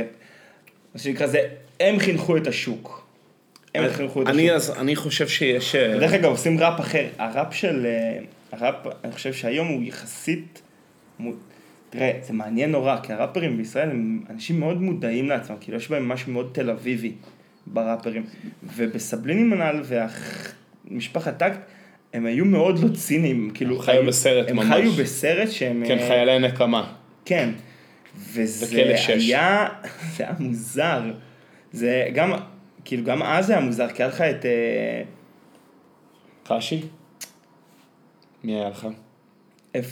מה 0.96 1.02
שנקרא, 1.02 1.28
זה, 1.28 1.40
הם 1.80 2.00
חינכו 2.00 2.38
את 2.38 2.48
השוק. 2.48 3.08
הם 3.76 3.84
חינכו 3.94 4.22
את 4.22 4.28
השוק. 4.28 4.40
אני, 4.40 4.52
אז, 4.52 4.74
אני 4.80 4.96
חושב 4.96 5.28
שיש... 5.28 5.76
אה, 5.76 5.98
דרך 6.00 6.14
אגב, 6.14 6.26
עושים 6.32 6.60
ראפ 6.60 6.80
אחר. 6.80 7.06
הראפ 7.18 7.56
של... 7.56 7.86
הראפ, 8.52 8.76
אני 9.04 9.12
חושב 9.12 9.34
שהיום 9.34 9.68
הוא 9.68 9.84
יחסית... 9.84 10.62
מו- 11.20 11.32
תראה, 11.90 12.12
זה 12.22 12.34
מעניין 12.34 12.72
נורא, 12.72 12.98
כי 13.04 13.14
הראפרים 13.14 13.58
בישראל 13.58 13.90
הם 13.90 14.24
אנשים 14.30 14.60
מאוד 14.60 14.82
מודעים 14.82 15.30
לעצמם, 15.30 15.56
כאילו 15.62 15.78
יש 15.78 15.90
בהם 15.90 16.08
משהו 16.08 16.32
מאוד 16.32 16.50
תל 16.54 16.70
אביבי 16.70 17.12
בראפרים. 17.68 18.24
ובסבליני 18.76 19.44
מנל 19.44 19.82
ומשפחת 20.92 21.38
טקט, 21.38 21.60
הם 22.14 22.26
היו 22.26 22.46
מאוד 22.46 22.80
לא 22.80 22.88
ציניים, 22.96 23.52
כאילו... 23.54 23.76
הם 23.76 23.82
חיו 23.82 23.94
היו- 23.96 24.08
בסרט 24.08 24.50
הם 24.50 24.56
ממש. 24.56 24.68
חיו 24.68 24.92
בסרט 24.92 25.50
שהם... 25.52 25.84
כן, 25.88 25.98
אה, 25.98 26.08
חיילי 26.08 26.40
נקמה. 26.40 26.94
כן. 27.26 27.50
וזה. 28.34 28.96
היה, 29.08 29.68
זה 30.18 30.24
היה 30.24 30.34
מוזר. 30.40 31.02
זה 31.72 32.08
גם, 32.14 32.34
כאילו 32.86 33.04
גם 33.04 33.24
אז 33.24 33.46
זה 33.46 33.54
היה 33.58 33.62
מוזר, 33.66 33.88
כי 33.90 34.04
היה 34.04 34.10
לך 34.10 34.22
את... 34.22 34.46
אה, 34.46 35.02
קשי? 36.58 36.82
מי 38.44 38.56
היה 38.56 38.70
לך? 38.70 38.88
את, 39.72 39.86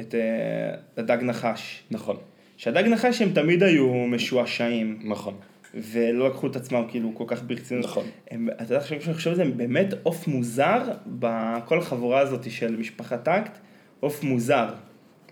את 0.00 0.14
אה, 0.14 0.74
הדג 0.96 1.18
נחש. 1.22 1.82
נכון, 1.90 2.16
שהדג 2.56 2.84
נחש 2.88 3.22
הם 3.22 3.32
תמיד 3.32 3.62
היו 3.62 3.92
משועשעים, 3.92 4.98
נכון. 5.04 5.34
ולא 5.74 6.28
לקחו 6.28 6.46
את 6.46 6.56
עצמם 6.56 6.84
כאילו 6.88 7.10
כל 7.14 7.24
כך 7.26 7.42
ברצינות. 7.42 7.84
נכון. 7.84 8.04
הם, 8.30 8.48
אתה 8.52 8.62
יודע, 8.62 8.76
עכשיו 8.76 8.98
כשאני 8.98 9.14
חושב 9.14 9.30
על 9.30 9.36
זה, 9.36 9.42
הם 9.42 9.56
באמת 9.56 9.94
עוף 10.02 10.28
מוזר 10.28 10.82
בכל 11.06 11.78
החבורה 11.78 12.20
הזאת 12.20 12.50
של 12.50 12.76
משפחת 12.76 13.24
טקט, 13.24 13.58
עוף 14.00 14.22
מוזר. 14.22 14.68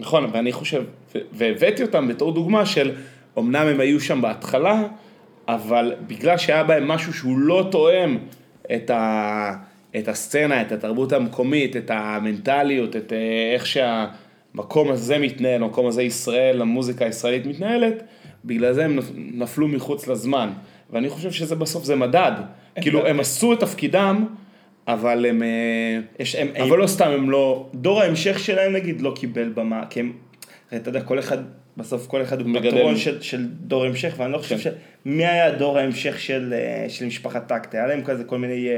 נכון, 0.01 0.31
ואני 0.33 0.53
חושב, 0.53 0.85
והבאתי 1.33 1.83
אותם 1.83 2.09
בתור 2.09 2.33
דוגמה 2.33 2.67
של, 2.67 2.95
אמנם 3.39 3.67
הם 3.67 3.81
היו 3.81 4.01
שם 4.01 4.23
בהתחלה, 4.23 4.83
אבל 5.49 5.95
בגלל 6.07 6.39
שהיה 6.39 6.65
בהם 6.65 6.89
משהו 6.89 7.13
שהוא 7.13 7.39
לא 7.39 7.69
תואם 7.71 8.19
את, 8.75 8.91
ה, 8.91 9.53
את 9.99 10.09
הסצנה, 10.09 10.63
את 10.63 10.73
התרבות 10.73 11.13
המקומית, 11.13 11.77
את 11.77 11.91
המנטליות, 11.95 12.97
את 12.97 13.13
אה, 13.13 13.53
איך 13.55 13.67
שהמקום 13.67 14.91
הזה 14.91 15.19
מתנהל, 15.19 15.63
המקום 15.63 15.87
הזה 15.87 16.03
ישראל, 16.03 16.63
המוזיקה 16.63 17.05
הישראלית 17.05 17.47
מתנהלת, 17.47 18.03
בגלל 18.45 18.73
זה 18.73 18.85
הם 18.85 18.99
נפ- 18.99 19.13
נפלו 19.17 19.69
מחוץ 19.69 20.09
לזמן. 20.09 20.51
ואני 20.91 21.09
חושב 21.09 21.33
שזה 21.33 21.55
בסוף 21.55 21.85
זה 21.85 21.97
מדד. 21.97 22.33
כאילו, 22.81 23.07
הם 23.07 23.21
עשו 23.21 23.53
את 23.53 23.61
תפקידם, 23.61 24.25
אבל 24.89 25.27
הם... 25.27 25.43
אה, 25.43 25.99
יש, 26.19 26.35
הם, 26.35 26.49
אבל 26.63 26.79
לא 26.79 26.87
סתם 26.87 27.11
הם 27.11 27.31
לא... 27.31 27.69
דור 27.75 28.01
ההמשך 28.01 28.39
שלהם 28.39 28.73
נגיד 28.73 29.01
לא 29.01 29.13
קיבל 29.17 29.49
במה, 29.49 29.83
כי 29.91 30.01
הם, 30.01 30.13
אתה 30.77 30.89
יודע, 30.89 31.01
כל 31.01 31.19
אחד, 31.19 31.39
בסוף 31.77 32.07
כל 32.07 32.23
אחד 32.23 32.41
הוא. 32.41 32.61
פטרון 32.61 32.97
של, 32.97 33.23
של 33.23 33.47
דור 33.47 33.85
המשך, 33.85 34.15
ואני 34.17 34.33
לא 34.33 34.39
חושב 34.39 34.57
כן. 34.57 34.63
ש... 34.63 34.67
מי 35.05 35.27
היה 35.27 35.51
דור 35.51 35.79
ההמשך 35.79 36.21
של, 36.21 36.55
אה, 36.57 36.87
של 36.89 37.07
משפחת 37.07 37.49
טקט? 37.49 37.75
היה 37.75 37.87
להם 37.87 38.05
כזה 38.05 38.25
כל 38.25 38.39
מיני 38.39 38.69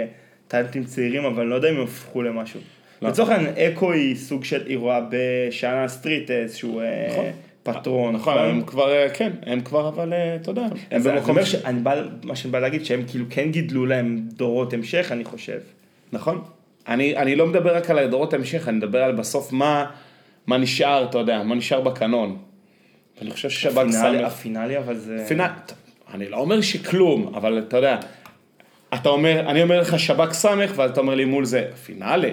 טאלנטים 0.49 0.85
צעירים, 0.85 1.25
אבל 1.25 1.41
אני 1.41 1.51
לא 1.51 1.55
יודע 1.55 1.71
אם 1.71 1.77
הם 1.77 1.83
הפכו 1.83 2.23
למשהו. 2.23 2.61
לא. 3.03 3.09
לצורך 3.09 3.31
העניין, 3.31 3.55
אקו 3.55 3.93
היא 3.93 4.17
סוג 4.17 4.45
של, 4.45 4.67
היא 4.67 4.79
רואה 4.79 5.01
בשאנן 5.11 5.89
סטריט 5.89 6.31
איזשהו 6.31 6.81
אה, 6.81 7.07
נכון. 7.11 7.25
פטרון. 7.63 8.15
נכון, 8.15 8.39
הם 8.39 8.63
כבר, 8.63 8.93
אה, 8.93 9.09
כן, 9.09 9.33
הם 9.47 9.61
כבר, 9.61 9.89
אבל 9.89 10.13
אה, 10.13 10.37
אתה 10.37 10.51
יודע, 10.51 10.67
הם 10.91 11.03
במקום... 11.03 11.45
שאני 11.45 11.81
בא, 11.81 12.03
מה 12.25 12.37
שאני 12.37 12.53
בא 12.53 12.59
להגיד, 12.59 12.85
שהם 12.85 13.03
כאילו 13.09 13.25
כן 13.31 13.51
גידלו 13.51 13.87
להם 13.87 14.21
דורות 14.33 14.73
המשך, 14.73 15.09
אני 15.13 15.25
חושב. 15.25 15.59
נכון. 16.13 16.43
אני, 16.89 17.17
אני 17.17 17.37
לא 17.37 17.47
מדבר 17.47 17.77
רק 17.77 17.91
על 17.91 17.99
הדורות 17.99 18.33
ההמשך, 18.33 18.69
אני 18.69 18.77
מדבר 18.77 19.03
על 19.03 19.13
בסוף 19.13 19.53
מה, 19.53 19.87
מה 20.47 20.59
נשאר, 20.59 21.07
אתה 21.11 21.19
יודע, 21.19 21.43
מה 21.43 21.55
נשאר 21.55 21.81
בקנון. 21.81 22.37
אני 23.23 23.31
חושב 23.31 23.51
ששב"כ 23.51 23.93
שם... 23.93 24.25
הפינאלי, 24.25 24.79
אבל 24.79 24.97
זה... 24.97 25.25
פינאלי, 25.29 25.53
אני 26.15 26.29
לא 26.29 26.37
אומר 26.37 26.61
שכלום, 26.61 27.35
אבל 27.35 27.59
אתה 27.59 27.77
יודע, 27.77 27.99
אתה 28.95 29.09
אומר, 29.09 29.41
אני 29.41 29.62
אומר 29.62 29.80
לך 29.80 29.99
שב"כ 29.99 30.32
סמך, 30.32 30.72
ואז 30.76 30.91
אתה 30.91 31.01
אומר 31.01 31.14
לי 31.14 31.24
מול 31.24 31.45
זה, 31.45 31.68
פינאלי. 31.84 32.32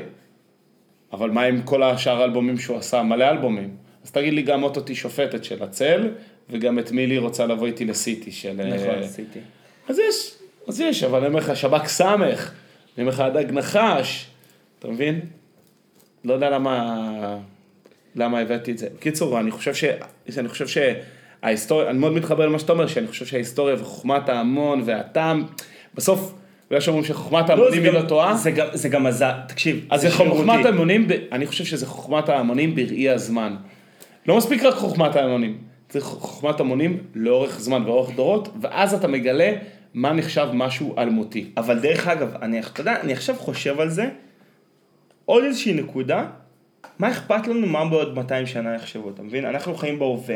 אבל 1.13 1.29
מה 1.29 1.43
עם 1.43 1.61
כל 1.61 1.83
השאר 1.83 2.21
האלבומים 2.21 2.57
שהוא 2.57 2.77
עשה? 2.77 3.03
מלא 3.03 3.29
אלבומים. 3.29 3.69
אז 4.03 4.11
תגיד 4.11 4.33
לי 4.33 4.41
גם 4.41 4.63
אוטוטי 4.63 4.95
שופטת 4.95 5.43
של 5.43 5.63
הצל, 5.63 6.09
וגם 6.49 6.79
את 6.79 6.91
מילי 6.91 7.17
רוצה 7.17 7.45
לבוא 7.45 7.67
איתי 7.67 7.85
לסיטי 7.85 8.31
של... 8.31 8.53
נכון, 8.53 8.89
אה, 8.89 8.99
עשיתי. 8.99 9.39
אז 9.89 9.99
יש, 9.99 10.33
אז 10.67 10.79
יש, 10.79 11.03
אבל 11.03 11.17
אני 11.19 11.27
אומר 11.27 11.39
לך 11.39 11.55
שב"כ 11.55 11.87
סמך, 11.87 12.51
אני 12.97 13.03
אומר 13.03 13.11
לך 13.11 13.19
הדג 13.19 13.51
נחש, 13.51 14.27
אתה 14.79 14.87
מבין? 14.87 15.19
לא 16.25 16.33
יודע 16.33 16.49
למה, 16.49 17.37
למה 18.15 18.39
הבאתי 18.39 18.71
את 18.71 18.77
זה. 18.77 18.87
בקיצור, 18.97 19.39
אני 19.39 19.51
חושב 19.51 19.73
ש... 19.73 19.83
אני 20.37 20.47
חושב 20.47 20.65
שההיסטוריה, 20.67 21.89
אני 21.89 21.97
מאוד 21.97 22.13
מתחבר 22.13 22.45
למה 22.45 22.59
שאתה 22.59 22.73
אומר, 22.73 22.87
שאני 22.87 23.07
חושב 23.07 23.25
שההיסטוריה 23.25 23.75
וחוכמת 23.79 24.29
ההמון 24.29 24.81
והטעם, 24.85 25.43
בסוף, 25.95 26.33
בגלל 26.67 26.79
שאומרים 26.81 27.05
שחוכמת 27.05 27.49
לא, 27.49 27.53
ההמונים 27.53 27.83
היא 27.83 27.91
לא 27.91 28.01
טועה, 28.01 28.35
זה 28.73 28.89
גם- 28.89 29.05
עזר, 29.05 29.31
תקשיב. 29.47 29.85
אז 29.89 30.01
זה. 30.01 30.11
חוכמת 30.11 30.65
ההמונים, 30.65 31.07
אני 31.31 31.45
חושב 31.47 31.65
שזה 31.65 31.85
חוכמת 31.85 32.29
ההמונים 32.29 32.75
בראי 32.75 33.09
הזמן. 33.09 33.55
לא 34.27 34.37
מספיק 34.37 34.63
רק 34.63 34.73
חוכמת 34.73 35.15
ההמונים, 35.15 35.57
צריך 35.89 36.05
חוכמת 36.05 36.59
המונים 36.59 36.97
לאורך 37.15 37.59
זמן 37.59 37.83
ואורך 37.85 38.15
דורות, 38.15 38.49
ואז 38.61 38.93
אתה 38.93 39.07
מגלה 39.07 39.53
מה 39.93 40.13
נחשב 40.13 40.47
משהו 40.53 40.95
אלמותי. 40.97 41.45
אבל 41.57 41.79
דרך 41.79 42.07
אגב, 42.07 42.33
אני, 42.41 42.59
אתה 42.59 42.81
יודע, 42.81 43.01
אני 43.01 43.13
עכשיו 43.13 43.35
חושב 43.35 43.79
על 43.79 43.89
זה, 43.89 44.09
עוד 45.25 45.43
איזושהי 45.43 45.73
נקודה, 45.73 46.25
מה 46.99 47.11
אכפת 47.11 47.47
לנו 47.47 47.67
מה 47.67 47.85
בעוד 47.85 48.15
200 48.15 48.45
שנה 48.45 48.75
יחשבו, 48.75 49.09
אתה 49.09 49.23
מבין? 49.23 49.45
אנחנו 49.45 49.75
חיים 49.75 49.99
בהווה. 49.99 50.35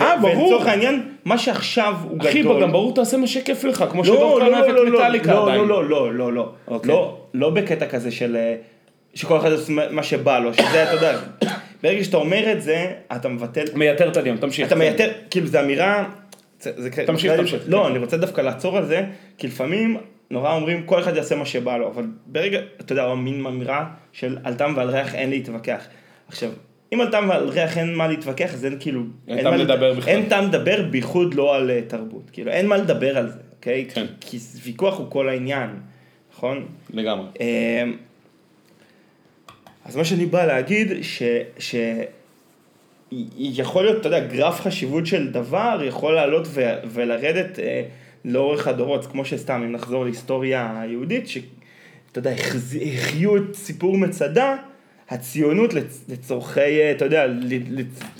אה, 0.00 0.16
ברור. 0.20 0.42
ולצורך 0.42 0.66
העניין, 0.66 1.08
מה 1.24 1.38
שעכשיו 1.38 1.94
הוא 2.02 2.18
גדול... 2.18 2.30
אחי, 2.30 2.42
גם 2.62 2.72
ברור 2.72 2.94
תעשה 2.94 3.16
מה 3.16 3.26
שכיף 3.26 3.64
לך, 3.64 3.84
כמו 3.90 4.02
לא, 4.02 4.06
שדוב 4.06 4.38
לא, 4.38 4.44
כאן 4.44 4.52
לא, 4.52 4.58
אוהב 4.58 4.70
לא, 4.70 4.82
את 4.82 4.88
לא, 4.88 4.98
מטאליקה 4.98 5.34
לא, 5.34 5.42
עדיין. 5.42 5.60
לא, 5.64 5.88
לא, 5.88 6.14
לא, 6.14 6.32
לא, 6.32 6.52
אוקיי. 6.68 6.90
לא, 6.90 7.18
לא 7.34 7.50
בקטע 7.50 7.86
כזה 7.86 8.10
של, 8.10 8.36
אה, 8.36 8.54
שכל 9.14 9.36
אחד 9.36 9.52
עושה 9.52 9.72
מה 9.90 10.02
שבא 10.02 10.38
לו, 10.38 10.54
שזה, 10.54 10.82
אתה 10.82 10.92
יודע, 10.92 11.18
ברגע 11.82 12.04
שאתה 12.04 12.16
אומר 12.16 12.52
את 12.52 12.62
זה, 12.62 12.92
אתה 13.16 13.28
מבטל, 13.28 13.64
מייתר 13.74 14.08
את 14.08 14.16
הדיון, 14.16 14.36
תמשיך. 14.36 14.66
אתה 14.66 14.74
מייתר, 14.74 15.10
כאילו 15.30 15.46
זה 15.46 15.60
אמירה, 15.60 16.04
תמשיך, 17.06 17.32
תמשיך. 17.32 17.62
לא, 17.66 17.86
אני 17.86 17.98
רוצה 17.98 18.16
דווקא 18.16 18.40
לעצור 18.40 18.76
על 18.76 18.86
זה, 18.86 19.04
כי 19.38 19.46
לפעמים 19.46 19.96
נורא 20.34 20.54
אומרים 20.54 20.82
כל 20.86 21.00
אחד 21.00 21.16
יעשה 21.16 21.36
מה 21.36 21.46
שבא 21.46 21.76
לו, 21.76 21.88
אבל 21.88 22.04
ברגע, 22.26 22.60
אתה 22.80 22.92
יודע, 22.92 23.14
מין 23.14 23.46
אמירה 23.46 23.90
של 24.12 24.38
על 24.44 24.54
טעם 24.54 24.76
ועל 24.76 24.90
ריח 24.90 25.14
אין 25.14 25.30
להתווכח. 25.30 25.86
עכשיו, 26.28 26.50
אם 26.92 27.00
על 27.00 27.10
טעם 27.10 27.28
ועל 27.28 27.48
ריח 27.48 27.78
אין 27.78 27.94
מה 27.94 28.08
להתווכח, 28.08 28.54
אז 28.54 28.64
אין 28.64 28.76
כאילו, 28.80 29.02
אין 29.28 29.38
אין 29.38 29.44
טעם 29.44 29.54
לדבר 29.54 29.94
בכלל. 29.94 30.14
אין 30.14 30.28
טעם 30.28 30.44
לדבר, 30.44 30.82
בייחוד 30.90 31.34
לא 31.34 31.56
על 31.56 31.70
אה, 31.70 31.80
תרבות, 31.88 32.30
כאילו 32.32 32.50
אין 32.50 32.66
מה 32.66 32.76
לדבר 32.76 33.18
על 33.18 33.30
זה, 33.30 33.38
אוקיי? 33.56 33.86
כן. 33.94 34.06
כי, 34.20 34.38
כי 34.38 34.38
ויכוח 34.62 34.98
הוא 34.98 35.10
כל 35.10 35.28
העניין, 35.28 35.70
נכון? 36.32 36.66
לגמרי. 36.94 37.26
אמ, 37.40 37.96
אז 39.84 39.96
מה 39.96 40.04
שאני 40.04 40.26
בא 40.26 40.46
להגיד, 40.46 40.92
ש... 41.02 41.22
ש... 41.58 41.74
יכול 43.38 43.84
להיות, 43.84 44.00
אתה 44.00 44.08
יודע, 44.08 44.26
גרף 44.26 44.60
חשיבות 44.60 45.06
של 45.06 45.32
דבר 45.32 45.80
יכול 45.84 46.14
לעלות 46.14 46.46
ו... 46.50 46.74
ולרדת 46.84 47.58
אה, 47.58 47.82
לאורך 48.24 48.68
הדורות, 48.68 49.06
כמו 49.06 49.24
שסתם, 49.24 49.62
אם 49.64 49.72
נחזור 49.72 50.04
להיסטוריה 50.04 50.80
היהודית, 50.80 51.28
שאתה 51.28 51.44
יודע, 52.18 52.30
החיו 52.98 53.36
את 53.36 53.54
סיפור 53.54 53.98
מצדה, 53.98 54.56
הציונות 55.10 55.72
לצ- 55.72 55.76
לצורכי, 56.08 56.60
אה, 56.60 56.90
אתה 56.90 57.04
יודע, 57.04 57.26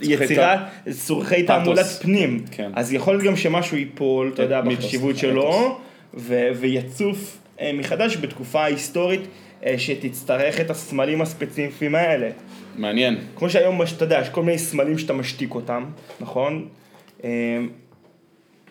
יצירה, 0.03 0.65
לצורכי 0.87 1.43
תעמולת 1.43 1.79
פנים. 2.03 2.45
כן. 2.51 2.71
אז 2.75 2.93
יכול 2.93 3.15
להיות 3.15 3.25
גם 3.27 3.37
שמשהו 3.37 3.77
ייפול, 3.77 4.31
אתה 4.35 4.43
יודע, 4.43 4.61
מיתוס, 4.61 4.85
בחשיבות. 4.85 5.17
שלו, 5.17 5.79
ו- 6.15 6.49
ויצוף 6.61 7.39
אה, 7.61 7.71
מחדש 7.75 8.17
בתקופה 8.17 8.63
ההיסטורית 8.65 9.21
אה, 9.67 9.75
שתצטרך 9.79 10.61
את 10.61 10.71
הסמלים 10.71 11.23
הספציפיים 11.23 11.95
האלה. 11.95 12.31
מעניין. 12.77 13.17
כמו 13.37 13.51
שהיום, 13.51 13.83
אתה 13.83 14.05
יודע, 14.05 14.19
יש 14.23 14.29
כל 14.29 14.43
מיני 14.43 14.59
סמלים 14.59 14.99
שאתה 14.99 15.13
משתיק 15.13 15.55
אותם, 15.55 15.85
נכון? 16.21 16.69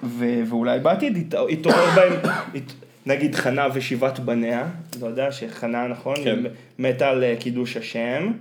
אה, 0.04 0.08
ו- 0.10 0.49
ואולי 0.49 0.80
בעתיד 0.80 1.18
ית- 1.18 1.34
יתעורר 1.49 1.89
בהם, 1.95 2.14
ית- 2.54 2.74
נגיד 3.06 3.36
חנה 3.36 3.68
ושיבת 3.74 4.20
בניה, 4.20 4.68
אתה 4.89 5.06
יודע 5.06 5.32
שחנה, 5.32 5.88
נכון? 5.88 6.16
כן. 6.24 6.39
מתה 6.80 7.10
על 7.10 7.24
אה, 7.24 7.36
קידוש 7.39 7.78
השם, 7.78 8.32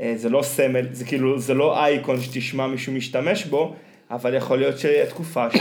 אה, 0.00 0.12
זה 0.16 0.28
לא 0.28 0.42
סמל, 0.42 0.86
זה 0.92 1.04
כאילו, 1.04 1.38
זה 1.38 1.54
לא 1.54 1.84
אייקון 1.84 2.20
שתשמע 2.20 2.66
מישהו 2.66 2.92
משתמש 2.92 3.44
בו, 3.44 3.74
אבל 4.10 4.34
יכול 4.34 4.58
להיות 4.58 4.78
שהתקופה 4.78 5.50
ש... 5.50 5.56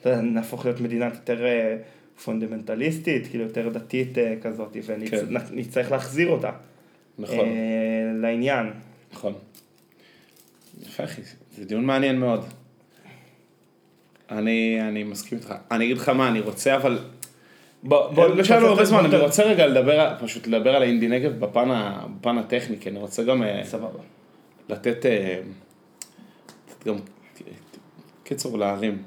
אתה 0.00 0.08
יודע, 0.10 0.20
נהפוך 0.20 0.64
להיות 0.64 0.80
מדינה 0.80 1.04
יותר 1.04 1.46
אה, 1.46 1.76
פונדמנטליסטית, 2.24 3.26
כאילו 3.26 3.44
יותר 3.44 3.68
דתית 3.68 4.18
אה, 4.18 4.34
כזאת, 4.42 4.76
כן. 5.10 5.16
ונצטרך 5.50 5.90
להחזיר 5.92 6.28
אותה. 6.28 6.50
נכון. 7.18 7.38
אה, 7.38 7.44
לעניין. 8.22 8.66
נכון. 9.12 9.32
יפה 10.82 11.04
אחי, 11.04 11.22
זה 11.56 11.64
דיון 11.64 11.84
מעניין 11.84 12.18
מאוד. 12.18 12.44
אני, 14.30 14.78
אני 14.88 15.04
מסכים 15.04 15.38
איתך. 15.38 15.54
אני 15.70 15.84
אגיד 15.84 15.96
לך 15.98 16.08
מה, 16.08 16.28
אני 16.28 16.40
רוצה 16.40 16.76
אבל... 16.76 16.98
בוא, 17.82 18.26
לא 18.28 18.44
שאלנו 18.44 18.66
הרבה 18.66 18.84
זמן, 18.84 18.98
אני 18.98 19.08
בוא- 19.08 19.18
רוצה 19.18 19.42
רגע 19.42 19.66
לדבר, 19.66 20.14
פשוט 20.20 20.46
לדבר 20.46 20.76
על 20.76 20.82
האינדי 20.82 21.08
נגב 21.08 21.40
בפן, 21.40 21.68
בפן 22.20 22.38
הטכני, 22.38 22.76
כי 22.80 22.88
אני 22.88 22.98
רוצה 22.98 23.22
גם 23.22 23.42
אה, 23.42 23.60
סבבה. 23.64 23.98
לתת, 24.68 25.06
אה, 25.06 25.40
לתת 26.68 26.86
גם, 26.86 26.94
קיצור 28.24 28.58
להרים. 28.58 29.02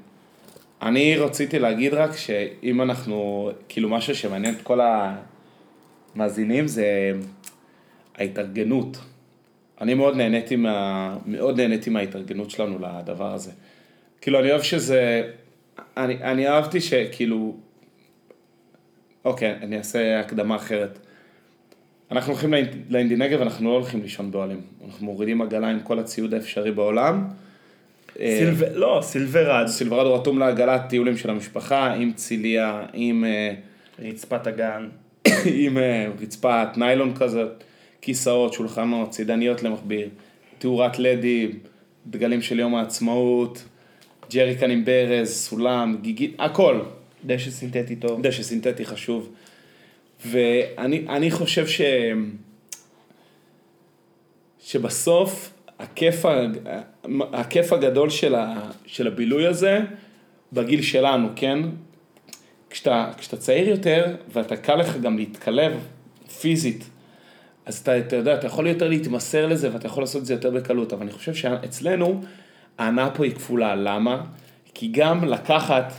אני 0.82 1.15
רציתי 1.17 1.59
להגיד 1.59 1.93
רק 1.93 2.17
שאם 2.17 2.82
אנחנו, 2.82 3.49
כאילו 3.69 3.89
משהו 3.89 4.15
שמעניין 4.15 4.55
את 4.55 4.61
כל 4.61 4.80
המאזינים 6.15 6.67
זה 6.67 7.11
ההתארגנות. 8.17 8.97
אני 9.82 9.93
מאוד 9.93 10.15
נהניתי, 10.15 10.55
מה, 10.55 11.17
מאוד 11.26 11.59
נהניתי 11.61 11.89
מההתארגנות 11.89 12.49
שלנו 12.51 12.78
לדבר 12.80 13.34
הזה. 13.34 13.51
כאילו 14.22 14.39
אני 14.39 14.51
אוהב 14.51 14.61
שזה, 14.61 15.30
אני, 15.97 16.24
אני 16.24 16.47
אהבתי 16.47 16.82
שכאילו, 16.82 17.55
אוקיי, 19.26 19.55
אני 19.61 19.78
אעשה 19.78 20.19
הקדמה 20.19 20.55
אחרת. 20.55 20.99
אנחנו 22.11 22.32
הולכים 22.34 22.53
לאינ- 22.53 22.76
לאינדי 22.89 23.15
נגב, 23.15 23.41
אנחנו 23.41 23.69
לא 23.69 23.76
הולכים 23.76 24.01
לישון 24.01 24.32
באוהלים. 24.32 24.61
אנחנו 24.86 25.05
מורידים 25.05 25.41
עגלה 25.41 25.67
עם 25.67 25.80
כל 25.80 25.99
הציוד 25.99 26.34
האפשרי 26.34 26.72
בעולם. 26.72 27.28
אה, 28.19 28.38
סילב... 28.39 28.63
לא, 28.74 28.99
סילברד. 29.03 29.67
סילברדו 29.67 30.13
רתום 30.13 30.39
לעגלת 30.39 30.82
טיולים 30.89 31.17
של 31.17 31.30
המשפחה, 31.30 31.93
עם 31.93 32.13
ציליה, 32.13 32.86
עם, 32.93 33.26
אה, 33.26 33.53
רצפת 33.99 34.47
הגן. 34.47 34.89
עם 35.63 35.78
אה, 35.78 36.07
רצפת 36.22 36.67
ניילון 36.78 37.15
כזאת, 37.15 37.63
כיסאות, 38.01 38.53
שולחנות, 38.53 39.09
צידניות 39.09 39.63
למכביר, 39.63 40.09
תאורת 40.57 40.99
לדים, 40.99 41.59
דגלים 42.07 42.41
של 42.41 42.59
יום 42.59 42.76
העצמאות, 42.76 43.63
ג'ריקן 44.34 44.71
עם 44.71 44.86
ברז, 44.86 45.29
סולם, 45.29 45.97
גיגית, 46.01 46.36
הכל. 46.39 46.82
דשא 47.25 47.51
סינתטי 47.51 47.95
טוב. 47.95 48.21
דשא 48.21 48.43
סינתטי 48.43 48.86
חשוב. 48.86 49.29
ואני 50.25 51.05
אני 51.09 51.32
חושב 51.32 51.67
ש... 51.67 51.82
שבסוף 54.59 55.53
הכיף, 55.79 56.25
הכיף 57.34 57.73
הגדול 57.73 58.09
של, 58.09 58.36
ה... 58.36 58.69
של 58.86 59.07
הבילוי 59.07 59.47
הזה, 59.47 59.79
בגיל 60.53 60.82
שלנו, 60.82 61.27
כן? 61.36 61.59
כשאתה, 62.69 63.11
כשאתה 63.17 63.38
צעיר 63.38 63.69
יותר, 63.69 64.15
ואתה 64.34 64.57
קל 64.57 64.75
לך 64.75 64.97
גם 64.97 65.17
להתקלב 65.17 65.73
פיזית, 66.41 66.89
אז 67.65 67.77
אתה, 67.77 67.99
אתה 67.99 68.15
יודע, 68.15 68.36
אתה 68.36 68.47
יכול 68.47 68.67
יותר 68.67 68.88
להתמסר 68.88 69.47
לזה, 69.47 69.73
ואתה 69.73 69.88
יכול 69.88 70.03
לעשות 70.03 70.21
את 70.21 70.25
זה 70.25 70.34
יותר 70.34 70.49
בקלות, 70.49 70.93
אבל 70.93 71.01
אני 71.01 71.11
חושב 71.11 71.34
שאצלנו, 71.34 72.21
ההנאה 72.78 73.09
פה 73.09 73.24
היא 73.24 73.32
כפולה, 73.32 73.76
למה? 73.76 74.22
כי 74.74 74.88
גם 74.91 75.24
לקחת, 75.24 75.93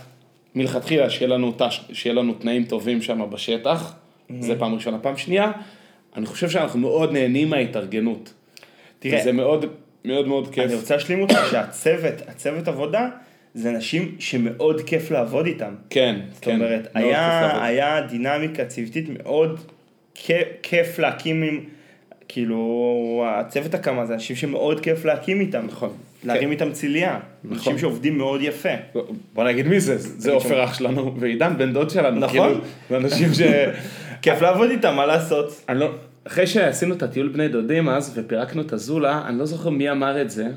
מלכתחילה, 0.55 1.09
שיהיה 1.09 1.27
לנו, 1.27 1.53
תש... 1.57 1.81
שיהיה 1.93 2.15
לנו 2.15 2.33
תנאים 2.33 2.63
טובים 2.63 3.01
שם 3.01 3.21
בשטח, 3.29 3.95
זה 4.39 4.59
פעם 4.59 4.73
ראשונה. 4.73 4.99
פעם 4.99 5.17
שנייה, 5.17 5.51
אני 6.15 6.25
חושב 6.25 6.49
שאנחנו 6.49 6.79
מאוד 6.79 7.11
נהנים 7.11 7.49
מההתארגנות. 7.49 8.33
תראה, 8.99 9.23
זה 9.23 9.31
מאוד 9.31 9.65
מאוד 10.05 10.27
מאוד 10.27 10.53
כיף. 10.53 10.65
אני 10.65 10.75
רוצה 10.75 10.95
להשלים 10.95 11.21
אותך 11.21 11.37
שהצוות, 11.51 12.13
הצוות 12.27 12.67
עבודה, 12.67 13.09
זה 13.53 13.69
אנשים 13.69 14.15
שמאוד 14.19 14.81
כיף 14.81 15.11
לעבוד 15.11 15.45
איתם. 15.45 15.75
כן, 15.89 16.19
זאת 16.33 16.43
כן. 16.43 16.55
אומרת, 16.55 16.81
מאוד 16.95 17.05
כיף 17.05 17.15
היה. 17.15 17.65
היה 17.65 18.01
דינמיקה 18.01 18.65
צוותית 18.65 19.05
מאוד 19.09 19.59
כיף, 20.15 20.47
כיף 20.63 20.99
להקים 20.99 21.43
עם, 21.43 21.59
כאילו, 22.27 23.25
הצוות 23.27 23.73
הקמה 23.73 24.05
זה 24.05 24.13
אנשים 24.13 24.35
שמאוד 24.35 24.79
כיף 24.79 25.05
להקים 25.05 25.39
איתם. 25.39 25.65
נכון. 25.67 25.93
להרים 26.23 26.51
איתם 26.51 26.71
ציליה. 26.71 27.19
נכון. 27.43 27.57
אנשים 27.57 27.77
שעובדים 27.77 28.17
מאוד 28.17 28.41
יפה. 28.41 28.69
בוא 29.33 29.43
נגיד 29.43 29.67
מי 29.67 29.79
זה, 29.79 29.97
זה 29.97 30.31
עופר 30.31 30.63
אח 30.63 30.73
שלנו, 30.73 31.15
ועידן 31.19 31.57
בן 31.57 31.73
דוד 31.73 31.89
שלנו, 31.89 32.19
נכון. 32.19 32.37
כאילו, 32.49 32.61
זה 32.89 32.97
אנשים 32.97 33.33
ש... 33.33 33.41
כיף 34.21 34.41
לעבוד 34.41 34.69
איתם, 34.69 34.95
מה 34.95 35.05
לעשות? 35.05 35.65
אני 35.69 35.79
לא, 35.79 35.91
אחרי 36.27 36.47
שעשינו 36.47 36.95
את 36.95 37.03
הטיול 37.03 37.27
בני 37.27 37.47
דודים 37.47 37.89
אז, 37.89 38.13
ופירקנו 38.17 38.61
את 38.61 38.73
הזולה, 38.73 39.21
אני 39.27 39.39
לא 39.39 39.45
זוכר 39.45 39.69
מי 39.69 39.91
אמר 39.91 40.21
את 40.21 40.29
זה. 40.29 40.47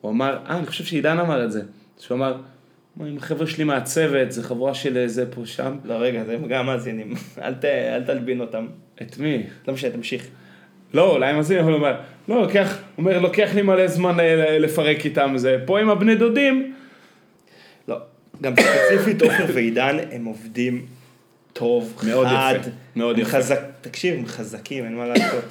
הוא 0.00 0.10
אמר, 0.12 0.38
אה, 0.50 0.58
אני 0.58 0.66
חושב 0.66 0.84
שעידן 0.84 1.18
אמר 1.18 1.44
את 1.44 1.52
זה. 1.52 1.62
שהוא 1.98 2.16
אמר, 2.16 2.36
"מה, 2.96 3.06
עם 3.06 3.16
החבר'ה 3.16 3.46
שלי 3.46 3.64
מהצוות, 3.64 4.32
זה 4.32 4.42
חבורה 4.42 4.74
של 4.74 5.06
זה 5.06 5.30
פה 5.30 5.46
שם. 5.46 5.76
לא, 5.84 5.94
רגע, 5.94 6.24
זה 6.24 6.36
גם 6.48 6.66
מאזינים. 6.66 7.14
אל 7.44 7.54
ת- 7.54 7.64
אל 7.64 8.02
תלבין 8.04 8.40
אותם. 8.40 8.66
את 9.02 9.18
מי? 9.18 9.42
לא 9.68 9.74
משנה, 9.74 9.90
תמשיך. 9.90 10.26
לא, 10.94 11.10
אולי 11.10 11.32
מאזינים, 11.32 11.62
אבל 11.62 11.72
הוא 11.72 11.78
אומר, 11.78 11.96
לא, 12.28 12.42
לוקח, 12.42 12.78
אומר, 12.98 13.18
לוקח 13.18 13.50
לי 13.54 13.62
מלא 13.62 13.86
זמן 13.86 14.20
אה, 14.20 14.58
לפרק 14.58 15.04
איתם 15.04 15.32
זה. 15.36 15.56
פה 15.66 15.80
עם 15.80 15.90
הבני 15.90 16.14
דודים, 16.14 16.74
לא, 17.88 17.96
גם 18.42 18.52
ספציפית 18.60 19.22
עופר 19.22 19.46
ועידן 19.54 19.96
הם 20.12 20.24
עובדים 20.24 20.86
טוב, 21.52 21.94
מאוד 22.08 22.26
חד, 22.26 22.54
יפה, 22.60 22.70
מאוד 22.96 23.18
יפה. 23.18 23.30
חזק, 23.30 23.60
תקשיב, 23.80 24.14
הם 24.18 24.26
חזקים, 24.26 24.84
אין 24.84 24.96
מה 24.96 25.06
לעשות. 25.06 25.44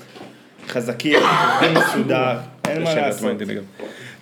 חזקים, 0.67 1.19
עובדים 1.53 1.83
מסודר, 1.83 2.37
אין 2.67 2.83
מה 2.83 2.95
לעשות. 2.95 3.37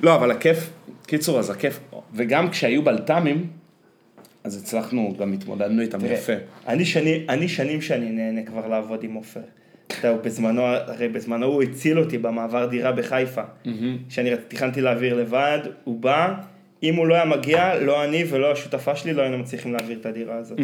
לא, 0.04 0.16
אבל 0.16 0.32
הכיף, 0.32 0.70
קיצור, 1.08 1.40
אז 1.40 1.50
הכיף, 1.50 1.80
וגם 2.14 2.50
כשהיו 2.50 2.84
בלת"מים, 2.84 3.48
אז 4.44 4.58
הצלחנו, 4.58 5.16
גם 5.20 5.34
התמודדנו 5.34 5.82
איתם 5.82 6.06
יפה. 6.06 6.34
אני 7.30 7.48
שנים 7.48 7.82
שאני 7.82 8.12
נהנה 8.12 8.44
כבר 8.44 8.68
לעבוד 8.68 9.04
עם 9.04 9.14
עופר. 9.14 9.42
הוא 10.04 10.22
בזמנו, 10.22 10.62
הרי 10.66 11.08
בזמנו 11.08 11.46
הוא 11.46 11.64
הציל 11.64 12.00
אותי 12.00 12.18
במעבר 12.18 12.66
דירה 12.66 12.92
בחיפה. 12.92 13.42
כשאני 14.10 14.34
רצ- 14.34 14.40
תכננתי 14.48 14.82
להעביר 14.82 15.16
לבד, 15.16 15.60
הוא 15.84 16.00
בא, 16.00 16.34
אם 16.84 16.96
הוא 16.96 17.08
לא 17.08 17.16
היה 17.16 17.26
מגיע, 17.26 17.76
לא 17.80 18.04
אני 18.04 18.24
ולא 18.30 18.52
השותפה 18.52 18.96
שלי 18.96 19.14
לא 19.14 19.22
היינו 19.22 19.38
מצליחים 19.38 19.74
להעביר 19.74 19.98
את 20.00 20.06
הדירה 20.06 20.36
הזאת. 20.36 20.60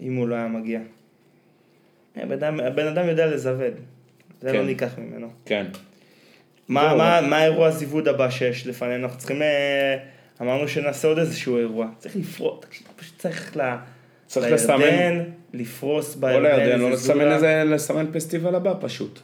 אם 0.00 0.14
הוא 0.16 0.28
לא 0.28 0.34
היה 0.34 0.46
מגיע. 0.48 0.80
הבן 2.16 2.32
אדם, 2.32 2.60
הבן 2.60 2.86
אדם 2.86 3.08
יודע 3.08 3.26
לזווד, 3.26 3.72
זה 4.40 4.52
כן. 4.52 4.56
לא 4.56 4.64
ניקח 4.64 4.98
ממנו. 4.98 5.28
כן. 5.46 5.66
מה, 6.68 6.86
זהו. 6.88 6.98
מה, 6.98 7.20
מה 7.20 7.36
האירוע 7.36 7.66
הזיווד 7.66 8.08
הבא 8.08 8.30
שיש 8.30 8.66
לפנינו? 8.66 9.04
אנחנו 9.04 9.18
צריכים, 9.18 9.42
אה, 9.42 9.96
אמרנו 10.40 10.68
שנעשה 10.68 11.08
עוד 11.08 11.18
איזשהו 11.18 11.58
אירוע. 11.58 11.88
צריך 11.98 12.16
תקשיב, 12.60 12.86
פשוט 12.96 13.18
צריך 13.18 13.56
ל... 13.56 13.60
צריך 14.26 14.52
לסמן. 14.52 15.24
לפרוס 15.54 16.14
בירדן, 16.14 16.42
לירדן, 16.42 16.80
לא 16.80 16.90
לסמן. 16.90 17.32
איזה, 17.32 17.62
לסמן 17.66 18.06
פסטיבל 18.12 18.54
הבא 18.54 18.74
פשוט. 18.80 19.20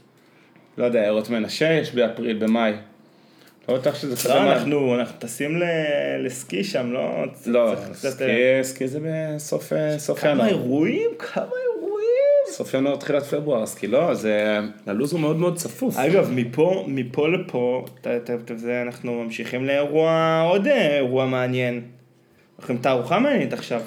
לא 0.79 0.85
יודע, 0.85 1.01
עיירות 1.01 1.31
מנשה 1.31 1.73
יש 1.73 1.95
באפריל, 1.95 2.39
במאי. 2.39 2.73
לא 3.69 3.79
בטוח 3.79 3.95
שזה 3.95 4.17
כזה 4.17 4.29
לא. 4.29 4.53
אנחנו, 4.53 4.95
אנחנו 5.01 5.19
טסים 5.19 5.63
לסקי 6.25 6.65
שם, 6.65 6.93
לא? 6.93 7.25
לא, 7.47 7.75
קצת, 7.93 8.11
סקי, 8.11 8.25
אה, 8.25 8.61
סקי 8.63 8.89
זה 8.89 8.99
בסוף 9.03 9.73
אה, 9.73 9.99
סוף 9.99 10.21
כמה 10.21 10.31
ינואר. 10.31 10.49
אירועים? 10.49 11.11
כמה 11.19 11.45
אירועים? 11.45 11.81
סוף 12.47 12.75
ינואר, 12.75 12.97
תחילת 12.97 13.23
פברואר, 13.23 13.67
סקי 13.67 13.87
לא, 13.87 14.15
זה, 14.15 14.59
הלו"ז 14.87 15.13
הוא 15.13 15.21
מאוד 15.21 15.37
מאוד 15.37 15.57
צפוף. 15.57 15.97
אגב, 15.99 16.31
מפה, 16.35 16.85
מפה 16.89 17.29
לפה, 17.29 17.85
אנחנו 18.83 19.25
ממשיכים 19.25 19.65
לאירוע, 19.65 20.41
עוד 20.51 20.67
אה, 20.67 20.97
אירוע 20.97 21.27
מעניין. 21.27 21.81
הולכים 22.57 22.79
תערוכה 22.79 23.19
מעניינת 23.19 23.53
עכשיו. 23.53 23.81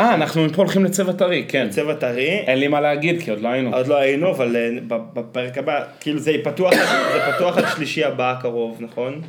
אה, 0.00 0.14
אנחנו 0.14 0.44
מפה 0.44 0.62
הולכים 0.62 0.84
לצבע 0.84 1.12
טרי, 1.12 1.44
כן. 1.48 1.68
צבע 1.70 1.94
טרי, 1.94 2.28
אין 2.28 2.58
לי 2.58 2.68
מה 2.68 2.80
להגיד, 2.80 3.22
כי 3.22 3.30
עוד 3.30 3.40
לא 3.40 3.48
היינו. 3.48 3.76
עוד 3.76 3.86
לא 3.86 3.96
היינו, 3.96 4.30
אבל 4.30 4.56
אה, 4.56 4.70
בפרק 4.88 5.58
הבא, 5.58 5.84
כאילו 6.00 6.18
זה 6.18 6.32
פתוח, 6.44 6.74
זה 7.12 7.32
פתוח 7.36 7.58
עד 7.58 7.64
שלישי 7.76 8.04
הבא 8.04 8.32
הקרוב, 8.32 8.76
נכון? 8.80 9.20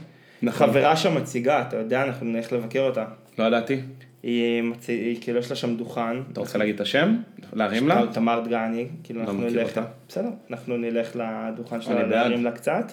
נכון. 0.42 0.68
חברה 0.68 0.96
שם 0.96 1.16
מציגה, 1.16 1.62
אתה 1.62 1.78
יודע, 1.78 2.04
אנחנו 2.04 2.26
נלך 2.26 2.54
לבקר 2.54 2.80
אותה. 2.80 3.06
לא 3.40 3.44
ידעתי. 3.44 3.80
היא, 4.24 4.62
מצ... 4.62 4.88
היא 4.90 5.18
כאילו 5.22 5.40
יש 5.40 5.50
לה 5.50 5.56
שם 5.56 5.78
דוכן. 5.78 6.22
אתה 6.32 6.40
רוצה 6.40 6.58
להגיד 6.58 6.76
את 6.76 6.82
השם? 6.82 7.16
להרים 7.54 7.88
לה? 7.88 8.02
תמר 8.14 8.40
דגני, 8.40 8.86
כאילו 9.04 9.20
לא 9.20 9.26
אנחנו 9.26 9.42
נלך, 9.42 9.70
אותה. 9.70 9.84
בסדר, 10.10 10.30
אנחנו 10.50 10.78
נלך 10.78 11.16
לדוכן 11.16 11.82
שלה. 11.82 12.08
להרים 12.08 12.44
לה 12.44 12.52
קצת, 12.52 12.92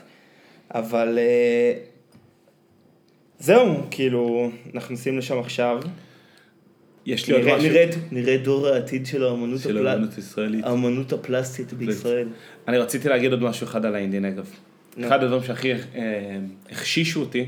אבל 0.74 1.18
אה, 1.18 1.72
זהו, 3.38 3.76
כאילו, 3.90 4.50
אנחנו 4.74 4.94
נוסעים 4.94 5.18
לשם 5.18 5.38
עכשיו, 5.38 5.80
יש 7.06 7.28
לי 7.28 7.34
עוד 7.34 7.56
משהו. 7.56 7.70
נראה, 8.12 8.36
דור 8.36 8.68
העתיד 8.68 9.06
של 9.06 9.24
האמנות, 9.24 9.60
של 9.60 9.78
הפל- 9.78 9.86
האמנות 9.86 10.14
הישראלית. 10.16 10.64
האמנות 10.64 11.12
הפלסטית 11.12 11.72
בישראל. 11.72 12.28
אני 12.68 12.78
רציתי 12.78 13.08
להגיד 13.08 13.30
עוד 13.32 13.42
משהו 13.42 13.64
אחד 13.66 13.84
על 13.86 13.94
האינדי 13.94 14.20
נגב. 14.20 14.50
נו. 14.96 15.06
אחד 15.06 15.22
הדברים 15.22 15.42
שהכי 15.42 15.72
אה, 15.72 15.78
החשישו 16.70 17.20
אותי 17.20 17.46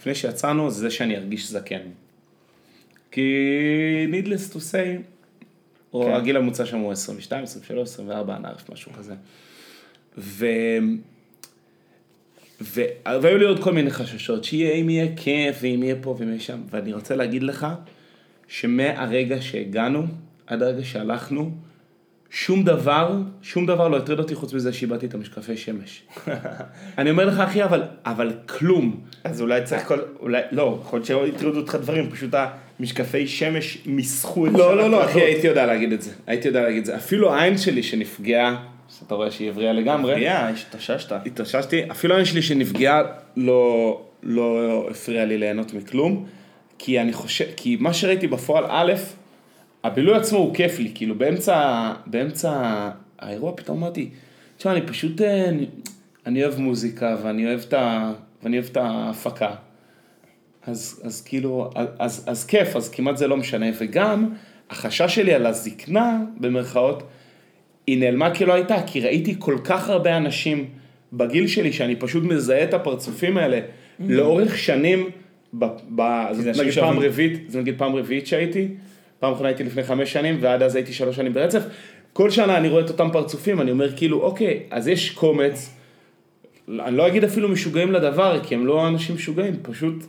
לפני 0.00 0.14
שיצאנו 0.14 0.70
זה 0.70 0.80
זה 0.80 0.90
שאני 0.90 1.16
ארגיש 1.16 1.50
זקן. 1.50 1.80
כי 3.10 3.26
needless 4.12 4.52
to 4.54 4.56
say, 4.56 5.02
או 5.92 6.04
כן. 6.04 6.12
הגיל 6.12 6.36
הממוצע 6.36 6.66
שם 6.66 6.78
הוא 6.78 6.92
22, 6.92 7.42
23, 7.44 7.88
24, 7.88 8.38
נערף, 8.38 8.70
משהו 8.70 8.92
כזה. 8.92 9.14
ו... 10.18 10.46
ו... 12.60 12.82
והיו 13.22 13.38
לי 13.38 13.44
עוד 13.44 13.62
כל 13.62 13.72
מיני 13.72 13.90
חששות, 13.90 14.44
שיהיה 14.44 14.74
אם 14.74 14.90
יהיה 14.90 15.06
כיף 15.16 15.56
ואם 15.62 15.82
יהיה 15.82 15.94
פה 16.02 16.16
ואם 16.18 16.28
יהיה 16.28 16.40
שם, 16.40 16.60
ואני 16.70 16.92
רוצה 16.92 17.16
להגיד 17.16 17.42
לך 17.42 17.66
שמהרגע 18.50 19.40
שהגענו 19.40 20.06
עד 20.46 20.62
הרגע 20.62 20.84
שהלכנו, 20.84 21.50
שום 22.30 22.64
דבר, 22.64 23.16
שום 23.42 23.66
דבר 23.66 23.88
לא 23.88 23.96
הטריד 23.96 24.18
אותי 24.18 24.34
חוץ 24.34 24.54
מזה 24.54 24.72
שאיבדתי 24.72 25.06
את 25.06 25.14
המשקפי 25.14 25.56
שמש. 25.56 26.02
אני 26.98 27.10
אומר 27.10 27.24
לך 27.24 27.38
אחי, 27.38 27.64
אבל, 27.64 27.82
אבל 28.06 28.32
כלום. 28.48 29.00
אז 29.24 29.40
אולי 29.40 29.62
צריך 29.64 29.82
כל, 29.86 29.98
אולי, 30.20 30.42
לא, 30.52 30.78
יכול 30.82 30.96
להיות 30.96 31.06
שלא 31.06 31.26
הטרידו 31.26 31.60
אותך 31.60 31.74
דברים, 31.74 32.10
פשוט 32.10 32.34
המשקפי 32.78 33.26
שמש 33.26 33.78
מיסחו 33.86 34.46
את 34.46 34.52
לא, 34.52 34.58
שאר 34.58 34.74
לא, 34.74 34.90
לא, 34.90 34.96
הקלטות. 34.96 35.10
אחי, 35.10 35.20
הייתי 35.20 35.46
יודע 35.46 35.66
להגיד 35.66 35.92
את 35.92 36.02
זה. 36.02 36.10
הייתי 36.26 36.48
יודע 36.48 36.62
להגיד 36.62 36.78
את 36.78 36.86
זה. 36.86 36.96
אפילו 36.96 37.34
העין 37.34 37.58
שלי 37.58 37.82
שנפגעה, 37.82 38.64
שאתה 38.98 39.14
רואה 39.14 39.30
שהיא 39.30 39.50
הבריאה 39.50 39.72
לגמרי, 39.72 40.20
יא, 40.20 40.32
השתששת. 40.32 41.12
התאוששתי, 41.26 41.90
אפילו 41.90 42.14
העין 42.14 42.26
שלי 42.26 42.42
שנפגעה 42.42 43.02
לא, 43.36 44.00
לא 44.22 44.86
הפריע 44.90 45.24
לי 45.24 45.38
ליהנות 45.38 45.74
מכלום, 45.74 46.26
כי 46.82 47.00
אני 47.00 47.12
חושב, 47.12 47.44
כי 47.56 47.76
מה 47.80 47.94
שראיתי 47.94 48.26
בפועל, 48.26 48.64
א', 48.68 48.92
הבילוי 49.84 50.16
עצמו 50.16 50.38
הוא 50.38 50.54
כיף 50.54 50.78
לי, 50.78 50.90
כאילו 50.94 51.14
באמצע, 51.14 51.92
באמצע 52.06 52.90
האירוע 53.18 53.52
פתאום 53.56 53.78
אמרתי, 53.78 54.10
תשמע, 54.56 54.72
אני 54.72 54.86
פשוט, 54.86 55.20
אה, 55.20 55.48
אני, 55.48 55.66
אני 56.26 56.44
אוהב 56.44 56.58
מוזיקה 56.58 57.16
ואני 57.22 57.46
אוהב 57.46 57.60
את, 57.68 57.72
ה, 57.72 58.12
ואני 58.42 58.56
אוהב 58.56 58.68
את 58.70 58.76
ההפקה. 58.76 59.50
אז, 60.66 61.02
אז 61.04 61.22
כאילו, 61.22 61.70
אז, 61.98 62.24
אז 62.28 62.46
כיף, 62.46 62.76
אז 62.76 62.88
כמעט 62.88 63.16
זה 63.16 63.26
לא 63.26 63.36
משנה, 63.36 63.66
וגם 63.78 64.34
החשש 64.70 65.14
שלי 65.14 65.34
על 65.34 65.46
הזקנה, 65.46 66.18
במרכאות, 66.36 67.02
היא 67.86 67.98
נעלמה 67.98 68.34
כי 68.34 68.44
לא 68.44 68.52
הייתה, 68.52 68.76
כי 68.86 69.00
ראיתי 69.00 69.34
כל 69.38 69.58
כך 69.64 69.88
הרבה 69.88 70.16
אנשים 70.16 70.68
בגיל 71.12 71.46
שלי, 71.46 71.72
שאני 71.72 71.96
פשוט 71.96 72.24
מזהה 72.24 72.64
את 72.64 72.74
הפרצופים 72.74 73.36
האלה 73.36 73.60
לאורך 74.00 74.58
שנים, 74.58 75.10
ב, 75.58 75.64
ב, 75.94 76.02
זאת 76.32 76.46
אנשים 76.46 76.62
נגיד 76.62 76.74
פעם 76.74 76.98
רביעית, 76.98 77.50
זה 77.50 77.60
נגיד 77.60 77.78
פעם 77.78 77.96
רביעית 77.96 78.26
שהייתי, 78.26 78.68
פעם 79.20 79.32
אחרונה 79.32 79.48
הייתי 79.48 79.64
לפני 79.64 79.82
חמש 79.82 80.12
שנים, 80.12 80.38
ועד 80.40 80.62
אז 80.62 80.76
הייתי 80.76 80.92
שלוש 80.92 81.16
שנים 81.16 81.32
ברצף, 81.32 81.62
כל 82.12 82.30
שנה 82.30 82.56
אני 82.56 82.68
רואה 82.68 82.84
את 82.84 82.88
אותם 82.88 83.08
פרצופים, 83.12 83.60
אני 83.60 83.70
אומר 83.70 83.96
כאילו, 83.96 84.22
אוקיי, 84.22 84.62
אז 84.70 84.88
יש 84.88 85.10
קומץ, 85.10 85.70
אני 86.68 86.96
לא 86.96 87.06
אגיד 87.06 87.24
אפילו 87.24 87.48
משוגעים 87.48 87.92
לדבר, 87.92 88.40
כי 88.44 88.54
הם 88.54 88.66
לא 88.66 88.88
אנשים 88.88 89.14
משוגעים, 89.14 89.54
פשוט. 89.62 90.04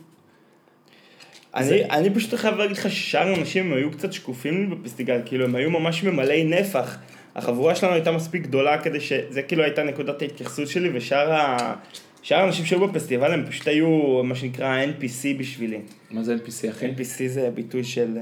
אני, 1.54 1.84
אני 1.84 2.14
פשוט 2.14 2.34
חייב 2.34 2.56
להגיד 2.56 2.76
לך 2.76 2.90
ששאר 2.90 3.28
האנשים 3.28 3.72
היו 3.72 3.90
קצת 3.90 4.12
שקופים 4.12 4.70
בפסטיגל, 4.70 5.20
כאילו 5.24 5.44
הם 5.44 5.54
היו 5.54 5.70
ממש 5.70 6.04
ממלאי 6.04 6.44
נפח. 6.44 6.98
החבורה 7.36 7.74
שלנו 7.74 7.92
הייתה 7.92 8.12
מספיק 8.12 8.42
גדולה 8.42 8.78
כדי 8.78 9.00
שזה 9.00 9.42
כאילו 9.42 9.62
הייתה 9.62 9.82
נקודת 9.82 10.22
ההתייחסות 10.22 10.68
שלי 10.68 10.90
ושאר 10.92 11.32
ה... 11.32 11.74
שאר 12.22 12.36
האנשים 12.38 12.64
שהיו 12.64 12.88
בפסטיבל 12.88 13.32
הם 13.32 13.46
פשוט 13.46 13.68
היו 13.68 14.20
מה 14.24 14.34
שנקרא 14.34 14.84
NPC 14.84 15.38
בשבילי. 15.38 15.80
מה 16.10 16.22
זה 16.22 16.36
NPC 16.36 16.70
אחי? 16.70 16.86
NPC 16.86 17.28
זה 17.28 17.50
ביטוי 17.54 17.84
של 17.84 18.18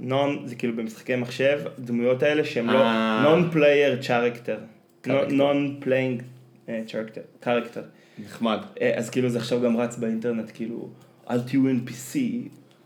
נון, 0.00 0.42
זה 0.44 0.54
כאילו 0.54 0.76
במשחקי 0.76 1.16
מחשב, 1.16 1.60
דמויות 1.78 2.22
האלה 2.22 2.44
שהם 2.44 2.70
לא 2.70 2.78
אה. 2.78 3.24
non-player 3.26 4.04
character. 4.06 4.58
Character. 5.06 5.30
non-playing 5.30 6.22
אה, 6.68 6.82
character. 6.88 7.44
character. 7.44 7.80
נחמד. 8.24 8.58
אה, 8.80 8.92
אז 8.96 9.10
כאילו 9.10 9.28
זה 9.28 9.38
עכשיו 9.38 9.60
גם 9.60 9.76
רץ 9.76 9.96
באינטרנט, 9.96 10.50
כאילו, 10.54 10.88
אל 11.30 11.40
תהיו 11.40 11.62
NPC, 11.62 12.16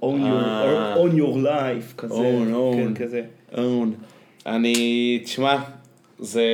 own 0.03 0.05
your, 0.05 0.45
אה. 0.45 0.95
own 0.95 1.13
your 1.19 1.45
life, 1.45 1.97
כזה, 1.97 2.15
own, 2.15 2.55
own. 2.55 2.77
כן, 2.77 2.95
כזה. 2.95 3.23
און. 3.59 3.95
אני, 4.47 5.21
תשמע, 5.25 5.57
זה 6.19 6.45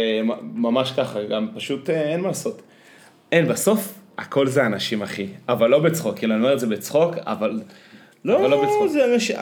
ממש 0.55 0.92
ככה, 0.97 1.24
גם 1.24 1.49
פשוט 1.55 1.90
אה, 1.90 2.12
אין 2.12 2.20
מה 2.20 2.28
לעשות. 2.28 2.62
אין, 3.35 3.49
בסוף 3.49 3.95
הכל 4.18 4.47
זה 4.47 4.66
אנשים 4.66 5.03
אחי, 5.03 5.26
אבל 5.49 5.70
לא 5.70 5.78
בצחוק, 5.78 6.18
כאילו 6.18 6.35
אני 6.35 6.43
אומר 6.43 6.53
את 6.55 6.61
זה 6.61 6.66
בצחוק, 6.66 7.14
אבל 7.16 7.26
אבל 7.26 7.61
לא 8.24 8.51
לא, 8.51 8.64
בצחוק. 8.64 8.89
זה 8.89 9.14
אנשים, 9.14 9.37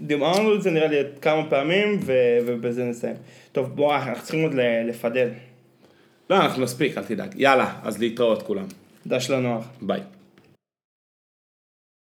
דיברנו 0.00 0.50
על 0.50 0.60
זה 0.60 0.70
נראה 0.70 0.86
לי 0.86 0.96
כמה 1.22 1.50
פעמים, 1.50 1.98
ו- 2.02 2.38
ובזה 2.46 2.84
נסיים. 2.84 3.14
טוב, 3.52 3.76
בוא, 3.76 3.94
אנחנו 3.94 4.22
צריכים 4.22 4.42
עוד 4.42 4.52
לפדל. 4.88 5.28
לא, 6.30 6.36
אנחנו 6.36 6.62
נספיק, 6.62 6.98
אל 6.98 7.04
תדאג. 7.04 7.34
יאללה, 7.36 7.74
אז 7.82 7.98
להתראות 7.98 8.42
כולם. 8.42 8.64
דש 9.06 9.30
לנוער. 9.30 9.60
ביי. 9.82 10.00